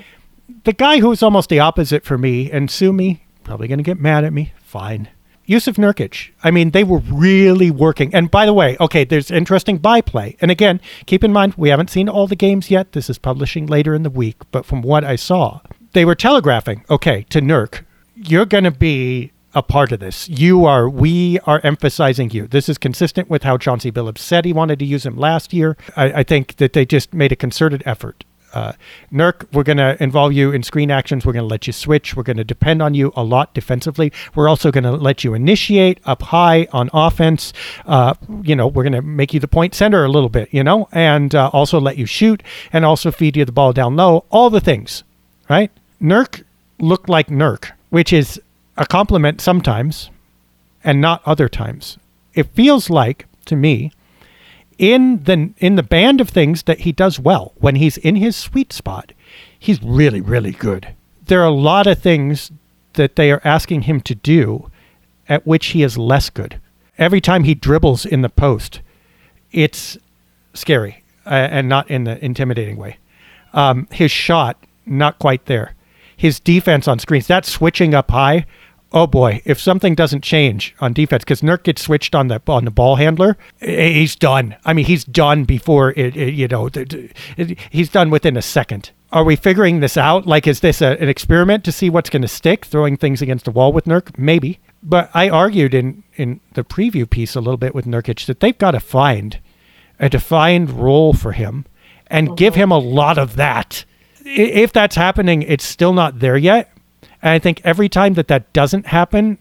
The 0.64 0.72
guy 0.72 0.98
who's 0.98 1.22
almost 1.22 1.48
the 1.48 1.60
opposite 1.60 2.04
for 2.04 2.18
me, 2.18 2.50
and 2.50 2.70
sue 2.70 2.92
me, 2.92 3.22
probably 3.44 3.68
going 3.68 3.78
to 3.78 3.84
get 3.84 4.00
mad 4.00 4.24
at 4.24 4.32
me. 4.32 4.52
Fine. 4.60 5.08
Jusuf 5.48 5.76
Nurkic. 5.76 6.30
I 6.44 6.50
mean, 6.50 6.70
they 6.70 6.84
were 6.84 6.98
really 6.98 7.70
working. 7.70 8.14
And 8.14 8.30
by 8.30 8.44
the 8.44 8.52
way, 8.52 8.76
okay, 8.80 9.04
there's 9.04 9.30
interesting 9.30 9.78
byplay. 9.78 10.36
And 10.40 10.50
again, 10.50 10.80
keep 11.06 11.24
in 11.24 11.32
mind, 11.32 11.54
we 11.56 11.70
haven't 11.70 11.90
seen 11.90 12.08
all 12.08 12.26
the 12.26 12.36
games 12.36 12.70
yet. 12.70 12.92
This 12.92 13.08
is 13.08 13.18
publishing 13.18 13.66
later 13.66 13.94
in 13.94 14.02
the 14.02 14.10
week. 14.10 14.36
But 14.50 14.66
from 14.66 14.82
what 14.82 15.04
I 15.04 15.16
saw, 15.16 15.60
they 15.92 16.04
were 16.04 16.14
telegraphing, 16.14 16.84
okay, 16.90 17.24
to 17.30 17.40
Nurk, 17.40 17.84
you're 18.14 18.46
going 18.46 18.64
to 18.64 18.70
be 18.70 19.32
a 19.54 19.62
part 19.62 19.90
of 19.90 20.00
this. 20.00 20.28
You 20.28 20.66
are, 20.66 20.88
we 20.88 21.38
are 21.40 21.60
emphasizing 21.64 22.30
you. 22.30 22.46
This 22.46 22.68
is 22.68 22.76
consistent 22.76 23.30
with 23.30 23.42
how 23.42 23.56
Chauncey 23.56 23.90
Billups 23.90 24.18
said 24.18 24.44
he 24.44 24.52
wanted 24.52 24.78
to 24.80 24.84
use 24.84 25.06
him 25.06 25.16
last 25.16 25.54
year. 25.54 25.76
I, 25.96 26.12
I 26.12 26.22
think 26.22 26.56
that 26.56 26.74
they 26.74 26.84
just 26.84 27.14
made 27.14 27.32
a 27.32 27.36
concerted 27.36 27.82
effort. 27.86 28.24
Uh, 28.54 28.72
Nurk, 29.12 29.46
we're 29.52 29.62
going 29.62 29.78
to 29.78 30.00
involve 30.02 30.32
you 30.32 30.52
in 30.52 30.62
screen 30.62 30.90
actions. 30.90 31.26
We're 31.26 31.32
going 31.32 31.44
to 31.44 31.48
let 31.48 31.66
you 31.66 31.72
switch. 31.72 32.16
We're 32.16 32.22
going 32.22 32.36
to 32.36 32.44
depend 32.44 32.82
on 32.82 32.94
you 32.94 33.12
a 33.16 33.22
lot 33.22 33.54
defensively. 33.54 34.12
We're 34.34 34.48
also 34.48 34.70
going 34.70 34.84
to 34.84 34.92
let 34.92 35.24
you 35.24 35.34
initiate 35.34 36.00
up 36.04 36.22
high 36.22 36.66
on 36.72 36.90
offense. 36.92 37.52
Uh, 37.86 38.14
you 38.42 38.56
know, 38.56 38.66
we're 38.66 38.84
going 38.84 38.92
to 38.92 39.02
make 39.02 39.34
you 39.34 39.40
the 39.40 39.48
point 39.48 39.74
center 39.74 40.04
a 40.04 40.08
little 40.08 40.28
bit, 40.28 40.48
you 40.52 40.64
know, 40.64 40.88
and 40.92 41.34
uh, 41.34 41.50
also 41.52 41.80
let 41.80 41.98
you 41.98 42.06
shoot 42.06 42.42
and 42.72 42.84
also 42.84 43.10
feed 43.10 43.36
you 43.36 43.44
the 43.44 43.52
ball 43.52 43.72
down 43.72 43.96
low. 43.96 44.24
All 44.30 44.50
the 44.50 44.60
things, 44.60 45.04
right? 45.48 45.70
Nurk 46.00 46.44
looked 46.78 47.08
like 47.08 47.28
Nurk, 47.28 47.72
which 47.90 48.12
is 48.12 48.40
a 48.76 48.86
compliment 48.86 49.40
sometimes 49.40 50.10
and 50.84 51.00
not 51.00 51.20
other 51.26 51.48
times. 51.48 51.98
It 52.34 52.46
feels 52.54 52.88
like 52.88 53.26
to 53.46 53.56
me 53.56 53.92
in 54.78 55.24
the 55.24 55.50
in 55.58 55.74
the 55.74 55.82
band 55.82 56.20
of 56.20 56.28
things 56.28 56.62
that 56.64 56.80
he 56.80 56.92
does 56.92 57.18
well 57.18 57.52
when 57.56 57.76
he's 57.76 57.96
in 57.98 58.16
his 58.16 58.36
sweet 58.36 58.72
spot, 58.72 59.12
he's 59.58 59.82
really 59.82 60.20
really 60.20 60.52
good. 60.52 60.94
There 61.26 61.40
are 61.40 61.46
a 61.46 61.50
lot 61.50 61.86
of 61.86 62.00
things 62.00 62.50
that 62.94 63.16
they 63.16 63.30
are 63.30 63.42
asking 63.44 63.82
him 63.82 64.00
to 64.02 64.14
do 64.14 64.70
at 65.28 65.46
which 65.46 65.66
he 65.66 65.82
is 65.82 65.98
less 65.98 66.30
good. 66.30 66.60
Every 66.96 67.20
time 67.20 67.44
he 67.44 67.54
dribbles 67.54 68.06
in 68.06 68.22
the 68.22 68.28
post, 68.28 68.80
it's 69.52 69.98
scary 70.54 71.02
uh, 71.26 71.30
and 71.30 71.68
not 71.68 71.90
in 71.90 72.04
the 72.04 72.22
intimidating 72.24 72.76
way. 72.76 72.98
Um, 73.52 73.86
his 73.92 74.10
shot 74.10 74.64
not 74.86 75.18
quite 75.18 75.46
there. 75.46 75.74
His 76.16 76.40
defense 76.40 76.88
on 76.88 76.98
screens, 76.98 77.28
that 77.28 77.44
switching 77.44 77.94
up 77.94 78.10
high 78.10 78.46
oh 78.92 79.06
boy, 79.06 79.42
if 79.44 79.60
something 79.60 79.94
doesn't 79.94 80.22
change 80.22 80.74
on 80.80 80.92
defense, 80.92 81.24
because 81.24 81.42
Nurk 81.42 81.62
gets 81.64 81.82
switched 81.82 82.14
on 82.14 82.28
the 82.28 82.40
on 82.46 82.64
the 82.64 82.70
ball 82.70 82.96
handler, 82.96 83.36
he's 83.60 84.16
done. 84.16 84.56
I 84.64 84.72
mean, 84.72 84.84
he's 84.84 85.04
done 85.04 85.44
before 85.44 85.90
it. 85.96 86.16
it 86.16 86.34
you 86.34 86.48
know, 86.48 86.70
he's 87.70 87.90
done 87.90 88.10
within 88.10 88.36
a 88.36 88.42
second. 88.42 88.90
Are 89.10 89.24
we 89.24 89.36
figuring 89.36 89.80
this 89.80 89.96
out? 89.96 90.26
Like, 90.26 90.46
is 90.46 90.60
this 90.60 90.82
a, 90.82 91.00
an 91.00 91.08
experiment 91.08 91.64
to 91.64 91.72
see 91.72 91.88
what's 91.88 92.10
going 92.10 92.22
to 92.22 92.28
stick? 92.28 92.66
Throwing 92.66 92.96
things 92.96 93.22
against 93.22 93.46
the 93.46 93.50
wall 93.50 93.72
with 93.72 93.86
Nurk, 93.86 94.16
maybe. 94.18 94.60
But 94.82 95.10
I 95.14 95.28
argued 95.28 95.74
in 95.74 96.04
in 96.14 96.40
the 96.52 96.64
preview 96.64 97.08
piece 97.08 97.34
a 97.34 97.40
little 97.40 97.56
bit 97.56 97.74
with 97.74 97.86
Nurkic 97.86 98.26
that 98.26 98.40
they've 98.40 98.58
got 98.58 98.72
to 98.72 98.80
find 98.80 99.38
a 99.98 100.08
defined 100.08 100.70
role 100.70 101.12
for 101.12 101.32
him 101.32 101.64
and 102.06 102.36
give 102.36 102.54
him 102.54 102.70
a 102.70 102.78
lot 102.78 103.18
of 103.18 103.36
that. 103.36 103.84
If 104.24 104.72
that's 104.72 104.96
happening, 104.96 105.42
it's 105.42 105.64
still 105.64 105.92
not 105.92 106.20
there 106.20 106.36
yet 106.36 106.70
and 107.22 107.32
I 107.32 107.38
think 107.38 107.60
every 107.64 107.88
time 107.88 108.14
that 108.14 108.28
that 108.28 108.52
doesn't 108.52 108.86
happen, 108.86 109.38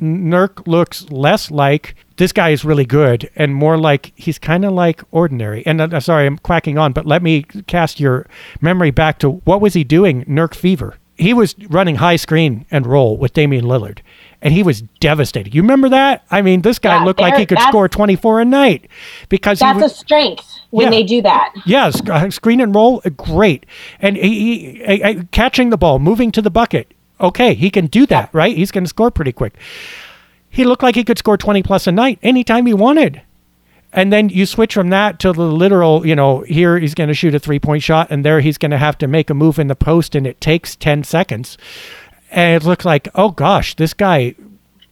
Nurk 0.00 0.66
looks 0.66 1.10
less 1.10 1.50
like 1.50 1.94
this 2.16 2.32
guy 2.32 2.50
is 2.50 2.64
really 2.64 2.84
good 2.84 3.30
and 3.34 3.54
more 3.54 3.78
like 3.78 4.12
he's 4.14 4.38
kind 4.38 4.64
of 4.64 4.72
like 4.72 5.02
ordinary. 5.10 5.64
And 5.66 5.80
uh, 5.80 6.00
sorry, 6.00 6.26
I'm 6.26 6.38
quacking 6.38 6.78
on, 6.78 6.92
but 6.92 7.06
let 7.06 7.22
me 7.22 7.42
cast 7.42 7.98
your 7.98 8.26
memory 8.60 8.90
back 8.90 9.18
to 9.20 9.30
what 9.30 9.60
was 9.60 9.74
he 9.74 9.84
doing? 9.84 10.24
Nurk 10.24 10.54
Fever. 10.54 10.96
He 11.18 11.32
was 11.32 11.54
running 11.70 11.96
high 11.96 12.16
screen 12.16 12.66
and 12.70 12.86
roll 12.86 13.16
with 13.16 13.32
Damian 13.32 13.64
Lillard, 13.64 14.00
and 14.42 14.52
he 14.52 14.62
was 14.62 14.82
devastated. 15.00 15.54
You 15.54 15.62
remember 15.62 15.88
that? 15.88 16.26
I 16.30 16.42
mean, 16.42 16.60
this 16.60 16.78
guy 16.78 16.98
yeah, 16.98 17.04
looked 17.04 17.20
like 17.20 17.36
he 17.36 17.46
could 17.46 17.58
score 17.60 17.88
24 17.88 18.42
a 18.42 18.44
night 18.44 18.90
because 19.30 19.60
that's 19.60 19.80
was, 19.80 19.92
a 19.92 19.94
strength 19.94 20.44
when 20.68 20.84
yeah, 20.84 20.90
they 20.90 21.02
do 21.02 21.22
that. 21.22 21.54
Yes, 21.64 22.02
yeah, 22.04 22.28
screen 22.28 22.60
and 22.60 22.74
roll, 22.74 23.00
uh, 23.02 23.08
great, 23.08 23.64
and 23.98 24.18
he, 24.18 24.74
he, 24.74 24.96
he, 24.98 25.24
catching 25.32 25.70
the 25.70 25.78
ball, 25.78 25.98
moving 25.98 26.30
to 26.32 26.42
the 26.42 26.50
bucket 26.50 26.92
okay, 27.20 27.54
he 27.54 27.70
can 27.70 27.86
do 27.86 28.06
that, 28.06 28.30
right? 28.32 28.56
He's 28.56 28.70
going 28.70 28.84
to 28.84 28.88
score 28.88 29.10
pretty 29.10 29.32
quick. 29.32 29.54
He 30.48 30.64
looked 30.64 30.82
like 30.82 30.94
he 30.94 31.04
could 31.04 31.18
score 31.18 31.36
20 31.36 31.62
plus 31.62 31.86
a 31.86 31.92
night 31.92 32.18
anytime 32.22 32.66
he 32.66 32.74
wanted. 32.74 33.22
And 33.92 34.12
then 34.12 34.28
you 34.28 34.46
switch 34.46 34.74
from 34.74 34.90
that 34.90 35.18
to 35.20 35.32
the 35.32 35.42
literal, 35.42 36.06
you 36.06 36.14
know, 36.14 36.40
here 36.40 36.78
he's 36.78 36.94
going 36.94 37.08
to 37.08 37.14
shoot 37.14 37.34
a 37.34 37.38
three 37.38 37.58
point 37.58 37.82
shot, 37.82 38.08
and 38.10 38.24
there 38.24 38.40
he's 38.40 38.58
going 38.58 38.70
to 38.70 38.78
have 38.78 38.98
to 38.98 39.06
make 39.06 39.30
a 39.30 39.34
move 39.34 39.58
in 39.58 39.68
the 39.68 39.74
post, 39.74 40.14
and 40.14 40.26
it 40.26 40.40
takes 40.40 40.76
10 40.76 41.04
seconds. 41.04 41.56
And 42.30 42.62
it 42.62 42.66
looks 42.66 42.84
like, 42.84 43.08
oh 43.14 43.30
gosh, 43.30 43.74
this 43.76 43.94
guy, 43.94 44.34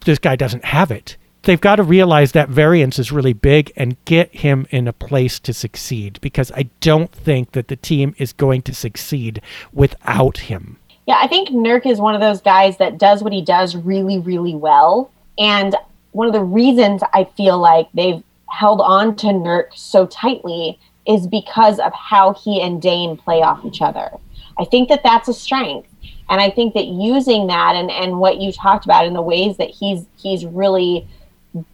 this 0.05 0.18
guy 0.18 0.37
doesn't 0.37 0.64
have 0.64 0.91
it. 0.91 1.16
They've 1.43 1.61
got 1.61 1.77
to 1.77 1.83
realize 1.83 2.33
that 2.33 2.49
variance 2.49 2.99
is 2.99 3.12
really 3.12 3.35
big 3.35 3.70
and 3.77 4.03
get 4.07 4.35
him 4.35 4.66
in 4.70 4.89
a 4.89 4.95
place 4.95 5.39
to 5.41 5.53
succeed 5.53 6.18
because 6.22 6.51
I 6.53 6.70
don't 6.81 7.12
think 7.12 7.53
that 7.53 7.68
the 7.68 7.77
team 7.77 8.14
is 8.16 8.33
going 8.33 8.62
to 8.62 8.75
succeed 8.75 9.43
without 9.72 10.39
him. 10.39 10.79
Yeah, 11.07 11.19
I 11.21 11.27
think 11.27 11.51
Nurk 11.51 11.87
is 11.87 12.01
one 12.01 12.15
of 12.15 12.21
those 12.21 12.41
guys 12.41 12.79
that 12.79 12.99
does 12.99 13.23
what 13.23 13.33
he 13.33 13.43
does 13.43 13.77
really, 13.77 14.19
really 14.19 14.55
well. 14.55 15.11
And 15.39 15.75
one 16.13 16.27
of 16.27 16.33
the 16.33 16.43
reasons 16.43 17.03
I 17.13 17.25
feel 17.37 17.59
like 17.59 17.89
they've 17.93 18.23
held 18.49 18.81
on 18.81 19.17
to 19.17 19.27
Nurk 19.27 19.75
so 19.75 20.07
tightly 20.07 20.79
is 21.07 21.27
because 21.27 21.79
of 21.79 21.93
how 21.93 22.33
he 22.33 22.63
and 22.63 22.81
Dame 22.81 23.17
play 23.17 23.43
off 23.43 23.65
each 23.65 23.83
other. 23.83 24.11
I 24.59 24.65
think 24.65 24.89
that 24.89 25.03
that's 25.03 25.29
a 25.29 25.35
strength. 25.35 25.89
And 26.31 26.41
I 26.41 26.51
think 26.51 26.73
that 26.75 26.87
using 26.87 27.49
that 27.49 27.75
and, 27.77 27.91
and 27.91 28.19
what 28.19 28.39
you 28.39 28.53
talked 28.53 28.85
about 28.87 29.07
in 29.07 29.13
the 29.13 29.21
ways 29.21 29.59
that 29.59 29.69
he's 29.69 30.07
he's 30.17 30.47
really 30.47 31.07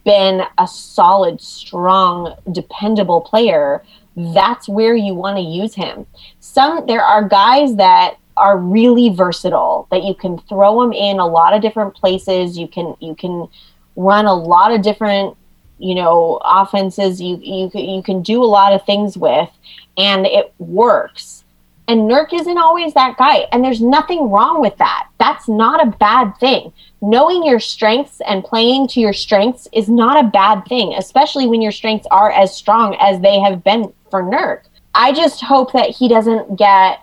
been 0.03 0.43
a 0.57 0.67
solid, 0.67 1.39
strong, 1.39 2.35
dependable 2.51 3.21
player, 3.21 3.81
that's 4.15 4.67
where 4.67 4.95
you 4.95 5.13
want 5.13 5.37
to 5.37 5.43
use 5.43 5.73
him. 5.73 6.05
Some 6.41 6.85
there 6.85 7.03
are 7.03 7.27
guys 7.27 7.75
that 7.75 8.17
are 8.41 8.57
really 8.57 9.09
versatile 9.09 9.87
that 9.91 10.03
you 10.03 10.15
can 10.15 10.39
throw 10.39 10.81
them 10.81 10.91
in 10.91 11.19
a 11.19 11.27
lot 11.27 11.53
of 11.53 11.61
different 11.61 11.93
places. 11.93 12.57
You 12.57 12.67
can 12.67 12.95
you 12.99 13.15
can 13.15 13.47
run 13.95 14.25
a 14.25 14.33
lot 14.33 14.71
of 14.73 14.81
different 14.81 15.37
you 15.77 15.93
know 15.93 16.41
offenses. 16.43 17.21
You 17.21 17.39
you 17.41 17.71
you 17.73 18.01
can 18.01 18.23
do 18.23 18.43
a 18.43 18.45
lot 18.45 18.73
of 18.73 18.83
things 18.85 19.15
with 19.15 19.49
and 19.97 20.25
it 20.25 20.53
works. 20.57 21.43
And 21.87 22.09
Nurk 22.09 22.33
isn't 22.33 22.57
always 22.57 22.93
that 22.93 23.17
guy 23.17 23.47
and 23.51 23.63
there's 23.63 23.81
nothing 23.81 24.31
wrong 24.31 24.59
with 24.59 24.77
that. 24.77 25.09
That's 25.19 25.47
not 25.47 25.85
a 25.85 25.91
bad 25.97 26.33
thing. 26.39 26.73
Knowing 27.01 27.43
your 27.43 27.59
strengths 27.59 28.21
and 28.25 28.43
playing 28.43 28.87
to 28.89 28.99
your 28.99 29.13
strengths 29.13 29.67
is 29.73 29.87
not 29.89 30.23
a 30.23 30.29
bad 30.29 30.65
thing 30.65 30.95
especially 30.97 31.45
when 31.45 31.61
your 31.61 31.71
strengths 31.71 32.07
are 32.09 32.31
as 32.31 32.55
strong 32.55 32.95
as 32.99 33.21
they 33.21 33.39
have 33.39 33.63
been 33.63 33.93
for 34.09 34.23
Nurk. 34.23 34.63
I 34.95 35.13
just 35.13 35.41
hope 35.41 35.73
that 35.73 35.89
he 35.91 36.07
doesn't 36.07 36.57
get 36.57 37.01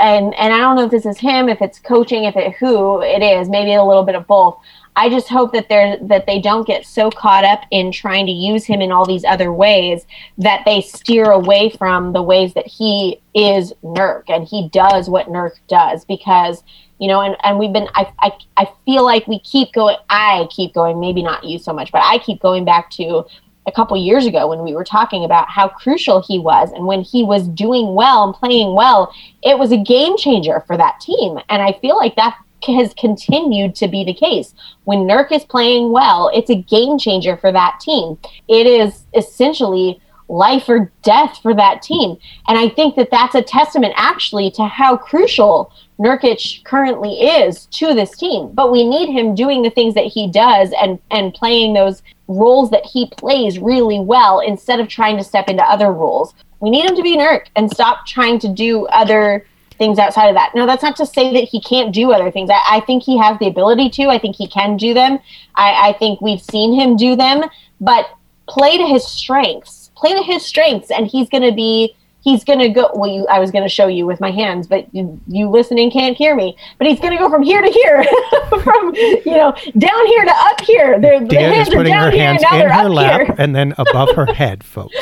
and 0.00 0.34
and 0.34 0.52
I 0.52 0.58
don't 0.58 0.76
know 0.76 0.84
if 0.84 0.90
this 0.90 1.06
is 1.06 1.18
him, 1.18 1.48
if 1.48 1.60
it's 1.60 1.78
coaching, 1.78 2.24
if 2.24 2.36
it 2.36 2.54
who 2.54 3.02
it 3.02 3.22
is, 3.22 3.48
maybe 3.48 3.74
a 3.74 3.84
little 3.84 4.04
bit 4.04 4.14
of 4.14 4.26
both. 4.26 4.58
I 4.96 5.08
just 5.08 5.28
hope 5.28 5.52
that 5.52 5.68
they're 5.68 5.98
that 6.08 6.26
they 6.26 6.40
don't 6.40 6.66
get 6.66 6.84
so 6.84 7.10
caught 7.10 7.44
up 7.44 7.62
in 7.70 7.92
trying 7.92 8.26
to 8.26 8.32
use 8.32 8.64
him 8.64 8.80
in 8.80 8.90
all 8.90 9.06
these 9.06 9.24
other 9.24 9.52
ways 9.52 10.04
that 10.38 10.62
they 10.64 10.80
steer 10.80 11.30
away 11.30 11.70
from 11.70 12.12
the 12.12 12.22
ways 12.22 12.54
that 12.54 12.66
he 12.66 13.20
is 13.34 13.72
Nurk 13.84 14.24
and 14.28 14.46
he 14.46 14.68
does 14.70 15.08
what 15.08 15.28
Nurk 15.28 15.52
does 15.68 16.04
because 16.04 16.64
you 16.98 17.06
know 17.06 17.20
and, 17.20 17.36
and 17.44 17.58
we've 17.58 17.72
been 17.72 17.88
I, 17.94 18.12
I 18.18 18.32
I 18.56 18.72
feel 18.84 19.04
like 19.04 19.26
we 19.26 19.38
keep 19.40 19.72
going 19.72 19.96
I 20.08 20.48
keep 20.50 20.74
going 20.74 20.98
maybe 20.98 21.22
not 21.22 21.44
you 21.44 21.58
so 21.58 21.72
much 21.72 21.92
but 21.92 22.02
I 22.04 22.18
keep 22.18 22.40
going 22.40 22.64
back 22.64 22.90
to 22.92 23.24
a 23.66 23.72
couple 23.72 23.96
years 23.96 24.26
ago 24.26 24.48
when 24.48 24.62
we 24.62 24.74
were 24.74 24.84
talking 24.84 25.24
about 25.24 25.48
how 25.48 25.68
crucial 25.68 26.22
he 26.22 26.38
was 26.38 26.72
and 26.72 26.86
when 26.86 27.02
he 27.02 27.22
was 27.22 27.48
doing 27.48 27.94
well 27.94 28.24
and 28.24 28.34
playing 28.34 28.74
well 28.74 29.12
it 29.42 29.58
was 29.58 29.72
a 29.72 29.76
game 29.76 30.16
changer 30.16 30.62
for 30.66 30.76
that 30.76 31.00
team. 31.00 31.38
And 31.48 31.62
i 31.62 31.72
feel 31.80 31.96
like 31.96 32.16
that 32.16 32.36
has 32.66 32.92
continued 32.94 33.74
to 33.74 33.88
be 33.88 34.04
the 34.04 34.14
case. 34.14 34.54
When 34.84 35.00
nurk 35.00 35.32
is 35.32 35.44
playing 35.44 35.92
well 35.92 36.30
it's 36.34 36.50
a 36.50 36.62
game 36.62 36.98
changer 36.98 37.36
for 37.36 37.52
that 37.52 37.80
team. 37.80 38.18
It 38.48 38.66
is 38.66 39.04
essentially 39.14 40.00
life 40.28 40.68
or 40.68 40.92
death 41.02 41.38
for 41.42 41.54
that 41.54 41.82
team. 41.82 42.16
And 42.48 42.58
i 42.58 42.68
think 42.68 42.96
that 42.96 43.10
that's 43.10 43.34
a 43.34 43.42
testament 43.42 43.94
actually 43.96 44.50
to 44.52 44.64
how 44.64 44.96
crucial 44.96 45.72
Nurkic 46.00 46.64
currently 46.64 47.20
is 47.20 47.66
to 47.66 47.92
this 47.92 48.16
team, 48.16 48.50
but 48.54 48.72
we 48.72 48.88
need 48.88 49.12
him 49.12 49.34
doing 49.34 49.60
the 49.60 49.68
things 49.68 49.92
that 49.94 50.06
he 50.06 50.30
does 50.30 50.72
and 50.80 50.98
and 51.10 51.34
playing 51.34 51.74
those 51.74 52.02
roles 52.30 52.70
that 52.70 52.86
he 52.86 53.10
plays 53.16 53.58
really 53.58 53.98
well 53.98 54.40
instead 54.40 54.80
of 54.80 54.88
trying 54.88 55.16
to 55.16 55.24
step 55.24 55.48
into 55.48 55.62
other 55.64 55.92
roles. 55.92 56.32
We 56.60 56.70
need 56.70 56.88
him 56.88 56.96
to 56.96 57.02
be 57.02 57.14
an 57.14 57.20
Nurk 57.20 57.46
and 57.56 57.70
stop 57.70 58.06
trying 58.06 58.38
to 58.40 58.48
do 58.48 58.86
other 58.86 59.46
things 59.78 59.98
outside 59.98 60.28
of 60.28 60.34
that. 60.34 60.54
No, 60.54 60.66
that's 60.66 60.82
not 60.82 60.96
to 60.96 61.06
say 61.06 61.32
that 61.32 61.44
he 61.44 61.60
can't 61.60 61.92
do 61.92 62.12
other 62.12 62.30
things. 62.30 62.50
I, 62.50 62.60
I 62.76 62.80
think 62.80 63.02
he 63.02 63.18
has 63.18 63.38
the 63.38 63.48
ability 63.48 63.90
to. 63.90 64.08
I 64.08 64.18
think 64.18 64.36
he 64.36 64.46
can 64.46 64.76
do 64.76 64.94
them. 64.94 65.18
I, 65.56 65.88
I 65.88 65.92
think 65.94 66.20
we've 66.20 66.40
seen 66.40 66.78
him 66.78 66.96
do 66.96 67.16
them, 67.16 67.44
but 67.80 68.06
play 68.46 68.76
to 68.76 68.86
his 68.86 69.06
strengths. 69.06 69.90
Play 69.96 70.14
to 70.14 70.22
his 70.22 70.44
strengths, 70.44 70.90
and 70.90 71.06
he's 71.06 71.28
going 71.28 71.42
to 71.42 71.52
be 71.52 71.96
he's 72.22 72.44
going 72.44 72.58
to 72.58 72.68
go 72.68 72.90
well 72.94 73.10
you, 73.10 73.26
i 73.28 73.38
was 73.38 73.50
going 73.50 73.64
to 73.64 73.68
show 73.68 73.86
you 73.86 74.06
with 74.06 74.20
my 74.20 74.30
hands 74.30 74.66
but 74.66 74.92
you, 74.94 75.20
you 75.26 75.48
listening 75.48 75.90
can't 75.90 76.16
hear 76.16 76.34
me 76.34 76.56
but 76.78 76.86
he's 76.86 77.00
going 77.00 77.12
to 77.12 77.18
go 77.18 77.28
from 77.28 77.42
here 77.42 77.60
to 77.62 77.70
here 77.70 78.04
from 78.62 78.94
you 78.94 79.32
know 79.32 79.52
down 79.78 80.06
here 80.06 80.24
to 80.24 80.32
up 80.36 80.60
here 80.62 81.00
the, 81.00 81.26
the 81.28 81.36
hands 81.38 81.68
is 81.68 81.74
putting 81.74 81.92
her 81.94 82.10
hands 82.10 82.42
in 82.42 82.68
her 82.68 82.88
lap 82.88 83.20
here. 83.22 83.34
and 83.38 83.54
then 83.54 83.74
above 83.78 84.10
her 84.14 84.26
head 84.26 84.62
folks 84.74 84.94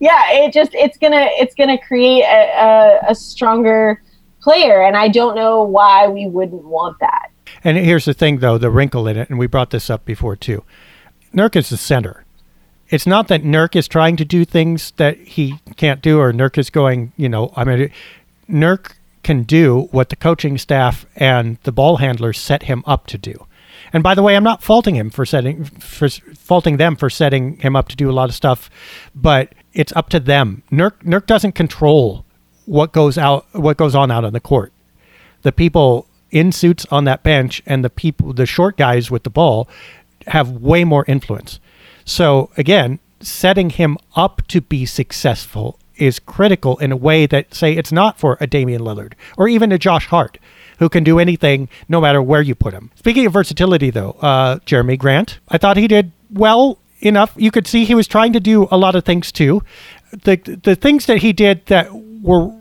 yeah 0.00 0.30
it 0.30 0.52
just 0.52 0.74
it's 0.74 0.98
gonna 0.98 1.26
it's 1.32 1.54
gonna 1.54 1.78
create 1.78 2.22
a, 2.22 3.00
a, 3.06 3.10
a 3.10 3.14
stronger 3.14 4.02
player 4.40 4.82
and 4.82 4.96
i 4.96 5.08
don't 5.08 5.34
know 5.34 5.62
why 5.62 6.06
we 6.08 6.26
wouldn't 6.26 6.64
want 6.64 6.98
that 7.00 7.28
And 7.64 7.76
here's 7.76 8.06
the 8.06 8.14
thing, 8.14 8.38
though, 8.38 8.58
the 8.58 8.70
wrinkle 8.70 9.06
in 9.06 9.16
it, 9.16 9.28
and 9.28 9.38
we 9.38 9.46
brought 9.46 9.70
this 9.70 9.90
up 9.90 10.04
before 10.04 10.36
too. 10.36 10.64
Nurk 11.34 11.54
is 11.54 11.68
the 11.68 11.76
center. 11.76 12.21
It's 12.92 13.06
not 13.06 13.28
that 13.28 13.42
Nurk 13.42 13.74
is 13.74 13.88
trying 13.88 14.16
to 14.18 14.24
do 14.24 14.44
things 14.44 14.92
that 14.98 15.16
he 15.16 15.58
can't 15.78 16.02
do, 16.02 16.20
or 16.20 16.30
Nurk 16.30 16.58
is 16.58 16.68
going, 16.68 17.12
you 17.16 17.26
know, 17.26 17.50
I 17.56 17.64
mean, 17.64 17.90
Nurk 18.50 18.92
can 19.22 19.44
do 19.44 19.88
what 19.92 20.10
the 20.10 20.16
coaching 20.16 20.58
staff 20.58 21.06
and 21.16 21.56
the 21.62 21.72
ball 21.72 21.96
handlers 21.96 22.38
set 22.38 22.64
him 22.64 22.84
up 22.86 23.06
to 23.06 23.16
do. 23.16 23.46
And 23.94 24.02
by 24.02 24.14
the 24.14 24.22
way, 24.22 24.36
I'm 24.36 24.44
not 24.44 24.62
faulting 24.62 24.94
him 24.94 25.08
for 25.08 25.24
setting 25.24 25.64
for 25.64 26.10
faulting 26.10 26.76
them 26.76 26.94
for 26.94 27.08
setting 27.08 27.56
him 27.60 27.74
up 27.76 27.88
to 27.88 27.96
do 27.96 28.10
a 28.10 28.12
lot 28.12 28.28
of 28.28 28.34
stuff, 28.34 28.68
but 29.14 29.54
it's 29.72 29.92
up 29.96 30.10
to 30.10 30.20
them. 30.20 30.62
Nurk 30.70 31.02
Nurk 31.02 31.24
doesn't 31.24 31.52
control 31.52 32.26
what 32.66 32.92
goes 32.92 33.16
out 33.16 33.46
what 33.52 33.78
goes 33.78 33.94
on 33.94 34.10
out 34.10 34.24
on 34.24 34.34
the 34.34 34.40
court. 34.40 34.70
The 35.40 35.52
people 35.52 36.06
in 36.30 36.52
suits 36.52 36.84
on 36.90 37.04
that 37.04 37.22
bench 37.22 37.62
and 37.64 37.82
the 37.82 37.90
people 37.90 38.34
the 38.34 38.44
short 38.44 38.76
guys 38.76 39.10
with 39.10 39.22
the 39.22 39.30
ball 39.30 39.66
have 40.26 40.50
way 40.50 40.84
more 40.84 41.06
influence. 41.08 41.58
So 42.04 42.50
again, 42.56 42.98
setting 43.20 43.70
him 43.70 43.98
up 44.16 44.46
to 44.48 44.60
be 44.60 44.86
successful 44.86 45.78
is 45.96 46.18
critical 46.18 46.78
in 46.78 46.90
a 46.90 46.96
way 46.96 47.26
that 47.26 47.54
say 47.54 47.72
it's 47.72 47.92
not 47.92 48.18
for 48.18 48.36
a 48.40 48.46
Damian 48.46 48.82
Lillard 48.82 49.12
or 49.36 49.48
even 49.48 49.72
a 49.72 49.78
Josh 49.78 50.06
Hart 50.06 50.38
who 50.78 50.88
can 50.88 51.04
do 51.04 51.18
anything 51.18 51.68
no 51.88 52.00
matter 52.00 52.20
where 52.20 52.42
you 52.42 52.54
put 52.54 52.74
him. 52.74 52.90
Speaking 52.96 53.26
of 53.26 53.32
versatility, 53.32 53.90
though, 53.90 54.16
uh, 54.20 54.58
Jerami 54.60 54.98
Grant, 54.98 55.38
I 55.48 55.58
thought 55.58 55.76
he 55.76 55.86
did 55.86 56.10
well 56.30 56.78
enough. 57.00 57.32
You 57.36 57.50
could 57.50 57.66
see 57.66 57.84
he 57.84 57.94
was 57.94 58.08
trying 58.08 58.32
to 58.32 58.40
do 58.40 58.66
a 58.70 58.76
lot 58.76 58.96
of 58.96 59.04
things 59.04 59.30
too. 59.30 59.62
The 60.10 60.36
the 60.62 60.74
things 60.74 61.06
that 61.06 61.18
he 61.18 61.32
did 61.32 61.66
that 61.66 61.88
were 61.92 62.52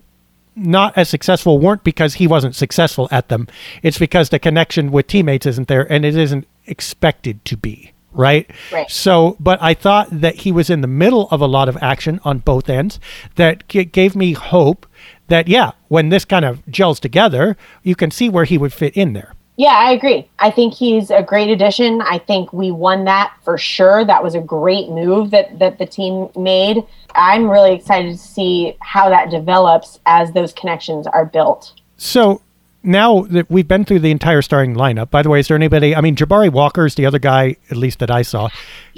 not 0.56 0.98
as 0.98 1.10
successful 1.10 1.60
weren't 1.60 1.84
because 1.84 2.16
he 2.16 2.28
wasn't 2.28 2.56
successful 2.56 3.08
at 3.12 3.30
them. 3.30 3.48
It's 3.82 3.98
because 3.98 4.30
the 4.30 4.40
connection 4.40 4.92
with 4.92 5.08
teammates 5.08 5.46
isn't 5.46 5.68
there 5.68 5.92
and 5.92 6.06
it 6.06 6.16
isn't 6.16 6.48
expected 6.68 7.44
to 7.46 7.58
be. 7.58 7.91
Right? 8.14 8.50
Right. 8.72 8.90
So, 8.90 9.38
but 9.40 9.62
I 9.62 9.74
thought 9.74 10.08
that 10.12 10.36
he 10.36 10.52
was 10.52 10.70
in 10.70 10.82
the 10.82 10.88
middle 10.88 11.28
of 11.30 11.42
a 11.42 11.46
lot 11.46 11.70
of 11.70 11.78
action 11.82 12.20
on 12.24 12.40
both 12.40 12.70
ends 12.70 13.00
that 13.36 13.68
g- 13.68 13.86
gave 13.86 14.16
me 14.16 14.34
hope 14.34 14.86
that, 15.28 15.48
yeah, 15.48 15.72
when 15.88 16.10
this 16.10 16.26
kind 16.26 16.44
of 16.44 16.66
gels 16.68 17.00
together, 17.00 17.56
you 17.84 17.96
can 17.96 18.12
see 18.12 18.28
where 18.30 18.46
he 18.46 18.58
would 18.58 18.74
fit 18.74 18.96
in 18.98 19.14
there. 19.14 19.34
Yeah, 19.58 19.76
I 19.78 19.92
agree. 19.92 20.30
I 20.40 20.50
think 20.50 20.74
he's 20.74 21.12
a 21.12 21.22
great 21.22 21.50
addition. 21.50 22.02
I 22.02 22.18
think 22.18 22.52
we 22.52 22.72
won 22.72 23.06
that 23.06 23.34
for 23.44 23.58
sure. 23.58 24.04
That 24.04 24.24
was 24.24 24.34
a 24.34 24.40
great 24.40 24.90
move 24.90 25.30
that 25.32 25.60
that 25.60 25.78
the 25.78 25.86
team 25.86 26.30
made. 26.36 26.84
I'm 27.14 27.50
really 27.50 27.76
excited 27.76 28.14
to 28.14 28.18
see 28.18 28.76
how 28.82 29.10
that 29.10 29.30
develops 29.30 30.00
as 30.06 30.32
those 30.32 30.52
connections 30.54 31.06
are 31.06 31.26
built. 31.26 31.74
So 31.98 32.42
now 32.84 33.22
that 33.30 33.50
we've 33.50 33.68
been 33.68 33.86
through 33.86 34.00
the 34.00 34.12
entire 34.12 34.42
starting 34.42 34.76
lineup, 34.76 35.10
by 35.12 35.22
the 35.22 35.30
way, 35.30 35.40
is 35.40 35.48
there 35.48 35.56
anybody? 35.56 35.96
I 35.96 36.02
mean, 36.02 36.16
Jabari 36.16 36.52
Walker's 36.52 36.96
the 36.96 37.06
other 37.06 37.20
guy, 37.20 37.56
at 37.70 37.78
least 37.78 38.00
that 38.00 38.10
I 38.12 38.22
saw, 38.24 38.50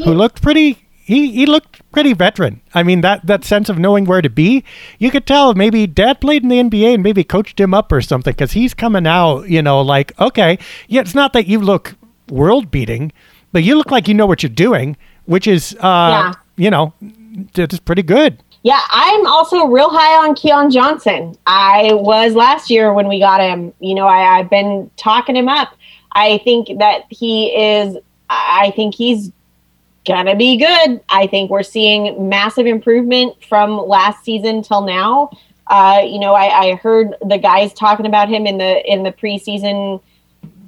who 0.04 0.14
looked 0.14 0.42
pretty. 0.42 0.80
He, 1.06 1.32
he 1.34 1.46
looked 1.46 1.82
pretty 1.92 2.14
veteran. 2.14 2.62
I 2.74 2.82
mean 2.84 3.02
that 3.02 3.26
that 3.26 3.44
sense 3.44 3.68
of 3.68 3.78
knowing 3.78 4.06
where 4.06 4.22
to 4.22 4.30
be. 4.30 4.64
You 5.00 5.12
could 5.12 5.26
tell 5.26 5.54
maybe 5.54 5.86
dad 5.86 6.22
played 6.22 6.44
in 6.44 6.48
the 6.50 6.60
NBA 6.62 6.94
and 6.94 7.04
maybe 7.04 7.26
coached 7.26 7.60
him 7.60 7.74
up 7.74 7.92
or 7.92 8.00
something 8.02 8.32
because 8.32 8.54
he's 8.54 8.74
coming 8.74 9.06
out. 9.06 9.50
You 9.50 9.62
know, 9.62 9.82
like 9.82 10.18
okay, 10.20 10.58
yeah. 10.88 11.02
It's 11.02 11.14
not 11.14 11.34
that 11.34 11.46
you 11.48 11.60
look 11.60 11.96
world 12.30 12.72
beating, 12.72 13.12
but 13.52 13.64
you 13.64 13.76
look 13.76 13.92
like 13.92 14.08
you 14.08 14.14
know 14.14 14.26
what 14.26 14.44
you're 14.44 14.50
doing, 14.50 14.96
which 15.26 15.46
is 15.46 15.74
uh, 15.82 16.32
Yeah. 16.32 16.34
you 16.56 16.70
know, 16.70 16.94
it's 17.56 17.80
pretty 17.80 18.04
good. 18.04 18.42
Yeah, 18.64 18.80
I'm 18.90 19.28
also 19.28 19.68
real 19.68 19.90
high 19.90 20.26
on 20.26 20.36
Keon 20.36 20.72
Johnson. 20.72 21.38
I 21.46 21.94
was 21.94 22.34
last 22.34 22.70
year 22.70 22.94
when 22.94 23.10
we 23.10 23.20
got 23.20 23.42
him. 23.42 23.74
You 23.82 23.94
know, 23.94 24.08
I, 24.08 24.40
I've 24.40 24.50
been 24.50 24.90
talking 24.96 25.36
him 25.36 25.50
up. 25.50 25.76
I 26.14 26.38
think 26.40 26.80
that 26.80 27.04
he 27.10 27.48
is. 27.48 27.98
I 28.30 28.72
think 28.76 28.96
he's 28.96 29.32
gonna 30.08 30.36
be 30.36 30.58
good. 30.58 31.02
I 31.10 31.28
think 31.28 31.52
we're 31.52 31.64
seeing 31.64 32.30
massive 32.30 32.66
improvement 32.66 33.36
from 33.44 33.78
last 33.78 34.24
season 34.24 34.62
till 34.64 34.82
now. 34.82 35.32
Uh, 35.68 36.02
you 36.06 36.20
know, 36.20 36.34
I, 36.34 36.70
I 36.72 36.76
heard 36.76 37.16
the 37.26 37.38
guys 37.38 37.74
talking 37.74 38.06
about 38.06 38.30
him 38.30 38.48
in 38.48 38.58
the 38.58 38.92
in 38.92 39.04
the 39.04 39.12
preseason, 39.12 40.02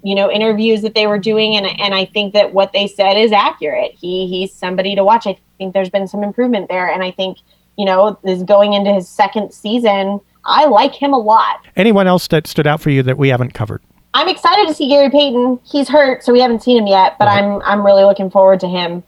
you 0.03 0.15
know, 0.15 0.29
interviews 0.29 0.81
that 0.81 0.95
they 0.95 1.07
were 1.07 1.19
doing, 1.19 1.55
and 1.55 1.65
and 1.79 1.93
I 1.95 2.05
think 2.05 2.33
that 2.33 2.53
what 2.53 2.73
they 2.73 2.87
said 2.87 3.13
is 3.13 3.31
accurate. 3.31 3.93
He 3.93 4.27
he's 4.27 4.53
somebody 4.53 4.95
to 4.95 5.03
watch. 5.05 5.27
I 5.27 5.37
think 5.57 5.73
there's 5.73 5.89
been 5.89 6.09
some 6.09 6.23
improvement 6.23 6.67
there, 6.67 6.91
and 6.91 7.01
I 7.01 7.11
think 7.11 7.37
you 7.77 7.85
know 7.85 8.17
is 8.23 8.43
going 8.43 8.73
into 8.73 8.93
his 8.93 9.07
second 9.07 9.53
season. 9.53 10.19
I 10.43 10.65
like 10.65 10.93
him 10.93 11.13
a 11.13 11.17
lot. 11.17 11.65
Anyone 11.75 12.07
else 12.07 12.27
that 12.27 12.47
stood 12.47 12.67
out 12.67 12.79
for 12.81 12.91
you 12.91 13.01
that 13.03 13.17
we 13.17 13.29
haven't 13.29 13.53
covered? 13.53 13.81
I'm 14.13 14.29
excited 14.29 14.67
to 14.67 14.73
see 14.73 14.87
Gary 14.87 15.09
Payton. 15.09 15.59
He's 15.63 15.89
hurt, 15.89 16.23
so 16.23 16.31
we 16.31 16.39
haven't 16.39 16.63
seen 16.63 16.77
him 16.77 16.87
yet, 16.87 17.17
but 17.19 17.25
Right. 17.25 17.43
I'm 17.43 17.61
I'm 17.63 17.85
really 17.85 18.03
looking 18.03 18.29
forward 18.29 18.59
to 18.61 18.67
him. 18.67 19.03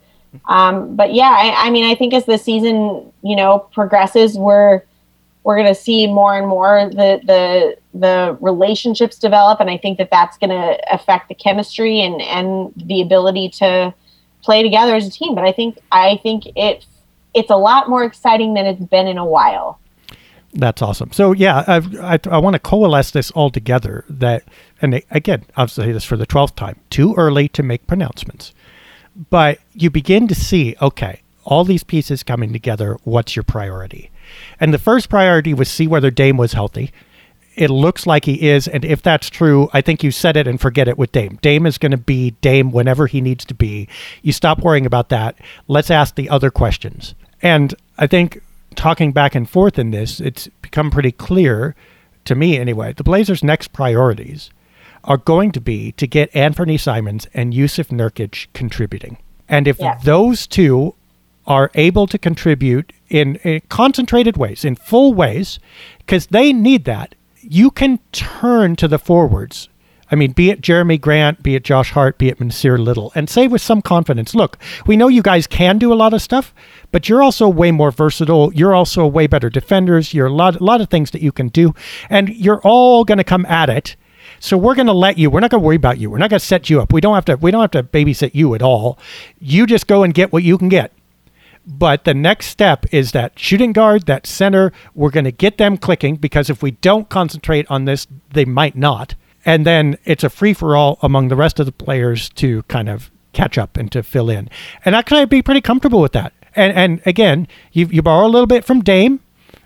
Um, 0.49 0.95
but 0.95 1.13
yeah, 1.13 1.29
I, 1.29 1.67
I 1.67 1.69
mean, 1.69 1.85
I 1.85 1.95
think 1.95 2.13
as 2.13 2.25
the 2.25 2.37
season 2.37 3.11
you 3.23 3.35
know 3.35 3.59
progresses, 3.73 4.37
we're 4.37 4.81
we're 5.43 5.55
going 5.55 5.73
to 5.73 5.79
see 5.79 6.07
more 6.07 6.37
and 6.37 6.45
more 6.45 6.89
the 6.89 7.21
the 7.23 7.77
the 7.93 8.37
relationships 8.41 9.17
develop, 9.17 9.61
and 9.61 9.69
I 9.69 9.77
think 9.77 9.97
that 9.97 10.09
that's 10.11 10.37
going 10.37 10.49
to 10.49 10.77
affect 10.93 11.29
the 11.29 11.35
chemistry 11.35 12.01
and 12.01 12.21
and 12.21 12.73
the 12.75 13.01
ability 13.01 13.49
to 13.59 13.93
play 14.43 14.61
together 14.61 14.93
as 14.95 15.07
a 15.07 15.11
team. 15.11 15.35
But 15.35 15.45
I 15.45 15.53
think 15.53 15.79
I 15.91 16.19
think 16.21 16.47
it 16.57 16.85
it's 17.33 17.49
a 17.49 17.55
lot 17.57 17.89
more 17.89 18.03
exciting 18.03 18.53
than 18.53 18.65
it's 18.65 18.83
been 18.85 19.07
in 19.07 19.17
a 19.17 19.25
while. 19.25 19.79
That's 20.53 20.81
awesome. 20.81 21.11
So 21.11 21.33
yeah, 21.33 21.63
I've, 21.67 21.99
I 21.99 22.19
I 22.31 22.37
want 22.39 22.53
to 22.53 22.59
coalesce 22.59 23.11
this 23.11 23.31
all 23.31 23.49
together. 23.49 24.05
That 24.09 24.43
and 24.81 25.01
again, 25.11 25.45
I'll 25.55 25.67
say 25.67 25.91
this 25.91 26.03
for 26.03 26.17
the 26.17 26.25
twelfth 26.25 26.55
time. 26.55 26.79
Too 26.89 27.13
early 27.15 27.47
to 27.49 27.63
make 27.63 27.85
pronouncements, 27.85 28.53
but 29.29 29.59
you 29.73 29.89
begin 29.89 30.27
to 30.27 30.35
see 30.35 30.75
okay, 30.81 31.21
all 31.43 31.63
these 31.63 31.83
pieces 31.83 32.23
coming 32.23 32.53
together. 32.53 32.97
What's 33.03 33.35
your 33.35 33.43
priority? 33.43 34.09
And 34.59 34.73
the 34.73 34.79
first 34.79 35.09
priority 35.09 35.53
was 35.53 35.69
see 35.69 35.87
whether 35.87 36.11
Dame 36.11 36.37
was 36.37 36.53
healthy. 36.53 36.91
It 37.57 37.71
looks 37.71 38.05
like 38.05 38.25
he 38.25 38.47
is, 38.49 38.67
and 38.67 38.85
if 38.85 39.01
that's 39.01 39.31
true, 39.31 39.67
I 39.73 39.81
think 39.81 40.03
you 40.03 40.11
said 40.11 40.37
it 40.37 40.47
and 40.47 40.61
forget 40.61 40.87
it 40.87 40.97
with 40.97 41.11
Dame. 41.11 41.39
Dame 41.41 41.65
is 41.65 41.79
going 41.79 41.91
to 41.91 41.97
be 41.97 42.31
Dame 42.41 42.71
whenever 42.71 43.07
he 43.07 43.19
needs 43.19 43.43
to 43.45 43.55
be. 43.55 43.89
You 44.21 44.31
stop 44.31 44.59
worrying 44.59 44.85
about 44.85 45.09
that. 45.09 45.35
Let's 45.67 45.89
ask 45.89 46.13
the 46.15 46.29
other 46.29 46.51
questions. 46.51 47.15
And 47.41 47.73
I 47.97 48.05
think 48.05 48.41
talking 48.75 49.11
back 49.11 49.33
and 49.33 49.49
forth 49.49 49.79
in 49.79 49.89
this, 49.89 50.19
it's 50.19 50.47
become 50.61 50.91
pretty 50.91 51.11
clear 51.11 51.75
to 52.25 52.35
me 52.35 52.59
anyway. 52.59 52.93
The 52.93 53.03
Blazers' 53.03 53.43
next 53.43 53.73
priorities 53.73 54.51
are 55.03 55.17
going 55.17 55.51
to 55.53 55.61
be 55.61 55.93
to 55.93 56.05
get 56.05 56.31
Anfernee 56.33 56.79
Simons 56.79 57.25
and 57.33 57.53
Jusuf 57.53 57.87
Nurkic 57.87 58.47
contributing. 58.53 59.17
And 59.49 59.67
if 59.67 59.79
Yeah. 59.79 59.97
those 60.03 60.45
two 60.45 60.93
are 61.47 61.71
able 61.73 62.05
to 62.05 62.17
contribute 62.19 62.93
in, 63.09 63.37
in 63.37 63.61
concentrated 63.69 64.37
ways, 64.37 64.63
in 64.65 64.75
full 64.75 65.13
ways, 65.13 65.57
because 65.99 66.27
they 66.27 66.51
need 66.53 66.83
that, 66.85 67.15
you 67.49 67.71
can 67.71 67.99
turn 68.11 68.75
to 68.77 68.87
the 68.87 68.99
forwards. 68.99 69.69
I 70.09 70.15
mean, 70.15 70.31
be 70.31 70.49
it 70.49 70.61
Jerami 70.61 70.99
Grant, 70.99 71.43
be 71.43 71.55
it 71.55 71.65
Josh 71.65 71.91
Hart, 71.91 72.17
be 72.17 72.29
it 72.29 72.39
Nassir 72.39 72.79
Little, 72.79 73.11
and 73.13 73.29
say 73.29 73.47
with 73.47 73.61
some 73.61 73.81
confidence, 73.81 74.33
look, 74.33 74.57
we 74.85 74.95
know 74.95 75.09
you 75.09 75.21
guys 75.21 75.47
can 75.47 75.77
do 75.77 75.91
a 75.91 75.95
lot 75.95 76.13
of 76.13 76.21
stuff, 76.21 76.53
but 76.91 77.09
you're 77.09 77.21
also 77.21 77.49
way 77.49 77.71
more 77.71 77.91
versatile. 77.91 78.53
You're 78.53 78.73
also 78.73 79.05
way 79.05 79.27
better 79.27 79.49
defenders. 79.49 80.13
You're 80.13 80.27
a 80.27 80.33
lot, 80.33 80.55
a 80.55 80.63
lot 80.63 80.79
of 80.79 80.89
things 80.89 81.11
that 81.11 81.21
you 81.21 81.33
can 81.33 81.49
do, 81.49 81.73
and 82.09 82.29
you're 82.29 82.61
all 82.61 83.03
going 83.03 83.17
to 83.17 83.23
come 83.23 83.45
at 83.47 83.69
it. 83.69 83.97
So 84.39 84.57
we're 84.57 84.75
going 84.75 84.87
to 84.87 84.93
let 84.93 85.17
you. 85.17 85.29
We're 85.29 85.39
not 85.39 85.51
going 85.51 85.61
to 85.61 85.65
worry 85.65 85.75
about 85.75 85.97
you. 85.97 86.09
We're 86.09 86.19
not 86.19 86.29
going 86.29 86.39
to 86.39 86.45
set 86.45 86.69
you 86.69 86.79
up. 86.79 86.93
We 86.93 87.01
don't 87.01 87.15
have 87.15 87.25
to. 87.25 87.35
We 87.35 87.51
don't 87.51 87.61
have 87.61 87.71
to 87.71 87.83
babysit 87.83 88.33
you 88.33 88.55
at 88.55 88.61
all. 88.61 88.99
You 89.39 89.65
just 89.65 89.87
go 89.87 90.03
and 90.03 90.13
get 90.13 90.31
what 90.31 90.43
you 90.43 90.57
can 90.57 90.69
get. 90.69 90.93
But 91.67 92.05
the 92.05 92.13
next 92.13 92.47
step 92.47 92.85
is 92.93 93.11
that 93.11 93.37
shooting 93.37 93.73
guard, 93.73 94.05
that 94.05 94.25
center, 94.25 94.71
we're 94.95 95.09
going 95.09 95.25
to 95.25 95.33
get 95.33 95.57
them 95.57 95.77
clicking 95.77 96.15
because 96.15 96.49
if 96.49 96.63
we 96.63 96.71
don't 96.71 97.09
concentrate 97.09 97.69
on 97.69 97.83
this, 97.83 98.07
they 98.31 98.45
might 98.45 98.77
not. 98.77 99.15
And 99.45 99.65
then 99.65 99.97
it's 100.05 100.23
a 100.23 100.29
free 100.29 100.53
for 100.53 100.77
all 100.77 100.97
among 101.01 101.27
the 101.27 101.35
rest 101.35 101.59
of 101.59 101.65
the 101.65 101.73
players 101.73 102.29
to 102.29 102.63
kind 102.63 102.87
of 102.87 103.11
catch 103.33 103.57
up 103.57 103.75
and 103.75 103.91
to 103.91 104.01
fill 104.01 104.29
in. 104.29 104.49
And 104.85 104.95
I 104.95 105.01
of 105.23 105.29
be 105.29 105.41
pretty 105.41 105.61
comfortable 105.61 106.01
with 106.01 106.13
that. 106.13 106.33
And 106.55 106.73
and 106.73 107.01
again, 107.05 107.47
you 107.71 107.87
you 107.87 108.01
borrow 108.01 108.25
a 108.25 108.29
little 108.29 108.47
bit 108.47 108.65
from 108.65 108.81
Dame 108.81 109.19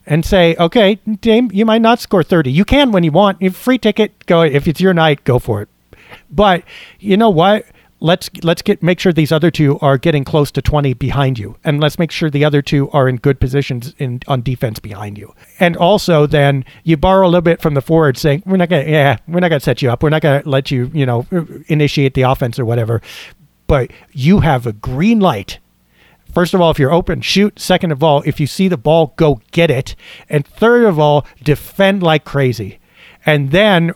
and 0.06 0.26
say, 0.26 0.56
okay, 0.58 0.96
Dame, 1.22 1.50
you 1.54 1.66
might 1.66 1.82
not 1.82 2.00
score 2.00 2.24
30. 2.24 2.52
You 2.52 2.66
can 2.66 2.92
when 2.92 3.04
you 3.04 3.12
want. 3.12 3.38
If 3.40 3.56
free 3.56 3.78
ticket, 3.78 4.26
go. 4.26 4.42
If 4.42 4.68
it's 4.68 4.82
your 4.82 4.94
night, 4.94 5.24
go 5.24 5.40
for 5.40 5.62
it. 5.62 5.70
But 6.30 6.64
you 7.00 7.16
know 7.16 7.30
what? 7.30 7.66
Let's 8.04 8.30
let's 8.44 8.62
get 8.62 8.82
make 8.82 9.00
sure 9.00 9.14
these 9.14 9.32
other 9.32 9.52
two 9.52 9.80
are 9.80 9.98
getting 9.98 10.24
close 10.24 10.52
to 10.52 10.62
20 10.62 10.96
behind 10.96 11.40
you, 11.40 11.56
and 11.64 11.80
let's 11.80 12.00
make 12.00 12.12
sure 12.12 12.30
the 12.30 12.44
other 12.44 12.62
two 12.62 12.90
are 12.90 13.08
in 13.08 13.18
good 13.18 13.40
positions 13.40 13.94
in 14.00 14.22
on 14.28 14.42
defense 14.42 14.80
behind 14.80 15.18
you. 15.18 15.34
And 15.60 15.78
also, 15.78 16.26
then 16.26 16.66
you 16.84 16.98
borrow 16.98 17.26
a 17.26 17.30
little 17.30 17.42
bit 17.42 17.62
from 17.62 17.76
the 17.76 17.82
forward, 17.82 18.18
saying 18.18 18.44
we're 18.46 18.58
not 18.58 18.70
gonna 18.70 18.86
yeah 18.86 19.18
we're 19.28 19.40
not 19.40 19.50
gonna 19.50 19.60
set 19.60 19.82
you 19.82 19.92
up, 19.92 20.04
we're 20.04 20.10
not 20.10 20.24
gonna 20.24 20.42
let 20.46 20.72
you 20.72 20.90
you 20.94 21.06
know 21.06 21.28
initiate 21.68 22.16
the 22.16 22.24
offense 22.24 22.58
or 22.58 22.66
whatever, 22.66 23.02
but 23.68 23.92
you 24.12 24.40
have 24.40 24.66
a 24.66 24.74
green 24.74 25.20
light 25.20 25.60
First 26.32 26.54
of 26.54 26.62
all, 26.62 26.72
if 26.72 26.80
you're 26.80 26.94
open, 26.94 27.22
shoot. 27.22 27.60
Second 27.60 27.92
of 27.92 28.02
all, 28.02 28.24
if 28.26 28.40
you 28.40 28.48
see 28.48 28.68
the 28.68 28.78
ball, 28.78 29.14
go 29.18 29.42
get 29.52 29.70
it. 29.70 29.96
And 30.30 30.46
third 30.46 30.86
of 30.86 30.98
all, 30.98 31.26
defend 31.44 32.02
like 32.02 32.24
crazy. 32.24 32.80
And 33.26 33.52
then 33.52 33.92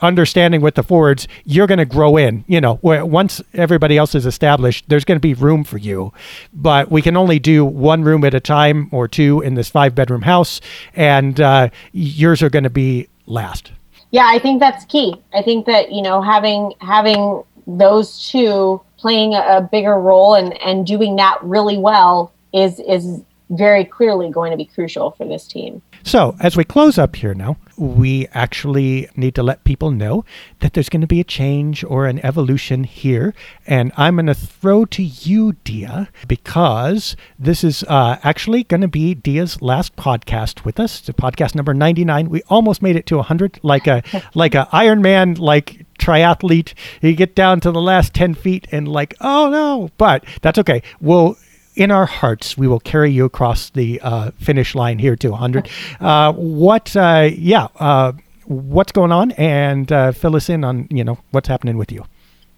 understanding 0.00 0.60
with 0.60 0.74
the 0.74 0.82
forwards, 0.82 1.28
you're 1.44 1.66
going 1.66 1.78
to 1.78 1.84
grow 1.84 2.16
in. 2.16 2.44
You 2.46 2.60
know, 2.60 2.78
once 2.82 3.42
everybody 3.54 3.96
else 3.96 4.14
is 4.14 4.26
established, 4.26 4.84
there's 4.88 5.04
going 5.04 5.16
to 5.16 5.20
be 5.20 5.34
room 5.34 5.64
for 5.64 5.78
you. 5.78 6.12
But 6.52 6.90
we 6.90 7.02
can 7.02 7.16
only 7.16 7.38
do 7.38 7.64
one 7.64 8.02
room 8.02 8.24
at 8.24 8.34
a 8.34 8.40
time 8.40 8.88
or 8.92 9.08
two 9.08 9.40
in 9.40 9.54
this 9.54 9.68
five 9.68 9.94
bedroom 9.94 10.22
house, 10.22 10.60
and 10.94 11.40
uh, 11.40 11.70
yours 11.92 12.42
are 12.42 12.50
going 12.50 12.64
to 12.64 12.70
be 12.70 13.08
last. 13.26 13.72
Yeah, 14.10 14.26
I 14.26 14.38
think 14.38 14.60
that's 14.60 14.84
key. 14.86 15.14
I 15.34 15.42
think 15.42 15.66
that 15.66 15.92
you 15.92 16.02
know 16.02 16.22
having 16.22 16.72
having 16.80 17.42
those 17.66 18.28
two 18.30 18.80
playing 18.96 19.34
a 19.34 19.68
bigger 19.70 19.98
role 19.98 20.34
and 20.34 20.58
and 20.62 20.86
doing 20.86 21.16
that 21.16 21.38
really 21.42 21.76
well 21.76 22.32
is 22.52 22.80
is 22.80 23.22
very 23.50 23.84
clearly 23.84 24.30
going 24.30 24.50
to 24.50 24.56
be 24.56 24.64
crucial 24.64 25.10
for 25.12 25.26
this 25.26 25.46
team. 25.46 25.82
So, 26.02 26.36
as 26.40 26.56
we 26.56 26.64
close 26.64 26.98
up 26.98 27.16
here 27.16 27.34
now, 27.34 27.56
we 27.76 28.26
actually 28.32 29.08
need 29.14 29.34
to 29.36 29.42
let 29.42 29.64
people 29.64 29.90
know 29.90 30.24
that 30.60 30.72
there's 30.72 30.88
going 30.88 31.00
to 31.00 31.06
be 31.06 31.20
a 31.20 31.24
change 31.24 31.84
or 31.84 32.06
an 32.06 32.24
evolution 32.24 32.84
here. 32.84 33.34
And 33.66 33.92
I'm 33.96 34.16
going 34.16 34.26
to 34.26 34.34
throw 34.34 34.84
to 34.86 35.02
you, 35.02 35.52
Dia, 35.64 36.08
because 36.26 37.16
this 37.38 37.62
is 37.62 37.84
uh, 37.84 38.18
actually 38.22 38.64
going 38.64 38.80
to 38.80 38.88
be 38.88 39.14
Dia's 39.14 39.62
last 39.62 39.96
podcast 39.96 40.64
with 40.64 40.80
us. 40.80 41.00
It's 41.00 41.18
podcast 41.18 41.54
number 41.54 41.74
99. 41.74 42.30
We 42.30 42.42
almost 42.48 42.82
made 42.82 42.96
it 42.96 43.06
to 43.06 43.16
100, 43.16 43.60
like 43.62 43.86
a 43.86 44.02
like 44.34 44.54
a 44.54 44.68
Ironman, 44.72 45.38
like 45.38 45.86
triathlete. 45.98 46.74
You 47.02 47.14
get 47.14 47.34
down 47.34 47.60
to 47.60 47.70
the 47.70 47.82
last 47.82 48.14
10 48.14 48.34
feet 48.34 48.66
and 48.72 48.88
like, 48.88 49.14
oh 49.20 49.50
no, 49.50 49.90
but 49.98 50.24
that's 50.42 50.58
okay. 50.58 50.82
We'll 51.00 51.36
in 51.78 51.92
our 51.92 52.06
hearts, 52.06 52.58
we 52.58 52.66
will 52.66 52.80
carry 52.80 53.10
you 53.12 53.24
across 53.24 53.70
the 53.70 54.00
uh, 54.02 54.32
finish 54.32 54.74
line 54.74 54.98
here 54.98 55.14
to 55.14 55.30
100. 55.30 55.70
Uh, 56.00 56.32
what, 56.32 56.94
uh, 56.96 57.30
yeah, 57.32 57.68
uh, 57.76 58.12
what's 58.46 58.90
going 58.90 59.12
on? 59.12 59.30
And 59.32 59.90
uh, 59.92 60.10
fill 60.10 60.34
us 60.34 60.48
in 60.48 60.64
on, 60.64 60.88
you 60.90 61.04
know, 61.04 61.18
what's 61.30 61.46
happening 61.46 61.78
with 61.78 61.92
you. 61.92 62.04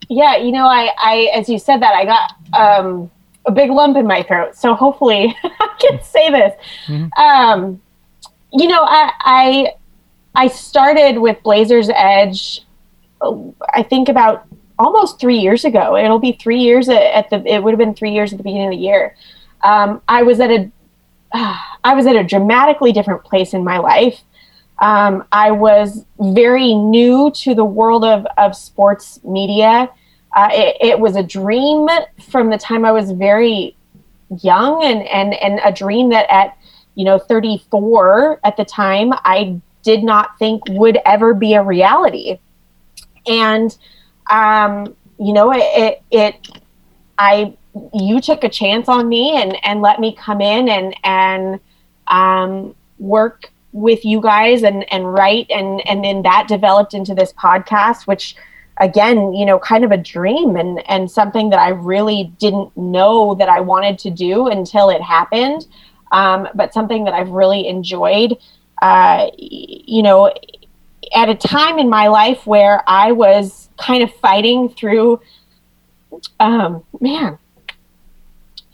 Yeah, 0.08 0.38
you 0.38 0.50
know, 0.50 0.66
I, 0.66 0.90
I 0.96 1.30
as 1.34 1.50
you 1.50 1.58
said 1.58 1.82
that, 1.82 1.94
I 1.94 2.06
got 2.06 2.32
um, 2.58 3.10
a 3.44 3.52
big 3.52 3.70
lump 3.70 3.98
in 3.98 4.06
my 4.06 4.22
throat. 4.22 4.56
So 4.56 4.74
hopefully 4.74 5.36
I 5.44 5.76
can 5.78 6.02
say 6.02 6.30
this. 6.30 6.54
Mm-hmm. 6.86 7.22
Um, 7.22 7.82
you 8.54 8.68
know, 8.68 8.82
I, 8.82 9.12
I, 9.20 9.74
I 10.34 10.48
started 10.48 11.18
with 11.18 11.42
Blazers 11.42 11.90
Edge, 11.94 12.62
I 13.74 13.82
think 13.82 14.08
about 14.08 14.46
almost 14.80 15.20
three 15.20 15.38
years 15.38 15.64
ago. 15.64 15.96
It'll 15.96 16.18
be 16.18 16.32
three 16.32 16.58
years 16.58 16.88
at, 16.88 17.30
the. 17.30 17.44
It 17.46 17.62
would 17.62 17.72
have 17.72 17.78
been 17.78 17.94
three 17.94 18.12
years 18.12 18.32
at 18.32 18.38
the 18.38 18.42
beginning 18.42 18.68
of 18.68 18.72
the 18.72 18.78
year. 18.78 19.14
Um, 19.62 20.02
I 20.08 20.22
was 20.22 20.40
at 20.40 20.50
a. 20.50 20.70
Uh, 21.32 21.58
I 21.84 21.94
was 21.94 22.06
at 22.06 22.14
a 22.14 22.24
dramatically 22.24 22.92
different 22.92 23.24
place 23.24 23.54
in 23.54 23.64
my 23.64 23.78
life. 23.78 24.20
Um, 24.80 25.24
I 25.32 25.50
was 25.50 26.04
very 26.18 26.74
new 26.74 27.30
to 27.36 27.54
the 27.54 27.64
world 27.64 28.04
of, 28.04 28.26
of 28.36 28.54
sports 28.54 29.18
media. 29.24 29.88
Uh, 30.36 30.48
it, 30.52 30.76
it, 30.80 31.00
was 31.00 31.16
a 31.16 31.22
dream 31.22 31.88
from 32.30 32.50
the 32.50 32.58
time 32.58 32.84
I 32.84 32.92
was 32.92 33.12
very 33.12 33.74
young, 34.42 34.84
and, 34.84 35.02
and, 35.08 35.32
and 35.34 35.60
a 35.64 35.72
dream 35.72 36.10
that 36.10 36.30
at 36.30 36.56
you 36.96 37.04
know 37.06 37.18
34 37.18 38.40
at 38.44 38.58
the 38.58 38.64
time 38.64 39.12
I 39.24 39.60
did 39.82 40.04
not 40.04 40.38
think 40.38 40.62
would 40.68 40.98
ever 41.06 41.32
be 41.32 41.54
a 41.54 41.62
reality. 41.62 42.38
And 43.26 43.76
um, 44.30 44.96
you 45.18 45.32
know, 45.32 45.52
it, 45.52 45.62
it, 45.62 46.02
it, 46.10 46.62
I, 47.18 47.56
you 47.92 48.20
took 48.20 48.44
a 48.44 48.48
chance 48.48 48.88
on 48.88 49.08
me 49.08 49.40
and, 49.40 49.56
and 49.64 49.82
let 49.82 50.00
me 50.00 50.14
come 50.14 50.40
in 50.40 50.68
and, 50.68 50.96
and, 51.04 51.60
um, 52.06 52.74
work 52.98 53.50
with 53.72 54.04
you 54.04 54.20
guys 54.20 54.62
and, 54.62 54.90
and 54.92 55.12
write. 55.12 55.46
And, 55.50 55.86
and 55.86 56.04
then 56.04 56.22
that 56.22 56.48
developed 56.48 56.94
into 56.94 57.14
this 57.14 57.32
podcast, 57.32 58.06
which 58.06 58.34
again, 58.78 59.32
you 59.34 59.44
know, 59.44 59.58
kind 59.58 59.84
of 59.84 59.92
a 59.92 59.96
dream 59.96 60.56
and, 60.56 60.82
and 60.88 61.10
something 61.10 61.50
that 61.50 61.58
I 61.58 61.68
really 61.68 62.32
didn't 62.38 62.76
know 62.76 63.34
that 63.36 63.48
I 63.48 63.60
wanted 63.60 63.98
to 64.00 64.10
do 64.10 64.48
until 64.48 64.90
it 64.90 65.02
happened. 65.02 65.66
Um, 66.12 66.48
but 66.54 66.74
something 66.74 67.04
that 67.04 67.14
I've 67.14 67.30
really 67.30 67.68
enjoyed. 67.68 68.36
Uh, 68.82 69.30
you 69.36 70.02
know, 70.02 70.32
at 71.14 71.28
a 71.28 71.34
time 71.34 71.78
in 71.78 71.88
my 71.88 72.08
life 72.08 72.46
where 72.46 72.82
I 72.86 73.12
was 73.12 73.68
kind 73.80 74.02
of 74.02 74.14
fighting 74.16 74.68
through, 74.68 75.20
um, 76.38 76.84
man, 77.00 77.38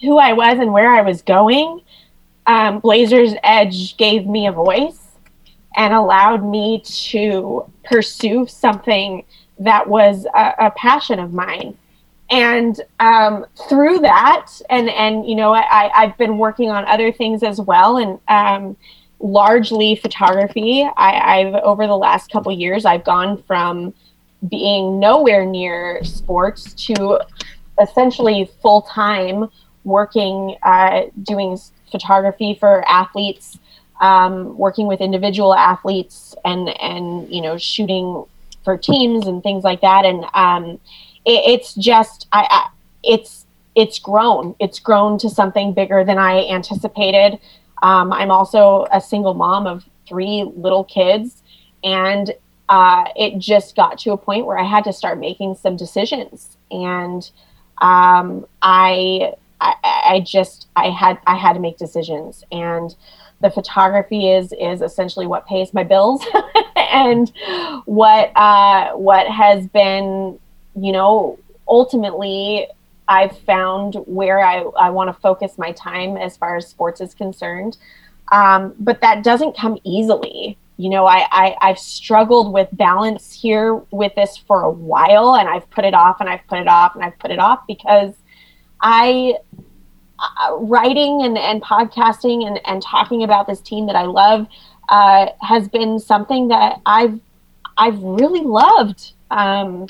who 0.03 0.19
I 0.19 0.33
was 0.33 0.59
and 0.59 0.73
where 0.73 0.91
I 0.91 1.03
was 1.03 1.23
going, 1.23 1.81
um, 2.47 2.81
Blazers 2.81 3.33
Edge 3.43 3.97
gave 3.97 4.27
me 4.27 4.47
a 4.47 4.53
voice 4.53 5.07
and 5.77 5.93
allowed 5.93 6.45
me 6.45 6.83
to 6.85 7.71
pursue 7.85 8.47
something 8.47 9.25
that 9.59 9.89
was 9.89 10.27
a, 10.35 10.55
a 10.59 10.71
passion 10.73 11.19
of 11.19 11.33
mine. 11.33 11.77
And 12.29 12.81
um, 12.99 13.47
through 13.69 14.01
that, 14.01 14.49
and 14.69 14.91
and 14.91 15.29
you 15.29 15.37
know, 15.37 15.55
I, 15.55 15.91
I've 15.95 16.19
been 16.19 16.39
working 16.39 16.71
on 16.71 16.85
other 16.87 17.13
things 17.13 17.45
as 17.45 17.61
well, 17.61 17.99
and 17.99 18.19
um, 18.27 18.77
largely 19.21 19.95
photography. 19.95 20.83
I, 20.97 21.41
I've 21.41 21.55
over 21.55 21.87
the 21.87 21.97
last 21.97 22.33
couple 22.33 22.51
years, 22.51 22.85
I've 22.85 23.05
gone 23.05 23.43
from 23.45 23.95
being 24.49 24.99
nowhere 24.99 25.45
near 25.45 26.03
sports 26.05 26.73
to 26.87 27.21
essentially 27.81 28.51
full 28.63 28.83
time 28.83 29.49
working, 29.85 30.57
uh, 30.63 31.03
doing 31.23 31.59
photography 31.91 32.57
for 32.59 32.87
athletes, 32.89 33.59
um, 34.01 34.57
working 34.59 34.87
with 34.87 35.01
individual 35.01 35.55
athletes, 35.55 36.35
and 36.45 36.69
and 36.81 37.29
you 37.33 37.41
know 37.41 37.57
shooting 37.57 38.25
for 38.65 38.77
teams 38.77 39.27
and 39.27 39.43
things 39.43 39.65
like 39.65 39.81
that. 39.81 40.05
And 40.05 40.25
um, 40.35 40.81
it, 41.25 41.61
it's 41.61 41.75
just 41.75 42.27
I, 42.33 42.47
I 42.51 42.69
it's 43.03 43.47
it's 43.75 43.99
grown. 43.99 44.55
It's 44.59 44.79
grown 44.79 45.19
to 45.19 45.31
something 45.31 45.73
bigger 45.73 46.05
than 46.05 46.19
I 46.19 46.47
anticipated. 46.47 47.39
Um, 47.83 48.13
I'm 48.13 48.31
also 48.31 48.87
a 48.91 49.01
single 49.01 49.35
mom 49.35 49.67
of 49.67 49.85
three 50.09 50.51
little 50.57 50.85
kids, 50.85 51.43
and 51.85 52.33
uh, 52.69 53.05
it 53.15 53.39
just 53.39 53.77
got 53.77 53.99
to 54.01 54.13
a 54.13 54.17
point 54.17 54.47
where 54.47 54.59
I 54.59 54.65
had 54.65 54.85
to 54.85 54.93
start 54.93 55.19
making 55.19 55.55
some 55.55 55.77
decisions, 55.77 56.57
and 56.71 57.31
um, 57.81 58.47
I, 58.63 59.35
I, 59.61 59.75
I 59.83 60.21
just 60.27 60.69
I 60.77 60.91
had 60.91 61.19
I 61.27 61.37
had 61.37 61.53
to 61.55 61.61
make 61.61 61.79
decisions, 61.79 62.45
and 62.51 62.95
the 63.41 63.51
photography 63.51 64.31
is 64.31 64.53
is 64.61 64.83
essentially 64.83 65.27
what 65.27 65.47
pays 65.47 65.73
my 65.73 65.85
bills, 65.85 66.25
and 66.77 67.33
what 67.85 68.37
uh, 68.37 68.93
what 68.93 69.29
has 69.29 69.67
been 69.69 70.39
you 70.75 70.93
know 70.93 71.39
ultimately 71.69 72.67
I've 73.09 73.39
found 73.41 73.95
where 74.07 74.41
I, 74.41 74.63
I 74.79 74.91
want 74.91 75.09
to 75.09 75.21
focus 75.21 75.59
my 75.59 75.73
time 75.73 76.17
as 76.17 76.37
far 76.37 76.57
as 76.57 76.67
sports 76.67 77.01
is 77.01 77.15
concerned. 77.15 77.77
Um, 78.33 78.75
but 78.81 79.01
that 79.03 79.23
doesn't 79.23 79.57
come 79.57 79.79
easily 79.85 80.59
you 80.77 80.91
know 80.91 81.07
I, 81.07 81.27
I 81.31 81.57
i've 81.61 81.79
struggled 81.79 82.53
with 82.53 82.69
balance 82.73 83.33
here 83.33 83.77
with 83.91 84.15
this 84.15 84.37
for 84.37 84.63
a 84.63 84.71
while 84.71 85.37
and 85.37 85.49
i've 85.49 85.69
put 85.71 85.85
it 85.85 85.95
off 85.95 86.21
and 86.21 86.29
i've 86.29 86.47
put 86.49 86.59
it 86.59 86.69
off 86.69 86.95
and 86.95 87.05
i've 87.05 87.19
put 87.19 87.31
it 87.31 87.39
off 87.39 87.67
because 87.67 88.15
i 88.81 89.35
uh, 90.19 90.57
writing 90.57 91.23
and, 91.23 91.37
and 91.37 91.63
podcasting 91.63 92.47
and, 92.47 92.61
and 92.67 92.83
talking 92.83 93.23
about 93.23 93.47
this 93.47 93.61
team 93.61 93.87
that 93.87 93.97
i 93.97 94.05
love 94.05 94.47
uh, 94.89 95.27
has 95.43 95.69
been 95.69 95.99
something 95.99 96.49
that 96.49 96.81
i've 96.87 97.19
i've 97.77 98.01
really 98.03 98.43
loved. 98.43 99.13
Um, 99.31 99.89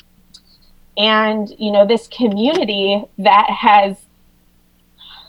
and 0.97 1.53
you 1.59 1.71
know 1.71 1.85
this 1.85 2.07
community 2.07 3.03
that 3.19 3.47
has 3.49 4.06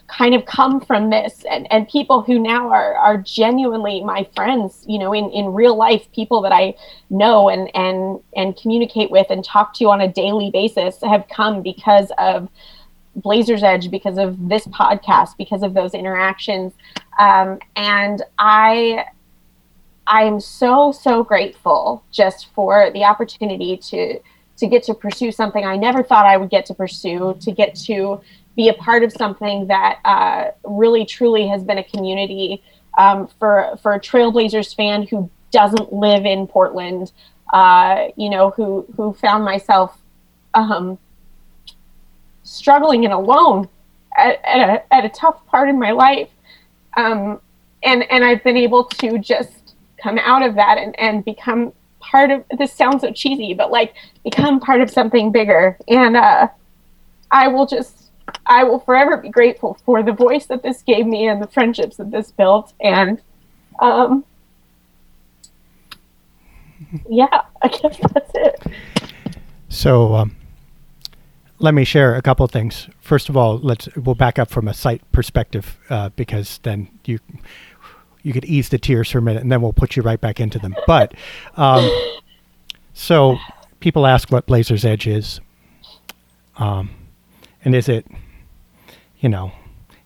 kind 0.08 0.34
of 0.34 0.44
come 0.46 0.80
from 0.80 1.10
this 1.10 1.44
and, 1.50 1.70
and 1.70 1.86
people 1.86 2.22
who 2.22 2.38
now 2.38 2.70
are, 2.70 2.94
are 2.94 3.18
genuinely 3.18 4.02
my 4.02 4.26
friends, 4.34 4.84
you 4.88 4.98
know, 4.98 5.12
in, 5.12 5.30
in 5.30 5.52
real 5.52 5.76
life, 5.76 6.10
people 6.14 6.40
that 6.40 6.52
I 6.52 6.74
know 7.10 7.50
and, 7.50 7.70
and, 7.76 8.20
and 8.34 8.56
communicate 8.56 9.10
with 9.10 9.26
and 9.28 9.44
talk 9.44 9.74
to 9.74 9.84
on 9.90 10.00
a 10.00 10.08
daily 10.08 10.50
basis 10.50 10.98
have 11.02 11.26
come 11.28 11.62
because 11.62 12.10
of 12.16 12.48
Blazers 13.16 13.62
Edge, 13.62 13.90
because 13.90 14.16
of 14.16 14.48
this 14.48 14.66
podcast, 14.68 15.36
because 15.36 15.62
of 15.62 15.74
those 15.74 15.92
interactions. 15.92 16.72
Um, 17.18 17.58
and 17.76 18.22
I, 18.38 19.04
I'm 20.06 20.40
so, 20.40 20.90
so 20.90 21.22
grateful 21.22 22.02
just 22.10 22.48
for 22.54 22.90
the 22.92 23.04
opportunity 23.04 23.76
to, 23.76 24.20
to 24.56 24.66
get 24.66 24.82
to 24.84 24.94
pursue 24.94 25.32
something 25.32 25.64
I 25.64 25.76
never 25.76 26.02
thought 26.02 26.24
I 26.24 26.38
would 26.38 26.50
get 26.50 26.64
to 26.66 26.74
pursue, 26.74 27.36
to 27.40 27.52
get 27.52 27.74
to 27.86 28.20
be 28.58 28.68
a 28.68 28.74
part 28.74 29.04
of 29.04 29.12
something 29.12 29.68
that 29.68 30.00
uh, 30.04 30.50
really 30.64 31.06
truly 31.06 31.46
has 31.46 31.62
been 31.62 31.78
a 31.78 31.84
community 31.84 32.60
um, 32.98 33.28
for 33.38 33.78
for 33.80 33.94
a 33.94 34.00
Trailblazers 34.00 34.74
fan 34.74 35.06
who 35.06 35.30
doesn't 35.52 35.92
live 35.92 36.26
in 36.26 36.46
Portland. 36.46 37.12
Uh, 37.52 38.08
you 38.16 38.28
know, 38.28 38.50
who 38.50 38.84
who 38.96 39.14
found 39.14 39.44
myself 39.44 39.96
um, 40.54 40.98
struggling 42.42 43.04
and 43.04 43.14
alone 43.14 43.68
at, 44.16 44.40
at, 44.44 44.68
a, 44.68 44.94
at 44.94 45.04
a 45.04 45.08
tough 45.08 45.46
part 45.46 45.68
in 45.68 45.78
my 45.78 45.92
life. 45.92 46.28
Um, 46.96 47.40
and 47.84 48.10
and 48.10 48.24
I've 48.24 48.42
been 48.42 48.56
able 48.56 48.84
to 48.84 49.18
just 49.18 49.76
come 50.02 50.18
out 50.18 50.42
of 50.42 50.56
that 50.56 50.78
and, 50.78 50.98
and 50.98 51.24
become 51.24 51.72
part 52.00 52.30
of 52.32 52.44
this 52.58 52.72
sounds 52.72 53.02
so 53.02 53.12
cheesy, 53.12 53.54
but 53.54 53.70
like 53.70 53.94
become 54.24 54.58
part 54.58 54.80
of 54.80 54.90
something 54.90 55.30
bigger. 55.30 55.78
And 55.86 56.16
uh, 56.16 56.48
I 57.30 57.48
will 57.48 57.66
just, 57.66 58.07
I 58.46 58.64
will 58.64 58.80
forever 58.80 59.16
be 59.16 59.28
grateful 59.28 59.78
for 59.84 60.02
the 60.02 60.12
voice 60.12 60.46
that 60.46 60.62
this 60.62 60.82
gave 60.82 61.06
me 61.06 61.28
and 61.28 61.42
the 61.42 61.46
friendships 61.46 61.96
that 61.96 62.10
this 62.10 62.30
built. 62.30 62.72
And 62.80 63.20
um, 63.80 64.24
yeah, 67.08 67.42
I 67.62 67.68
guess 67.68 67.98
that's 68.12 68.30
it. 68.34 68.62
So, 69.68 70.14
um, 70.14 70.36
let 71.58 71.74
me 71.74 71.84
share 71.84 72.14
a 72.14 72.22
couple 72.22 72.46
things. 72.46 72.88
First 73.00 73.28
of 73.28 73.36
all, 73.36 73.58
let's 73.58 73.88
we'll 73.96 74.14
back 74.14 74.38
up 74.38 74.48
from 74.48 74.68
a 74.68 74.74
site 74.74 75.02
perspective 75.12 75.78
uh, 75.90 76.10
because 76.10 76.58
then 76.62 76.88
you 77.04 77.18
you 78.22 78.32
could 78.32 78.44
ease 78.44 78.68
the 78.68 78.78
tears 78.78 79.10
for 79.10 79.18
a 79.18 79.22
minute, 79.22 79.42
and 79.42 79.50
then 79.50 79.60
we'll 79.60 79.72
put 79.72 79.96
you 79.96 80.02
right 80.02 80.20
back 80.20 80.40
into 80.40 80.58
them. 80.58 80.74
But 80.86 81.14
um, 81.56 81.90
so 82.94 83.38
people 83.80 84.06
ask 84.06 84.30
what 84.30 84.46
Blazers 84.46 84.84
Edge 84.84 85.06
is, 85.06 85.40
um, 86.56 86.90
and 87.64 87.74
is 87.74 87.88
it, 87.88 88.06
you 89.20 89.28
know, 89.28 89.52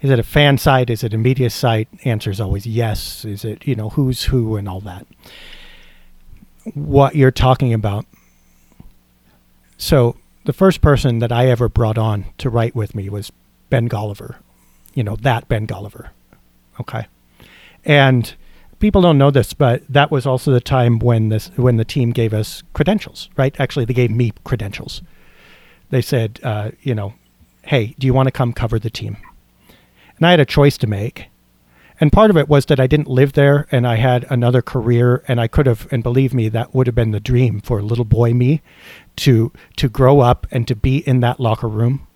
is 0.00 0.10
it 0.10 0.18
a 0.18 0.24
fan 0.24 0.58
site? 0.58 0.90
Is 0.90 1.04
it 1.04 1.14
a 1.14 1.18
media 1.18 1.48
site? 1.48 1.88
Answer 2.04 2.30
is 2.30 2.40
always 2.40 2.66
yes. 2.66 3.24
Is 3.24 3.44
it 3.44 3.66
you 3.66 3.74
know 3.74 3.90
who's 3.90 4.24
who 4.24 4.56
and 4.56 4.68
all 4.68 4.80
that. 4.80 5.06
What 6.74 7.14
you're 7.14 7.30
talking 7.30 7.72
about. 7.72 8.04
So 9.78 10.16
the 10.44 10.52
first 10.52 10.80
person 10.80 11.20
that 11.20 11.32
I 11.32 11.46
ever 11.46 11.68
brought 11.68 11.98
on 11.98 12.26
to 12.38 12.50
write 12.50 12.74
with 12.74 12.94
me 12.94 13.08
was 13.08 13.30
Ben 13.70 13.88
Golliver. 13.88 14.36
You 14.94 15.04
know, 15.04 15.16
that 15.16 15.48
Ben 15.48 15.66
Golliver. 15.66 16.10
Okay. 16.80 17.06
And 17.84 18.34
people 18.80 19.00
don't 19.00 19.18
know 19.18 19.30
this, 19.30 19.54
but 19.54 19.82
that 19.88 20.10
was 20.10 20.26
also 20.26 20.52
the 20.52 20.60
time 20.60 20.98
when 20.98 21.28
this 21.28 21.50
when 21.56 21.76
the 21.76 21.84
team 21.84 22.10
gave 22.10 22.34
us 22.34 22.62
credentials, 22.72 23.30
right? 23.36 23.54
Actually, 23.60 23.84
they 23.84 23.94
gave 23.94 24.10
me 24.10 24.32
credentials. 24.44 25.02
They 25.90 26.02
said, 26.02 26.40
uh, 26.42 26.72
you 26.82 26.94
know, 26.94 27.14
hey, 27.62 27.94
do 27.98 28.06
you 28.06 28.14
want 28.14 28.26
to 28.26 28.32
come 28.32 28.52
cover 28.52 28.78
the 28.78 28.90
team? 28.90 29.16
And 30.16 30.26
I 30.26 30.30
had 30.30 30.40
a 30.40 30.44
choice 30.44 30.76
to 30.78 30.86
make. 30.86 31.26
And 32.00 32.12
part 32.12 32.30
of 32.30 32.36
it 32.36 32.48
was 32.48 32.66
that 32.66 32.80
I 32.80 32.86
didn't 32.86 33.08
live 33.08 33.34
there 33.34 33.68
and 33.70 33.86
I 33.86 33.96
had 33.96 34.26
another 34.28 34.62
career 34.62 35.22
and 35.28 35.40
I 35.40 35.46
could 35.46 35.66
have 35.66 35.86
and 35.92 36.02
believe 36.02 36.34
me 36.34 36.48
that 36.48 36.74
would 36.74 36.86
have 36.88 36.96
been 36.96 37.12
the 37.12 37.20
dream 37.20 37.60
for 37.60 37.80
little 37.80 38.04
boy 38.04 38.34
me 38.34 38.60
to 39.16 39.52
to 39.76 39.88
grow 39.88 40.20
up 40.20 40.46
and 40.50 40.66
to 40.66 40.74
be 40.74 40.98
in 40.98 41.20
that 41.20 41.38
locker 41.38 41.68
room 41.68 42.06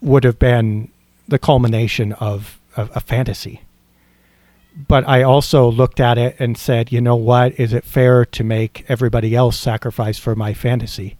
would 0.00 0.24
have 0.24 0.38
been 0.38 0.90
the 1.26 1.38
culmination 1.38 2.12
of, 2.14 2.60
of 2.76 2.90
a 2.94 3.00
fantasy. 3.00 3.62
But 4.88 5.06
I 5.08 5.22
also 5.22 5.70
looked 5.70 6.00
at 6.00 6.18
it 6.18 6.36
and 6.38 6.56
said, 6.56 6.92
you 6.92 7.00
know 7.00 7.16
what? 7.16 7.58
Is 7.58 7.72
it 7.72 7.84
fair 7.84 8.24
to 8.26 8.44
make 8.44 8.84
everybody 8.88 9.34
else 9.34 9.58
sacrifice 9.58 10.18
for 10.18 10.34
my 10.34 10.54
fantasy? 10.54 11.16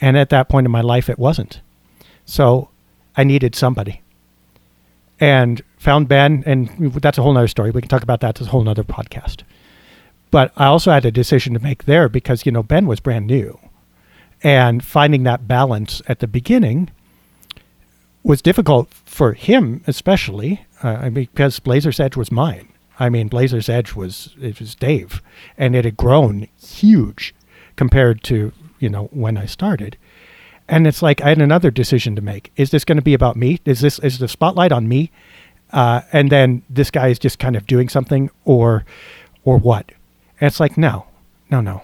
And 0.00 0.16
at 0.16 0.30
that 0.30 0.48
point 0.48 0.66
in 0.66 0.70
my 0.70 0.80
life, 0.80 1.08
it 1.08 1.18
wasn't. 1.18 1.60
So 2.30 2.68
I 3.16 3.24
needed 3.24 3.56
somebody. 3.56 4.02
And 5.18 5.60
found 5.76 6.08
Ben, 6.08 6.44
and 6.46 6.92
that's 6.94 7.18
a 7.18 7.22
whole 7.22 7.32
nother 7.32 7.48
story. 7.48 7.72
We 7.72 7.82
can 7.82 7.88
talk 7.88 8.04
about 8.04 8.20
that. 8.20 8.36
That's 8.36 8.46
a 8.46 8.50
whole 8.50 8.62
nother 8.62 8.84
podcast. 8.84 9.42
But 10.30 10.52
I 10.56 10.66
also 10.66 10.92
had 10.92 11.04
a 11.04 11.10
decision 11.10 11.54
to 11.54 11.60
make 11.60 11.84
there 11.84 12.08
because, 12.08 12.46
you 12.46 12.52
know, 12.52 12.62
Ben 12.62 12.86
was 12.86 13.00
brand 13.00 13.26
new. 13.26 13.58
And 14.44 14.84
finding 14.84 15.24
that 15.24 15.48
balance 15.48 16.00
at 16.06 16.20
the 16.20 16.28
beginning 16.28 16.90
was 18.22 18.40
difficult 18.40 18.94
for 18.94 19.32
him, 19.32 19.82
especially 19.88 20.64
uh, 20.84 21.10
because 21.10 21.58
Blazers 21.58 21.98
Edge 21.98 22.16
was 22.16 22.30
mine. 22.30 22.68
I 22.98 23.08
mean, 23.08 23.26
Blazers 23.26 23.68
Edge 23.68 23.94
was 23.94 24.34
it 24.40 24.60
was 24.60 24.74
Dave, 24.74 25.20
and 25.58 25.74
it 25.74 25.84
had 25.84 25.96
grown 25.96 26.46
huge 26.62 27.34
compared 27.76 28.22
to 28.24 28.52
you 28.78 28.88
know 28.88 29.06
when 29.06 29.36
I 29.36 29.46
started. 29.46 29.96
And 30.70 30.86
it's 30.86 31.02
like 31.02 31.20
I 31.20 31.30
had 31.30 31.38
another 31.38 31.72
decision 31.72 32.14
to 32.14 32.22
make. 32.22 32.52
Is 32.56 32.70
this 32.70 32.84
going 32.84 32.96
to 32.96 33.02
be 33.02 33.12
about 33.12 33.36
me? 33.36 33.60
Is 33.64 33.80
this 33.80 33.98
is 33.98 34.20
the 34.20 34.28
spotlight 34.28 34.70
on 34.70 34.88
me? 34.88 35.10
Uh, 35.72 36.02
and 36.12 36.30
then 36.30 36.62
this 36.70 36.90
guy 36.90 37.08
is 37.08 37.18
just 37.18 37.38
kind 37.40 37.56
of 37.56 37.66
doing 37.66 37.88
something, 37.88 38.30
or 38.44 38.84
or 39.44 39.58
what? 39.58 39.90
And 40.40 40.46
it's 40.46 40.60
like, 40.60 40.78
no, 40.78 41.06
no, 41.50 41.60
no. 41.60 41.82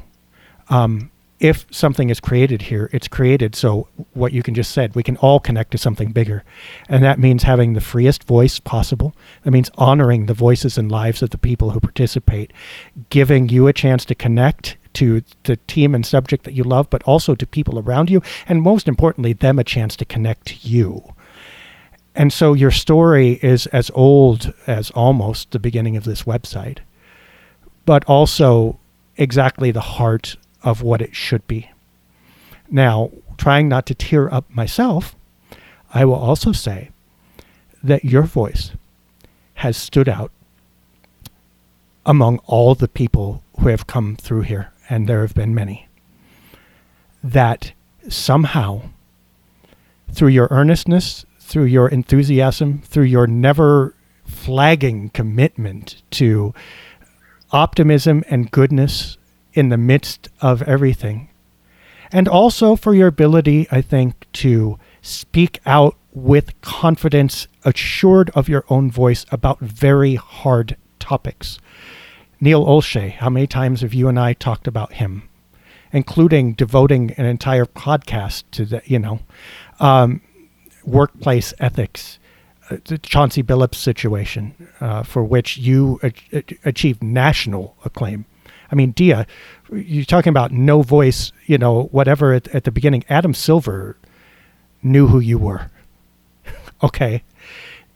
Um, 0.69 1.11
if 1.41 1.67
something 1.71 2.11
is 2.11 2.21
created 2.21 2.63
here, 2.63 2.89
it's 2.93 3.09
created 3.09 3.55
so 3.55 3.89
what 4.15 4.33
you 4.33 4.43
can 4.43 4.55
just 4.55 4.71
said, 4.71 4.95
we 4.95 5.03
can 5.03 5.17
all 5.19 5.39
connect 5.39 5.73
to 5.73 5.79
something 5.79 6.13
bigger. 6.13 6.45
And 6.89 7.05
that 7.05 7.19
means 7.19 7.43
having 7.43 7.75
the 7.75 7.81
freest 7.81 8.25
voice 8.25 8.59
possible. 8.59 9.15
That 9.43 9.51
means 9.51 9.71
honoring 9.77 10.27
the 10.27 10.35
voices 10.35 10.79
and 10.79 10.91
lives 10.91 11.23
of 11.23 11.31
the 11.31 11.39
people 11.39 11.71
who 11.71 11.81
participate, 11.81 12.53
giving 13.11 13.49
you 13.51 13.67
a 13.67 13.75
chance 13.75 14.05
to 14.07 14.15
connect 14.15 14.76
to 14.97 15.23
the 15.45 15.57
team 15.57 15.95
and 15.95 16.05
subject 16.05 16.45
that 16.45 16.55
you 16.55 16.65
love, 16.65 16.91
but 16.91 17.03
also 17.05 17.35
to 17.35 17.47
people 17.47 17.79
around 17.79 18.11
you. 18.11 18.23
And 18.49 18.63
most 18.63 18.89
importantly, 18.89 19.33
them 19.33 19.59
a 19.59 19.65
chance 19.65 19.97
to 19.97 20.05
connect 20.05 20.47
to 20.49 20.69
you. 20.69 21.15
And 22.15 22.33
so 22.33 22.55
your 22.55 22.71
story 22.71 23.39
is 23.43 23.67
as 23.69 23.91
old 23.95 24.53
as 24.67 24.91
almost 24.93 25.51
the 25.51 25.59
beginning 25.59 25.97
of 25.97 26.05
this 26.05 26.23
website 26.23 26.79
but 27.87 28.05
also 28.05 28.79
exactly 29.17 29.71
the 29.71 29.81
heart 29.81 30.37
of 30.63 30.83
what 30.83 31.01
it 31.01 31.17
should 31.17 31.47
be. 31.47 31.71
Now, 32.69 33.11
trying 33.39 33.69
not 33.69 33.87
to 33.87 33.95
tear 33.95 34.33
up 34.33 34.51
myself, 34.51 35.17
I 35.95 36.05
will 36.05 36.17
also 36.17 36.53
say 36.53 36.91
that 37.83 38.05
your 38.05 38.25
voice 38.25 38.73
has 39.55 39.77
stood 39.77 40.09
out 40.09 40.33
among 42.05 42.39
all 42.45 42.75
the 42.75 42.89
people 42.89 43.43
who 43.61 43.69
have 43.69 43.87
come 43.87 44.17
through 44.17 44.43
here, 44.43 44.73
and 44.89 45.09
there 45.09 45.23
have 45.23 45.35
been 45.35 45.55
many, 45.55 45.89
that 47.23 47.73
somehow, 48.09 48.83
through 50.11 50.29
your 50.29 50.49
earnestness, 50.51 51.25
through 51.41 51.65
your 51.65 51.89
enthusiasm, 51.89 52.83
through 52.85 53.05
your 53.05 53.27
never 53.27 53.95
flagging 54.25 55.11
commitment 55.11 56.03
to 56.11 56.53
optimism 57.53 58.25
and 58.29 58.51
goodness 58.51 59.19
in 59.55 59.69
the 59.69 59.77
midst 59.77 60.29
of 60.41 60.63
everything. 60.63 61.29
And 62.13 62.29
also 62.29 62.77
for 62.77 62.95
your 62.95 63.09
ability, 63.09 63.67
I 63.71 63.81
think, 63.81 64.27
to 64.35 64.79
speak 65.03 65.61
out 65.67 65.97
with 66.13 66.61
confidence, 66.61 67.47
assured 67.65 68.31
of 68.31 68.49
your 68.49 68.65
own 68.71 68.91
voice 68.91 69.27
about 69.31 69.61
very 69.61 70.15
hard 70.15 70.77
topics. 70.99 71.59
Neil 72.41 72.65
Olshey, 72.65 73.13
how 73.13 73.31
many 73.31 73.47
times 73.47 73.81
have 73.81 73.95
you 73.95 74.09
and 74.09 74.19
I 74.19 74.33
talked 74.33 74.67
about 74.67 74.95
him, 74.95 75.29
including 75.93 76.53
devoting 76.53 77.13
an 77.13 77.25
entire 77.25 77.65
podcast 77.65 78.45
to 78.53 78.65
the, 78.65 78.83
you 78.85 78.99
know, 78.99 79.21
um, 79.81 80.21
workplace 80.85 81.55
ethics 81.59 82.19
the 82.69 82.99
Chauncey 82.99 83.43
Billups 83.43 83.77
situation, 83.77 84.55
uh, 84.81 85.03
for 85.03 85.23
which 85.23 85.59
you 85.59 86.01
a- 86.03 86.45
achieved 86.65 87.03
national 87.03 87.77
acclaim. 87.85 88.25
I 88.71 88.75
mean, 88.75 88.91
Dia, 88.93 89.27
you're 89.73 90.05
talking 90.05 90.31
about 90.31 90.53
no 90.53 90.83
voice, 90.83 91.33
you 91.47 91.59
know, 91.59 91.85
whatever 91.93 92.33
at, 92.33 92.49
at 92.49 92.65
the 92.65 92.71
beginning. 92.73 93.05
Adam 93.09 93.35
Silver 93.35 93.97
knew 94.83 95.07
who 95.07 95.21
you 95.21 95.39
were. 95.39 95.71
okay, 96.83 97.23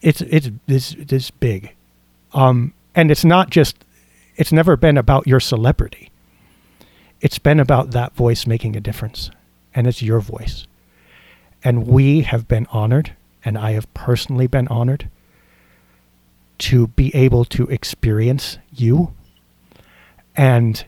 it's 0.00 0.20
it's 0.22 0.50
this 0.66 0.94
this 0.98 1.30
big, 1.30 1.74
um, 2.32 2.72
and 2.94 3.10
it's 3.10 3.24
not 3.24 3.50
just. 3.50 3.84
It's 4.40 4.52
never 4.52 4.74
been 4.74 4.96
about 4.96 5.26
your 5.26 5.38
celebrity. 5.38 6.10
It's 7.20 7.38
been 7.38 7.60
about 7.60 7.90
that 7.90 8.14
voice 8.14 8.46
making 8.46 8.74
a 8.74 8.80
difference, 8.80 9.30
and 9.74 9.86
it's 9.86 10.00
your 10.00 10.18
voice. 10.18 10.66
And 11.62 11.86
we 11.86 12.22
have 12.22 12.48
been 12.48 12.66
honored 12.70 13.14
and 13.44 13.58
I 13.58 13.72
have 13.72 13.92
personally 13.92 14.46
been 14.46 14.66
honored 14.68 15.10
to 16.60 16.86
be 16.86 17.14
able 17.14 17.44
to 17.44 17.66
experience 17.66 18.56
you 18.72 19.12
and 20.34 20.86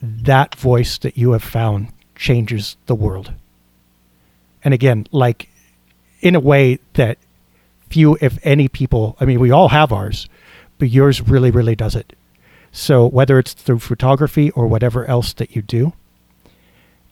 that 0.00 0.54
voice 0.54 0.96
that 0.96 1.18
you 1.18 1.32
have 1.32 1.44
found 1.44 1.88
changes 2.14 2.78
the 2.86 2.94
world. 2.94 3.34
And 4.64 4.72
again, 4.72 5.06
like 5.12 5.50
in 6.22 6.34
a 6.34 6.40
way 6.40 6.78
that 6.94 7.18
few, 7.90 8.16
if 8.22 8.38
any 8.44 8.68
people, 8.68 9.18
I 9.20 9.26
mean, 9.26 9.40
we 9.40 9.50
all 9.50 9.68
have 9.68 9.92
ours, 9.92 10.26
but 10.78 10.88
yours 10.88 11.20
really, 11.20 11.50
really 11.50 11.76
does 11.76 11.94
it. 11.94 12.14
So 12.72 13.06
whether 13.06 13.38
it's 13.38 13.52
through 13.52 13.80
photography 13.80 14.50
or 14.52 14.66
whatever 14.66 15.04
else 15.06 15.32
that 15.34 15.56
you 15.56 15.62
do, 15.62 15.92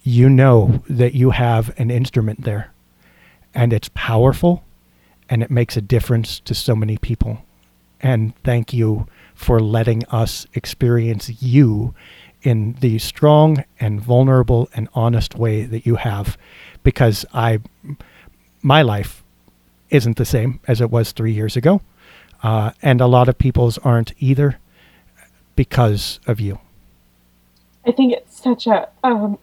you 0.02 0.28
know 0.28 0.82
that 0.88 1.14
you 1.14 1.30
have 1.30 1.78
an 1.78 1.90
instrument 1.90 2.44
there 2.44 2.72
and 3.54 3.72
it's 3.72 3.90
powerful 3.94 4.64
and 5.28 5.42
it 5.42 5.50
makes 5.50 5.76
a 5.76 5.82
difference 5.82 6.40
to 6.40 6.54
so 6.54 6.74
many 6.74 6.96
people. 6.96 7.44
And 8.00 8.34
thank 8.44 8.72
you 8.72 9.06
for 9.34 9.60
letting 9.60 10.04
us 10.06 10.46
experience 10.54 11.42
you 11.42 11.94
in 12.42 12.74
the 12.80 12.98
strong 12.98 13.64
and 13.80 14.00
vulnerable 14.00 14.68
and 14.74 14.88
honest 14.94 15.34
way 15.34 15.64
that 15.64 15.84
you 15.84 15.96
have 15.96 16.38
because 16.82 17.26
I 17.34 17.60
my 18.62 18.82
life 18.82 19.24
isn't 19.90 20.16
the 20.16 20.24
same 20.24 20.60
as 20.68 20.80
it 20.80 20.90
was 20.90 21.12
3 21.12 21.32
years 21.32 21.56
ago. 21.56 21.80
Uh, 22.42 22.70
and 22.82 23.00
a 23.00 23.06
lot 23.06 23.28
of 23.28 23.38
people's 23.38 23.78
aren't 23.78 24.12
either 24.18 24.58
because 25.58 26.20
of 26.28 26.38
you. 26.38 26.56
I 27.84 27.90
think 27.90 28.12
it's 28.12 28.40
such 28.40 28.68
a 28.68 28.88
um, 29.02 29.40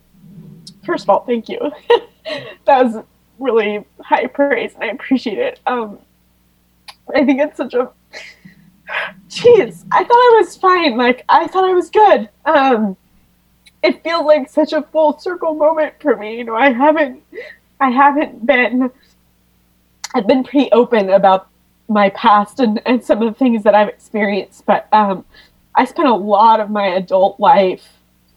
first 0.86 1.03
of 1.03 1.09
all, 1.09 1.26
thank 1.26 1.49
you. 1.49 1.59
that 2.66 2.86
was 2.86 3.03
really 3.38 3.84
high 3.99 4.26
praise, 4.28 4.74
and 4.76 4.86
I 4.86 4.88
appreciate 4.88 5.39
it. 5.39 5.59
Um, 5.68 5.99
I 7.13 7.26
think 7.26 7.41
it's 7.41 7.57
such 7.57 7.74
a 7.74 7.91
jeez. 9.30 9.84
I 9.91 10.05
thought 10.05 10.13
I 10.13 10.38
was 10.39 10.55
fine. 10.55 10.95
Like 10.95 11.26
I 11.28 11.47
thought 11.47 11.66
I 11.66 11.74
was 11.74 11.89
good. 11.89 12.30
Um, 12.45 12.95
it 13.84 14.01
feels 14.01 14.26
like 14.26 14.49
such 14.49 14.72
a 14.72 14.84
full 14.84 15.20
circle 15.20 15.53
moment 15.53 15.95
for 15.99 16.16
me. 16.16 16.38
You 16.38 16.45
know, 16.45 16.55
I 16.55 16.72
haven't, 16.72 17.24
I 17.82 17.89
haven't 17.89 18.45
been. 18.45 18.89
I've 20.13 20.28
been 20.28 20.45
pretty 20.45 20.72
open 20.72 21.09
about 21.09 21.49
my 21.89 22.07
past 22.11 22.61
and, 22.61 22.82
and 22.86 23.03
some 23.03 23.22
of 23.22 23.34
the 23.34 23.38
things 23.38 23.63
that 23.63 23.76
I've 23.76 23.89
experienced, 23.89 24.66
but 24.66 24.88
um, 24.93 25.26
I 25.76 25.86
spent 25.86 26.08
a 26.08 26.16
lot 26.16 26.60
of 26.60 26.70
my 26.70 26.88
adult 26.88 27.40
life 27.40 27.84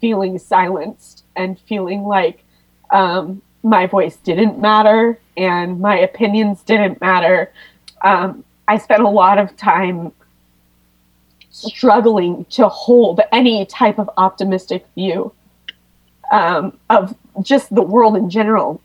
feeling 0.01 0.39
silenced 0.39 1.25
and 1.37 1.59
feeling 1.61 2.03
like 2.03 2.45
um, 2.91 3.43
my 3.63 3.87
voice 3.87 4.17
didn't 4.17 4.59
matter 4.59 5.19
and 5.37 5.81
my 5.81 5.99
opinions 5.99 6.63
didn't 6.63 7.01
matter. 7.01 7.53
Um, 8.03 8.45
I 8.67 8.79
spent 8.79 9.03
a 9.03 9.09
lot 9.09 9.39
of 9.39 9.57
time 9.57 10.13
struggling 11.51 12.45
to 12.47 12.69
hold 12.69 13.21
any 13.33 13.67
type 13.67 13.99
of 13.99 14.11
optimistic 14.17 14.87
view 14.95 15.33
um, 16.31 16.79
of 16.91 17.17
just 17.43 17.75
the 17.75 17.83
world 17.83 18.17
in 18.17 18.31
general. 18.31 18.81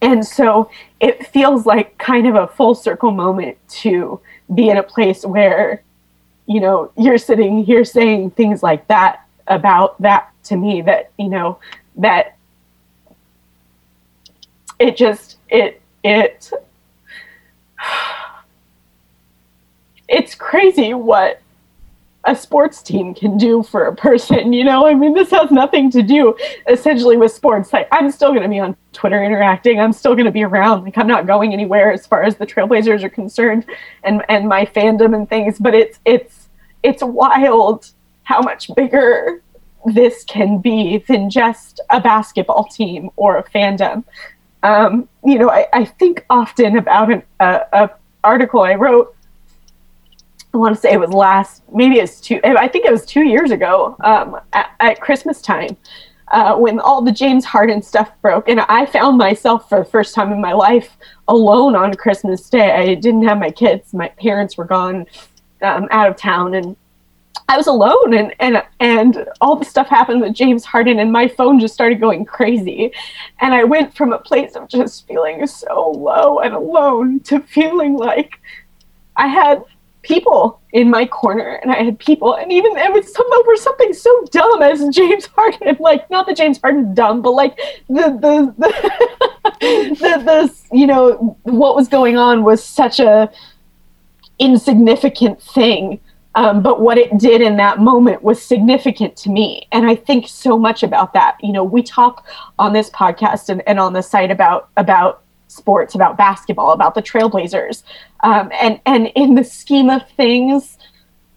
And 0.00 0.26
so 0.26 0.68
it 1.00 1.26
feels 1.28 1.64
like 1.64 1.96
kind 1.98 2.26
of 2.26 2.34
a 2.34 2.48
full 2.48 2.74
circle 2.74 3.12
moment 3.12 3.56
to 3.82 4.20
be 4.52 4.68
in 4.68 4.76
a 4.76 4.82
place 4.82 5.24
where, 5.24 5.82
you 6.52 6.60
know, 6.60 6.92
you're 6.98 7.18
sitting 7.18 7.64
here 7.64 7.84
saying 7.84 8.32
things 8.32 8.62
like 8.62 8.86
that 8.88 9.26
about 9.46 10.00
that 10.02 10.30
to 10.44 10.56
me 10.56 10.82
that, 10.82 11.10
you 11.18 11.28
know, 11.28 11.58
that 11.96 12.36
it 14.78 14.96
just, 14.96 15.38
it, 15.48 15.80
it, 16.04 16.50
it's 20.08 20.34
crazy 20.34 20.92
what 20.92 21.42
a 22.24 22.36
sports 22.36 22.82
team 22.82 23.14
can 23.14 23.36
do 23.36 23.62
for 23.62 23.86
a 23.86 23.94
person 23.94 24.52
you 24.52 24.62
know? 24.62 24.86
I 24.86 24.94
mean 24.94 25.14
this 25.14 25.30
has 25.30 25.50
nothing 25.50 25.90
to 25.90 26.02
do 26.02 26.36
essentially 26.68 27.16
with 27.16 27.32
sports. 27.32 27.72
Like 27.72 27.88
i'm 27.90 28.10
still 28.10 28.30
going 28.30 28.42
to 28.42 28.48
be 28.48 28.60
on 28.60 28.76
twitter 28.92 29.22
interacting. 29.24 29.80
I'm 29.80 29.92
still 29.92 30.14
going 30.14 30.26
to 30.26 30.32
be 30.32 30.44
around. 30.44 30.84
Like 30.84 30.98
i'm 30.98 31.06
not 31.06 31.26
going 31.26 31.52
anywhere 31.52 31.92
as 31.92 32.06
far 32.06 32.22
as 32.22 32.36
the 32.36 32.46
trailblazers 32.46 33.02
are 33.02 33.08
concerned 33.08 33.66
and 34.04 34.24
and 34.28 34.48
my 34.48 34.64
fandom 34.64 35.16
and 35.16 35.28
things 35.28 35.58
but 35.58 35.74
it's 35.74 35.98
it's 36.04 36.41
it's 36.82 37.02
wild 37.02 37.90
how 38.24 38.40
much 38.40 38.70
bigger 38.74 39.42
this 39.86 40.24
can 40.24 40.58
be 40.58 40.98
than 41.08 41.28
just 41.28 41.80
a 41.90 42.00
basketball 42.00 42.64
team 42.64 43.10
or 43.16 43.36
a 43.36 43.44
fandom 43.44 44.04
um, 44.62 45.08
you 45.24 45.38
know 45.38 45.50
I, 45.50 45.66
I 45.72 45.84
think 45.84 46.24
often 46.30 46.76
about 46.76 47.12
an 47.12 47.22
a, 47.40 47.90
article 48.24 48.60
i 48.60 48.74
wrote 48.74 49.14
I 50.54 50.58
want 50.58 50.74
to 50.74 50.80
say 50.80 50.92
it 50.92 51.00
was 51.00 51.10
last, 51.10 51.62
maybe 51.72 51.96
it's 51.96 52.20
two, 52.20 52.38
I 52.44 52.68
think 52.68 52.84
it 52.84 52.92
was 52.92 53.06
two 53.06 53.22
years 53.22 53.50
ago 53.50 53.96
um, 54.04 54.38
at, 54.52 54.70
at, 54.80 55.00
Christmas 55.00 55.40
time 55.40 55.78
uh, 56.28 56.56
when 56.56 56.78
all 56.78 57.00
the 57.00 57.12
James 57.12 57.44
Harden 57.44 57.80
stuff 57.80 58.10
broke. 58.20 58.48
And 58.48 58.60
I 58.60 58.84
found 58.84 59.16
myself 59.16 59.68
for 59.68 59.78
the 59.78 59.84
first 59.84 60.14
time 60.14 60.30
in 60.30 60.42
my 60.42 60.52
life 60.52 60.96
alone 61.28 61.74
on 61.74 61.94
Christmas 61.94 62.50
Day. 62.50 62.70
I 62.70 62.94
didn't 62.94 63.24
have 63.24 63.38
my 63.38 63.50
kids, 63.50 63.94
my 63.94 64.08
parents 64.08 64.58
were 64.58 64.66
gone 64.66 65.06
um, 65.62 65.88
out 65.90 66.08
of 66.08 66.16
town, 66.16 66.54
and 66.54 66.76
I 67.48 67.56
was 67.56 67.66
alone. 67.66 68.14
And, 68.14 68.34
and, 68.40 68.62
and 68.80 69.26
all 69.40 69.56
the 69.56 69.64
stuff 69.64 69.88
happened 69.88 70.20
with 70.20 70.34
James 70.34 70.64
Harden, 70.64 70.98
and 70.98 71.12
my 71.12 71.28
phone 71.28 71.60
just 71.60 71.74
started 71.74 72.00
going 72.00 72.24
crazy. 72.24 72.92
And 73.40 73.54
I 73.54 73.64
went 73.64 73.94
from 73.96 74.12
a 74.12 74.18
place 74.18 74.54
of 74.54 74.68
just 74.68 75.06
feeling 75.06 75.46
so 75.46 75.90
low 75.90 76.40
and 76.40 76.54
alone 76.54 77.20
to 77.20 77.40
feeling 77.40 77.94
like 77.94 78.40
I 79.16 79.28
had 79.28 79.64
people 80.02 80.60
in 80.72 80.90
my 80.90 81.06
corner 81.06 81.60
and 81.62 81.70
I 81.70 81.82
had 81.82 81.98
people 81.98 82.34
and 82.34 82.50
even 82.50 82.76
it 82.76 82.92
was 82.92 83.12
some 83.12 83.26
over 83.38 83.56
something 83.56 83.92
so 83.92 84.24
dumb 84.32 84.62
as 84.62 84.88
James 84.88 85.26
Harden 85.26 85.76
like 85.80 86.10
not 86.10 86.26
that 86.26 86.36
James 86.36 86.58
Harden's 86.60 86.94
dumb 86.94 87.22
but 87.22 87.30
like 87.30 87.56
the 87.88 88.10
the 88.20 88.54
the, 88.58 88.90
the, 90.00 90.22
the 90.24 90.76
you 90.76 90.86
know 90.86 91.38
what 91.44 91.76
was 91.76 91.88
going 91.88 92.16
on 92.16 92.42
was 92.42 92.64
such 92.64 92.98
a 92.98 93.30
insignificant 94.42 95.40
thing 95.40 96.00
um, 96.34 96.62
but 96.62 96.80
what 96.80 96.96
it 96.96 97.18
did 97.18 97.42
in 97.42 97.58
that 97.58 97.78
moment 97.78 98.22
was 98.22 98.42
significant 98.42 99.16
to 99.16 99.30
me 99.30 99.66
and 99.72 99.86
i 99.86 99.94
think 99.94 100.26
so 100.26 100.58
much 100.58 100.82
about 100.82 101.12
that 101.12 101.36
you 101.42 101.52
know 101.52 101.64
we 101.64 101.82
talk 101.82 102.26
on 102.58 102.72
this 102.72 102.90
podcast 102.90 103.48
and, 103.48 103.62
and 103.66 103.78
on 103.78 103.92
the 103.92 104.02
site 104.02 104.30
about 104.30 104.70
about 104.76 105.22
sports, 105.52 105.94
about 105.94 106.16
basketball, 106.16 106.72
about 106.72 106.94
the 106.94 107.02
Trailblazers. 107.02 107.82
Um, 108.22 108.50
and, 108.58 108.80
and 108.86 109.08
in 109.14 109.34
the 109.34 109.44
scheme 109.44 109.90
of 109.90 110.08
things, 110.16 110.78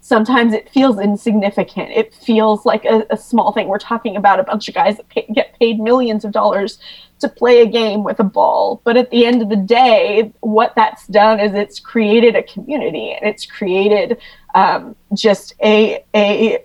sometimes 0.01 0.53
it 0.53 0.69
feels 0.69 0.99
insignificant. 0.99 1.91
It 1.91 2.13
feels 2.13 2.65
like 2.65 2.85
a, 2.85 3.05
a 3.09 3.17
small 3.17 3.51
thing. 3.51 3.67
We're 3.67 3.79
talking 3.79 4.15
about 4.15 4.39
a 4.39 4.43
bunch 4.43 4.67
of 4.67 4.75
guys 4.75 4.97
that 4.97 5.09
pay, 5.09 5.25
get 5.33 5.57
paid 5.59 5.79
millions 5.79 6.23
of 6.23 6.31
dollars 6.31 6.79
to 7.19 7.29
play 7.29 7.61
a 7.61 7.65
game 7.65 8.03
with 8.03 8.19
a 8.19 8.23
ball. 8.23 8.81
But 8.83 8.97
at 8.97 9.09
the 9.09 9.25
end 9.25 9.41
of 9.41 9.49
the 9.49 9.55
day, 9.55 10.31
what 10.41 10.73
that's 10.75 11.07
done 11.07 11.39
is 11.39 11.53
it's 11.53 11.79
created 11.79 12.35
a 12.35 12.43
community 12.43 13.11
and 13.11 13.27
it's 13.27 13.45
created 13.45 14.17
um, 14.53 14.95
just 15.13 15.55
a, 15.61 16.03
a 16.13 16.63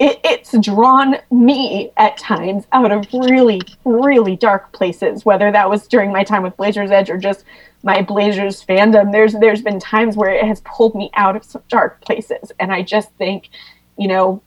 it, 0.00 0.18
it's 0.24 0.58
drawn 0.58 1.16
me 1.30 1.92
at 1.98 2.16
times 2.16 2.66
out 2.72 2.90
of 2.90 3.06
really, 3.12 3.60
really 3.84 4.34
dark 4.34 4.72
places, 4.72 5.26
whether 5.26 5.52
that 5.52 5.68
was 5.68 5.86
during 5.86 6.10
my 6.10 6.24
time 6.24 6.42
with 6.42 6.56
Blazers 6.56 6.90
Edge 6.90 7.10
or 7.10 7.18
just 7.18 7.44
my 7.82 8.00
Blazers 8.00 8.64
fandom. 8.64 9.12
There's 9.12 9.34
there's 9.34 9.60
been 9.60 9.78
times 9.78 10.16
where 10.16 10.30
it 10.30 10.44
has 10.44 10.62
pulled 10.62 10.94
me 10.94 11.10
out 11.14 11.36
of 11.36 11.44
some 11.44 11.62
dark 11.68 12.00
places. 12.00 12.50
And 12.58 12.72
I 12.72 12.82
just 12.82 13.10
think, 13.12 13.50
you 13.98 14.08
know, 14.08 14.42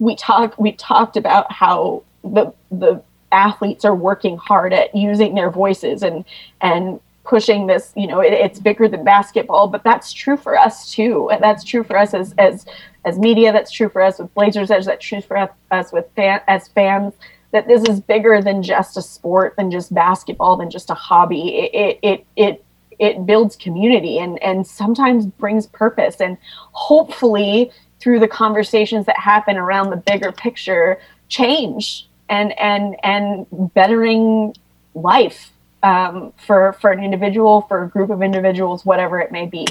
we 0.00 0.16
talk 0.16 0.58
we 0.58 0.72
talked 0.72 1.16
about 1.16 1.50
how 1.52 2.02
the 2.24 2.52
the 2.72 3.00
athletes 3.32 3.84
are 3.84 3.94
working 3.94 4.36
hard 4.36 4.72
at 4.72 4.94
using 4.94 5.34
their 5.34 5.50
voices 5.50 6.02
and 6.02 6.24
and 6.60 7.00
pushing 7.24 7.66
this 7.66 7.92
you 7.96 8.06
know 8.06 8.20
it, 8.20 8.32
it's 8.32 8.60
bigger 8.60 8.88
than 8.88 9.02
basketball 9.02 9.66
but 9.66 9.82
that's 9.82 10.12
true 10.12 10.36
for 10.36 10.56
us 10.56 10.90
too. 10.90 11.28
And 11.30 11.42
that's 11.42 11.64
true 11.64 11.82
for 11.82 11.96
us 11.96 12.14
as 12.14 12.34
as 12.38 12.66
as 13.04 13.18
media 13.18 13.52
that's 13.52 13.70
true 13.70 13.88
for 13.88 14.02
us 14.02 14.18
with 14.18 14.32
blazers 14.34 14.70
edge 14.70 14.84
that's 14.84 15.04
true 15.04 15.20
for 15.20 15.50
us 15.70 15.92
with 15.92 16.06
fan, 16.14 16.40
as 16.46 16.68
fans 16.68 17.14
that 17.52 17.66
this 17.68 17.82
is 17.88 18.00
bigger 18.00 18.42
than 18.42 18.62
just 18.62 18.96
a 18.96 19.02
sport 19.02 19.54
than 19.56 19.70
just 19.70 19.94
basketball 19.94 20.56
than 20.56 20.70
just 20.70 20.90
a 20.90 20.94
hobby. 20.94 21.56
It 21.58 21.70
it 21.74 21.98
it, 22.02 22.26
it 22.36 22.64
it 22.98 23.26
builds 23.26 23.56
community 23.56 24.18
and 24.18 24.42
and 24.42 24.66
sometimes 24.66 25.26
brings 25.26 25.66
purpose. 25.66 26.20
And 26.20 26.36
hopefully 26.72 27.70
through 27.98 28.20
the 28.20 28.28
conversations 28.28 29.06
that 29.06 29.18
happen 29.18 29.56
around 29.56 29.90
the 29.90 29.96
bigger 29.96 30.32
picture 30.32 30.98
change 31.28 32.08
and 32.28 32.58
and 32.58 32.96
and 33.02 33.46
bettering 33.74 34.54
life 34.94 35.52
um, 35.82 36.32
for 36.36 36.72
for 36.80 36.90
an 36.90 37.02
individual, 37.02 37.62
for 37.62 37.84
a 37.84 37.88
group 37.88 38.10
of 38.10 38.22
individuals, 38.22 38.84
whatever 38.84 39.20
it 39.20 39.30
may 39.30 39.46
be. 39.46 39.66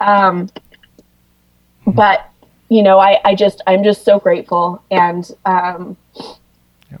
Um, 0.00 0.50
but 1.86 2.28
you 2.68 2.82
know, 2.82 2.98
I, 2.98 3.20
I 3.24 3.34
just 3.34 3.62
I'm 3.66 3.84
just 3.84 4.04
so 4.04 4.18
grateful, 4.18 4.82
and 4.90 5.30
um, 5.44 5.96
yeah. 6.90 6.98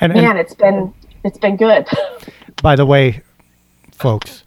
and, 0.00 0.14
man, 0.14 0.24
and, 0.24 0.38
it's 0.38 0.54
been 0.54 0.94
it's 1.24 1.38
been 1.38 1.56
good. 1.56 1.86
By 2.62 2.76
the 2.76 2.86
way, 2.86 3.22
folks, 3.92 4.41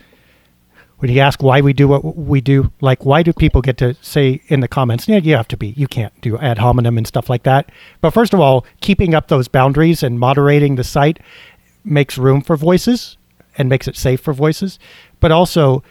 when 0.99 1.11
you 1.11 1.19
ask 1.19 1.43
why 1.43 1.61
we 1.61 1.73
do 1.73 1.87
what 1.87 2.15
we 2.15 2.41
do, 2.41 2.71
like 2.81 3.05
why 3.05 3.21
do 3.21 3.33
people 3.33 3.61
get 3.61 3.77
to 3.77 3.95
say 4.01 4.41
in 4.47 4.61
the 4.61 4.67
comments, 4.67 5.07
yeah, 5.07 5.17
you 5.17 5.35
have 5.35 5.47
to 5.49 5.57
be, 5.57 5.69
you 5.69 5.87
can't 5.87 6.13
do 6.21 6.37
ad 6.37 6.57
hominem 6.57 6.97
and 6.97 7.05
stuff 7.05 7.29
like 7.29 7.43
that. 7.43 7.71
But 8.01 8.11
first 8.11 8.33
of 8.33 8.39
all, 8.39 8.65
keeping 8.81 9.13
up 9.13 9.27
those 9.27 9.47
boundaries 9.47 10.03
and 10.03 10.19
moderating 10.19 10.75
the 10.75 10.83
site 10.83 11.19
makes 11.83 12.17
room 12.17 12.41
for 12.41 12.55
voices 12.55 13.17
and 13.57 13.69
makes 13.69 13.87
it 13.87 13.95
safe 13.95 14.21
for 14.21 14.33
voices, 14.33 14.79
but 15.19 15.31
also 15.31 15.83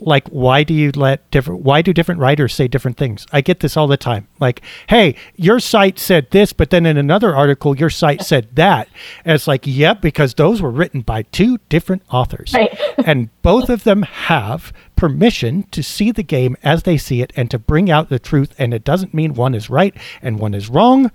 like 0.00 0.28
why 0.28 0.62
do 0.62 0.72
you 0.74 0.90
let 0.92 1.28
different 1.30 1.62
why 1.62 1.82
do 1.82 1.92
different 1.92 2.20
writers 2.20 2.54
say 2.54 2.68
different 2.68 2.96
things? 2.96 3.26
I 3.32 3.40
get 3.40 3.60
this 3.60 3.76
all 3.76 3.86
the 3.86 3.96
time. 3.96 4.28
Like 4.38 4.62
hey 4.88 5.14
your 5.36 5.60
site 5.60 5.98
said 5.98 6.30
this 6.30 6.52
but 6.52 6.70
then 6.70 6.86
in 6.86 6.96
another 6.96 7.34
article 7.34 7.76
your 7.76 7.90
site 7.90 8.22
said 8.22 8.54
that. 8.56 8.88
And 9.24 9.34
it's 9.34 9.46
like 9.46 9.66
yep 9.66 10.00
because 10.00 10.34
those 10.34 10.62
were 10.62 10.70
written 10.70 11.00
by 11.00 11.22
two 11.22 11.58
different 11.68 12.02
authors. 12.10 12.52
Right. 12.54 12.78
and 13.06 13.30
both 13.42 13.68
of 13.68 13.84
them 13.84 14.02
have 14.02 14.72
permission 14.96 15.64
to 15.70 15.82
see 15.82 16.10
the 16.10 16.22
game 16.22 16.56
as 16.62 16.82
they 16.82 16.98
see 16.98 17.22
it 17.22 17.32
and 17.36 17.50
to 17.50 17.58
bring 17.58 17.90
out 17.90 18.08
the 18.08 18.18
truth. 18.18 18.54
And 18.58 18.74
it 18.74 18.84
doesn't 18.84 19.14
mean 19.14 19.34
one 19.34 19.54
is 19.54 19.70
right 19.70 19.94
and 20.22 20.38
one 20.38 20.54
is 20.54 20.68
wrong. 20.68 21.10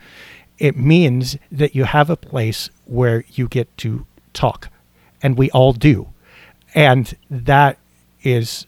It 0.58 0.78
means 0.78 1.38
that 1.52 1.76
you 1.76 1.84
have 1.84 2.10
a 2.10 2.16
place 2.16 2.70
where 2.86 3.24
you 3.32 3.48
get 3.48 3.76
to 3.80 4.06
talk. 4.34 4.70
And 5.22 5.38
we 5.38 5.50
all 5.52 5.74
do. 5.74 6.10
And 6.74 7.16
that 7.30 7.78
is 8.24 8.66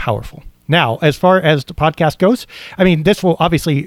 powerful. 0.00 0.42
Now, 0.66 0.98
as 1.02 1.16
far 1.16 1.38
as 1.40 1.64
the 1.64 1.74
podcast 1.74 2.18
goes, 2.18 2.46
I 2.78 2.84
mean, 2.84 3.02
this 3.02 3.22
will 3.22 3.36
obviously 3.38 3.82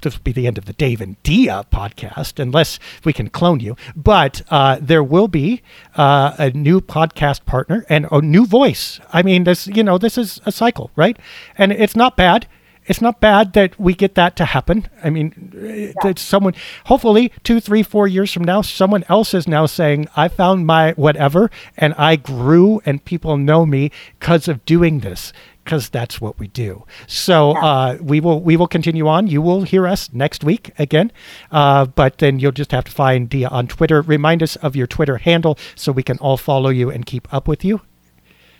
this 0.00 0.14
will 0.14 0.22
be 0.24 0.32
the 0.32 0.46
end 0.46 0.58
of 0.58 0.64
the 0.64 0.72
Dave 0.72 1.00
and 1.00 1.22
Dia 1.22 1.64
podcast, 1.70 2.40
unless 2.40 2.80
we 3.04 3.12
can 3.12 3.28
clone 3.28 3.60
you. 3.60 3.76
But 3.94 4.42
uh, 4.50 4.78
there 4.80 5.04
will 5.04 5.28
be 5.28 5.62
uh, 5.94 6.34
a 6.38 6.50
new 6.50 6.80
podcast 6.80 7.44
partner 7.44 7.84
and 7.88 8.08
a 8.10 8.22
new 8.22 8.46
voice. 8.46 8.98
I 9.12 9.22
mean, 9.22 9.44
this 9.44 9.68
you 9.68 9.84
know 9.84 9.98
this 9.98 10.18
is 10.18 10.40
a 10.46 10.50
cycle, 10.50 10.90
right? 10.96 11.16
And 11.58 11.70
it's 11.70 11.94
not 11.94 12.16
bad 12.16 12.48
it's 12.86 13.00
not 13.00 13.20
bad 13.20 13.52
that 13.54 13.78
we 13.78 13.94
get 13.94 14.14
that 14.14 14.36
to 14.36 14.44
happen. 14.44 14.88
I 15.02 15.10
mean, 15.10 15.52
yeah. 15.54 15.92
that 16.02 16.18
someone, 16.18 16.54
hopefully, 16.84 17.32
two, 17.44 17.60
three, 17.60 17.82
four 17.82 18.06
years 18.06 18.32
from 18.32 18.44
now, 18.44 18.62
someone 18.62 19.04
else 19.08 19.34
is 19.34 19.48
now 19.48 19.66
saying, 19.66 20.08
"I 20.16 20.28
found 20.28 20.66
my 20.66 20.92
whatever, 20.92 21.50
and 21.76 21.94
I 21.94 22.16
grew, 22.16 22.80
and 22.84 23.04
people 23.04 23.36
know 23.36 23.66
me 23.66 23.90
because 24.18 24.48
of 24.48 24.64
doing 24.64 25.00
this." 25.00 25.32
Because 25.64 25.88
that's 25.88 26.20
what 26.20 26.38
we 26.38 26.46
do. 26.46 26.84
So 27.08 27.52
yeah. 27.54 27.64
uh, 27.64 27.98
we 28.00 28.20
will 28.20 28.40
we 28.40 28.56
will 28.56 28.68
continue 28.68 29.08
on. 29.08 29.26
You 29.26 29.42
will 29.42 29.62
hear 29.62 29.84
us 29.84 30.12
next 30.12 30.44
week 30.44 30.70
again, 30.78 31.10
uh, 31.50 31.86
but 31.86 32.18
then 32.18 32.38
you'll 32.38 32.52
just 32.52 32.70
have 32.70 32.84
to 32.84 32.92
find 32.92 33.28
Dia 33.28 33.48
on 33.48 33.66
Twitter. 33.66 34.00
Remind 34.00 34.44
us 34.44 34.54
of 34.54 34.76
your 34.76 34.86
Twitter 34.86 35.16
handle 35.16 35.58
so 35.74 35.90
we 35.90 36.04
can 36.04 36.18
all 36.18 36.36
follow 36.36 36.70
you 36.70 36.88
and 36.88 37.04
keep 37.04 37.26
up 37.34 37.48
with 37.48 37.64
you. 37.64 37.80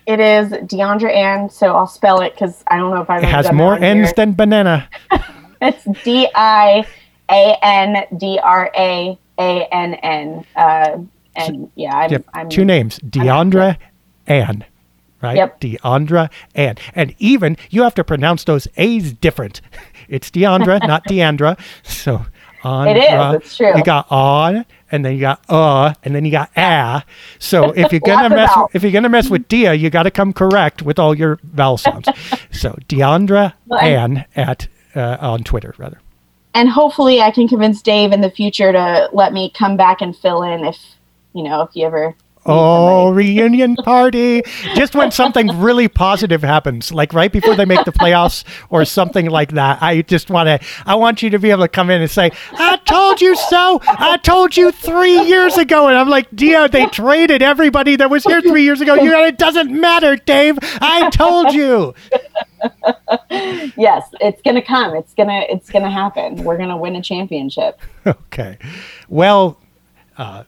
It 0.07 0.21
is 0.21 0.51
Diandra 0.51 1.13
Ann, 1.13 1.49
so 1.49 1.75
I'll 1.75 1.85
spell 1.85 2.21
it 2.21 2.33
because 2.33 2.63
I 2.67 2.77
don't 2.77 2.95
know 2.95 3.01
if 3.01 3.09
I've. 3.09 3.23
It 3.23 3.27
has 3.27 3.51
more 3.51 3.75
N's 3.75 4.13
than 4.13 4.33
banana. 4.33 4.89
it's 5.61 5.83
D 6.05 6.29
I 6.33 6.87
A 7.29 7.57
N 7.61 8.05
D 8.15 8.39
R 8.41 8.71
A 8.73 9.19
A 9.37 9.67
N 9.69 9.93
N. 9.95 10.45
Uh, 10.55 10.99
and 11.35 11.69
yeah, 11.75 11.93
I'm, 11.93 12.11
yep. 12.11 12.25
I'm, 12.33 12.49
two 12.49 12.63
names, 12.63 12.99
Diandra 12.99 13.77
Ann, 14.27 14.63
right? 15.21 15.35
Yep. 15.35 15.59
Diandra 15.59 16.31
Ann, 16.55 16.75
and 16.95 17.13
even 17.19 17.57
you 17.69 17.83
have 17.83 17.95
to 17.95 18.03
pronounce 18.05 18.45
those 18.45 18.67
A's 18.77 19.13
different. 19.13 19.61
It's 20.09 20.31
Diandra, 20.31 20.87
not 20.87 21.03
Deandra. 21.09 21.59
So 21.83 22.25
on. 22.63 22.87
It 22.87 22.95
is. 22.95 23.35
It's 23.35 23.57
true. 23.57 23.75
You 23.75 23.83
got 23.83 24.09
on, 24.09 24.65
and 24.91 25.03
then 25.03 25.13
you 25.13 25.21
got 25.21 25.41
uh, 25.49 25.93
and 26.03 26.15
then 26.15 26.25
you 26.25 26.31
got 26.31 26.51
ah. 26.55 27.03
So 27.39 27.71
if 27.71 27.91
you're 27.91 28.01
gonna 28.01 28.29
mess, 28.29 28.51
with, 28.55 28.75
if 28.75 28.83
you're 28.83 28.91
gonna 28.91 29.09
mess 29.09 29.29
with 29.29 29.47
Dia, 29.47 29.73
you 29.73 29.89
got 29.89 30.03
to 30.03 30.11
come 30.11 30.33
correct 30.33 30.81
with 30.81 30.99
all 30.99 31.15
your 31.15 31.39
vowel 31.43 31.77
sounds. 31.77 32.07
so 32.51 32.77
Deandra 32.87 33.53
well, 33.65 33.79
Ann 33.79 34.25
at 34.35 34.67
uh, 34.95 35.17
on 35.19 35.43
Twitter 35.43 35.73
rather. 35.77 35.99
And 36.53 36.69
hopefully, 36.69 37.21
I 37.21 37.31
can 37.31 37.47
convince 37.47 37.81
Dave 37.81 38.11
in 38.11 38.21
the 38.21 38.31
future 38.31 38.71
to 38.71 39.09
let 39.13 39.33
me 39.33 39.51
come 39.55 39.77
back 39.77 40.01
and 40.01 40.15
fill 40.15 40.41
in 40.43 40.65
if 40.65 40.77
you 41.33 41.43
know 41.43 41.61
if 41.61 41.75
you 41.75 41.85
ever 41.85 42.15
Oh, 42.47 43.11
reunion 43.11 43.75
party. 43.75 44.41
Just 44.75 44.95
when 44.95 45.11
something 45.11 45.59
really 45.59 45.87
positive 45.87 46.41
happens, 46.41 46.91
like 46.91 47.13
right 47.13 47.31
before 47.31 47.55
they 47.55 47.65
make 47.65 47.83
the 47.85 47.91
playoffs 47.91 48.43
or 48.69 48.85
something 48.85 49.29
like 49.29 49.51
that. 49.51 49.81
I 49.81 50.01
just 50.01 50.29
want 50.29 50.47
to, 50.47 50.67
I 50.85 50.95
want 50.95 51.21
you 51.21 51.29
to 51.31 51.39
be 51.39 51.51
able 51.51 51.63
to 51.63 51.67
come 51.67 51.89
in 51.89 52.01
and 52.01 52.09
say, 52.09 52.31
I 52.53 52.77
told 52.77 53.21
you 53.21 53.35
so. 53.35 53.81
I 53.85 54.17
told 54.17 54.55
you 54.55 54.71
three 54.71 55.21
years 55.23 55.57
ago. 55.57 55.87
And 55.87 55.97
I'm 55.97 56.09
like, 56.09 56.27
Dio, 56.35 56.67
they 56.67 56.85
traded 56.87 57.41
everybody 57.41 57.95
that 57.97 58.09
was 58.09 58.23
here 58.23 58.41
three 58.41 58.63
years 58.63 58.81
ago. 58.81 58.95
You 58.95 59.11
know, 59.11 59.23
It 59.25 59.37
doesn't 59.37 59.71
matter, 59.71 60.15
Dave. 60.15 60.57
I 60.81 61.09
told 61.09 61.53
you. 61.53 61.93
yes, 63.77 64.07
it's 64.21 64.41
going 64.41 64.55
to 64.55 64.61
come. 64.61 64.95
It's 64.95 65.13
going 65.13 65.29
to, 65.29 65.51
it's 65.51 65.69
going 65.69 65.83
to 65.83 65.91
happen. 65.91 66.43
We're 66.43 66.57
going 66.57 66.69
to 66.69 66.77
win 66.77 66.95
a 66.95 67.01
championship. 67.01 67.79
Okay. 68.07 68.57
Well, 69.09 69.59
uh, 70.17 70.43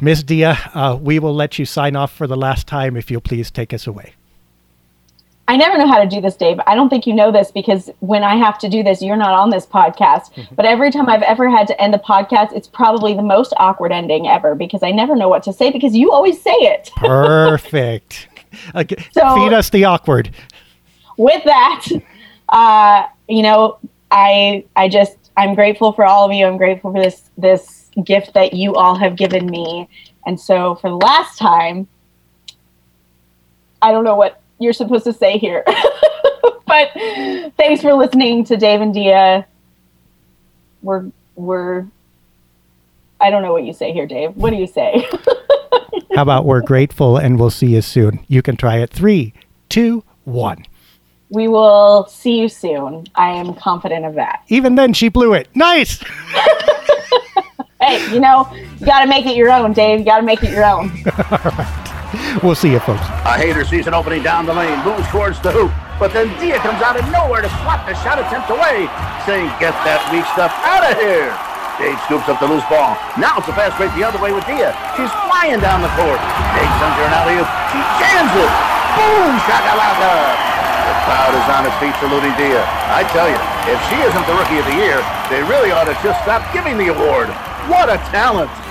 Miss 0.00 0.22
Dia, 0.22 0.58
uh, 0.74 0.98
we 1.00 1.18
will 1.18 1.34
let 1.34 1.58
you 1.58 1.64
sign 1.64 1.96
off 1.96 2.12
for 2.12 2.26
the 2.26 2.36
last 2.36 2.66
time 2.66 2.96
if 2.96 3.10
you'll 3.10 3.20
please 3.20 3.50
take 3.50 3.72
us 3.72 3.86
away. 3.86 4.14
I 5.48 5.56
never 5.56 5.78
know 5.78 5.86
how 5.86 6.02
to 6.02 6.08
do 6.08 6.20
this, 6.20 6.34
Dave. 6.36 6.58
I 6.66 6.74
don't 6.74 6.88
think 6.88 7.06
you 7.06 7.14
know 7.14 7.30
this 7.30 7.52
because 7.52 7.88
when 8.00 8.24
I 8.24 8.34
have 8.34 8.58
to 8.58 8.68
do 8.68 8.82
this, 8.82 9.00
you're 9.00 9.16
not 9.16 9.32
on 9.32 9.50
this 9.50 9.64
podcast. 9.64 10.34
Mm-hmm. 10.34 10.54
But 10.56 10.66
every 10.66 10.90
time 10.90 11.08
I've 11.08 11.22
ever 11.22 11.48
had 11.48 11.68
to 11.68 11.80
end 11.80 11.94
the 11.94 11.98
podcast, 11.98 12.52
it's 12.52 12.66
probably 12.66 13.14
the 13.14 13.22
most 13.22 13.54
awkward 13.58 13.92
ending 13.92 14.26
ever 14.26 14.56
because 14.56 14.82
I 14.82 14.90
never 14.90 15.14
know 15.14 15.28
what 15.28 15.44
to 15.44 15.52
say 15.52 15.70
because 15.70 15.94
you 15.94 16.10
always 16.10 16.42
say 16.42 16.50
it. 16.50 16.90
Perfect. 16.96 18.28
Okay. 18.74 18.96
So, 19.12 19.34
Feed 19.36 19.52
us 19.52 19.70
the 19.70 19.84
awkward. 19.84 20.30
With 21.16 21.44
that, 21.44 21.86
uh, 22.48 23.06
you 23.28 23.42
know, 23.42 23.78
I 24.10 24.64
I 24.74 24.88
just 24.88 25.16
I'm 25.36 25.54
grateful 25.54 25.92
for 25.92 26.04
all 26.04 26.24
of 26.24 26.32
you. 26.32 26.44
I'm 26.44 26.56
grateful 26.56 26.92
for 26.92 27.00
this 27.00 27.30
this 27.38 27.75
gift 28.04 28.34
that 28.34 28.52
you 28.52 28.74
all 28.74 28.96
have 28.96 29.16
given 29.16 29.46
me. 29.46 29.88
And 30.26 30.40
so 30.40 30.74
for 30.76 30.90
the 30.90 30.96
last 30.96 31.38
time, 31.38 31.88
I 33.80 33.92
don't 33.92 34.04
know 34.04 34.16
what 34.16 34.40
you're 34.58 34.72
supposed 34.72 35.04
to 35.04 35.12
say 35.12 35.38
here. 35.38 35.64
but 36.66 36.90
thanks 37.56 37.82
for 37.82 37.94
listening 37.94 38.44
to 38.44 38.56
Dave 38.56 38.80
and 38.80 38.92
Dia. 38.92 39.46
We're 40.82 41.10
we're 41.34 41.86
I 43.20 43.30
don't 43.30 43.42
know 43.42 43.52
what 43.52 43.64
you 43.64 43.72
say 43.72 43.92
here, 43.92 44.06
Dave. 44.06 44.36
What 44.36 44.50
do 44.50 44.56
you 44.56 44.66
say? 44.66 45.06
How 46.14 46.22
about 46.22 46.44
we're 46.44 46.60
grateful 46.62 47.16
and 47.16 47.38
we'll 47.38 47.50
see 47.50 47.68
you 47.68 47.82
soon. 47.82 48.20
You 48.28 48.42
can 48.42 48.56
try 48.56 48.78
it. 48.78 48.90
Three, 48.90 49.32
two, 49.68 50.04
one. 50.24 50.64
We 51.30 51.48
will 51.48 52.06
see 52.06 52.38
you 52.38 52.48
soon. 52.48 53.06
I 53.14 53.30
am 53.30 53.54
confident 53.54 54.04
of 54.04 54.14
that. 54.14 54.42
Even 54.48 54.76
then, 54.76 54.92
she 54.92 55.08
blew 55.08 55.32
it. 55.32 55.48
Nice. 55.54 55.98
hey, 57.86 58.02
you 58.12 58.20
know, 58.20 58.50
you 58.78 58.86
got 58.86 59.02
to 59.02 59.08
make 59.08 59.26
it 59.26 59.36
your 59.36 59.50
own, 59.50 59.72
Dave. 59.72 60.00
You 60.00 60.04
got 60.04 60.18
to 60.18 60.26
make 60.26 60.42
it 60.42 60.50
your 60.50 60.66
own. 60.66 60.90
All 61.30 61.38
right. 61.38 62.40
We'll 62.42 62.54
see 62.54 62.72
you, 62.72 62.80
folks. 62.80 63.02
A 63.26 63.36
hater 63.36 63.64
sees 63.64 63.86
an 63.86 63.94
opening 63.94 64.22
down 64.22 64.46
the 64.46 64.54
lane, 64.54 64.78
moves 64.84 65.06
towards 65.08 65.40
the 65.42 65.52
hoop, 65.52 65.72
but 65.98 66.12
then 66.12 66.30
Dia 66.40 66.56
comes 66.62 66.80
out 66.80 66.96
of 66.96 67.04
nowhere 67.12 67.42
to 67.42 67.50
swat 67.62 67.84
the 67.84 67.94
shot 68.00 68.16
attempt 68.18 68.48
away, 68.48 68.88
saying, 69.26 69.50
Get 69.60 69.74
that 69.84 70.00
weak 70.08 70.24
stuff 70.32 70.54
out 70.64 70.86
of 70.86 70.96
here. 70.96 71.28
Dave 71.76 71.98
scoops 72.08 72.24
up 72.32 72.40
the 72.40 72.48
loose 72.48 72.64
ball. 72.72 72.96
Now 73.20 73.36
it's 73.36 73.48
a 73.52 73.56
fast 73.56 73.76
break 73.76 73.92
the 73.92 74.04
other 74.06 74.16
way 74.16 74.32
with 74.32 74.48
Dia. 74.48 74.72
She's 74.96 75.12
flying 75.28 75.60
down 75.60 75.84
the 75.84 75.92
court. 75.92 76.20
Dave 76.56 76.72
sends 76.80 76.96
her 76.96 77.04
an 77.04 77.14
alley-oop. 77.20 77.48
She 77.68 77.80
jams 78.00 78.32
it. 78.32 78.52
Boom! 78.96 79.32
Shakalaka! 79.44 80.14
The 80.88 80.94
crowd 81.04 81.34
is 81.36 81.48
on 81.52 81.62
its 81.68 81.76
feet 81.76 81.92
saluting 82.00 82.32
Dia. 82.40 82.64
I 82.96 83.04
tell 83.12 83.28
you, 83.28 83.36
if 83.68 83.76
she 83.92 83.98
isn't 84.00 84.24
the 84.24 84.36
Rookie 84.40 84.56
of 84.56 84.66
the 84.72 84.78
Year, 84.78 85.04
they 85.28 85.44
really 85.44 85.68
ought 85.68 85.90
to 85.90 85.96
just 86.00 86.16
stop 86.24 86.40
giving 86.54 86.80
the 86.80 86.88
award. 86.94 87.28
What 87.68 87.88
a 87.90 87.98
talent! 88.10 88.65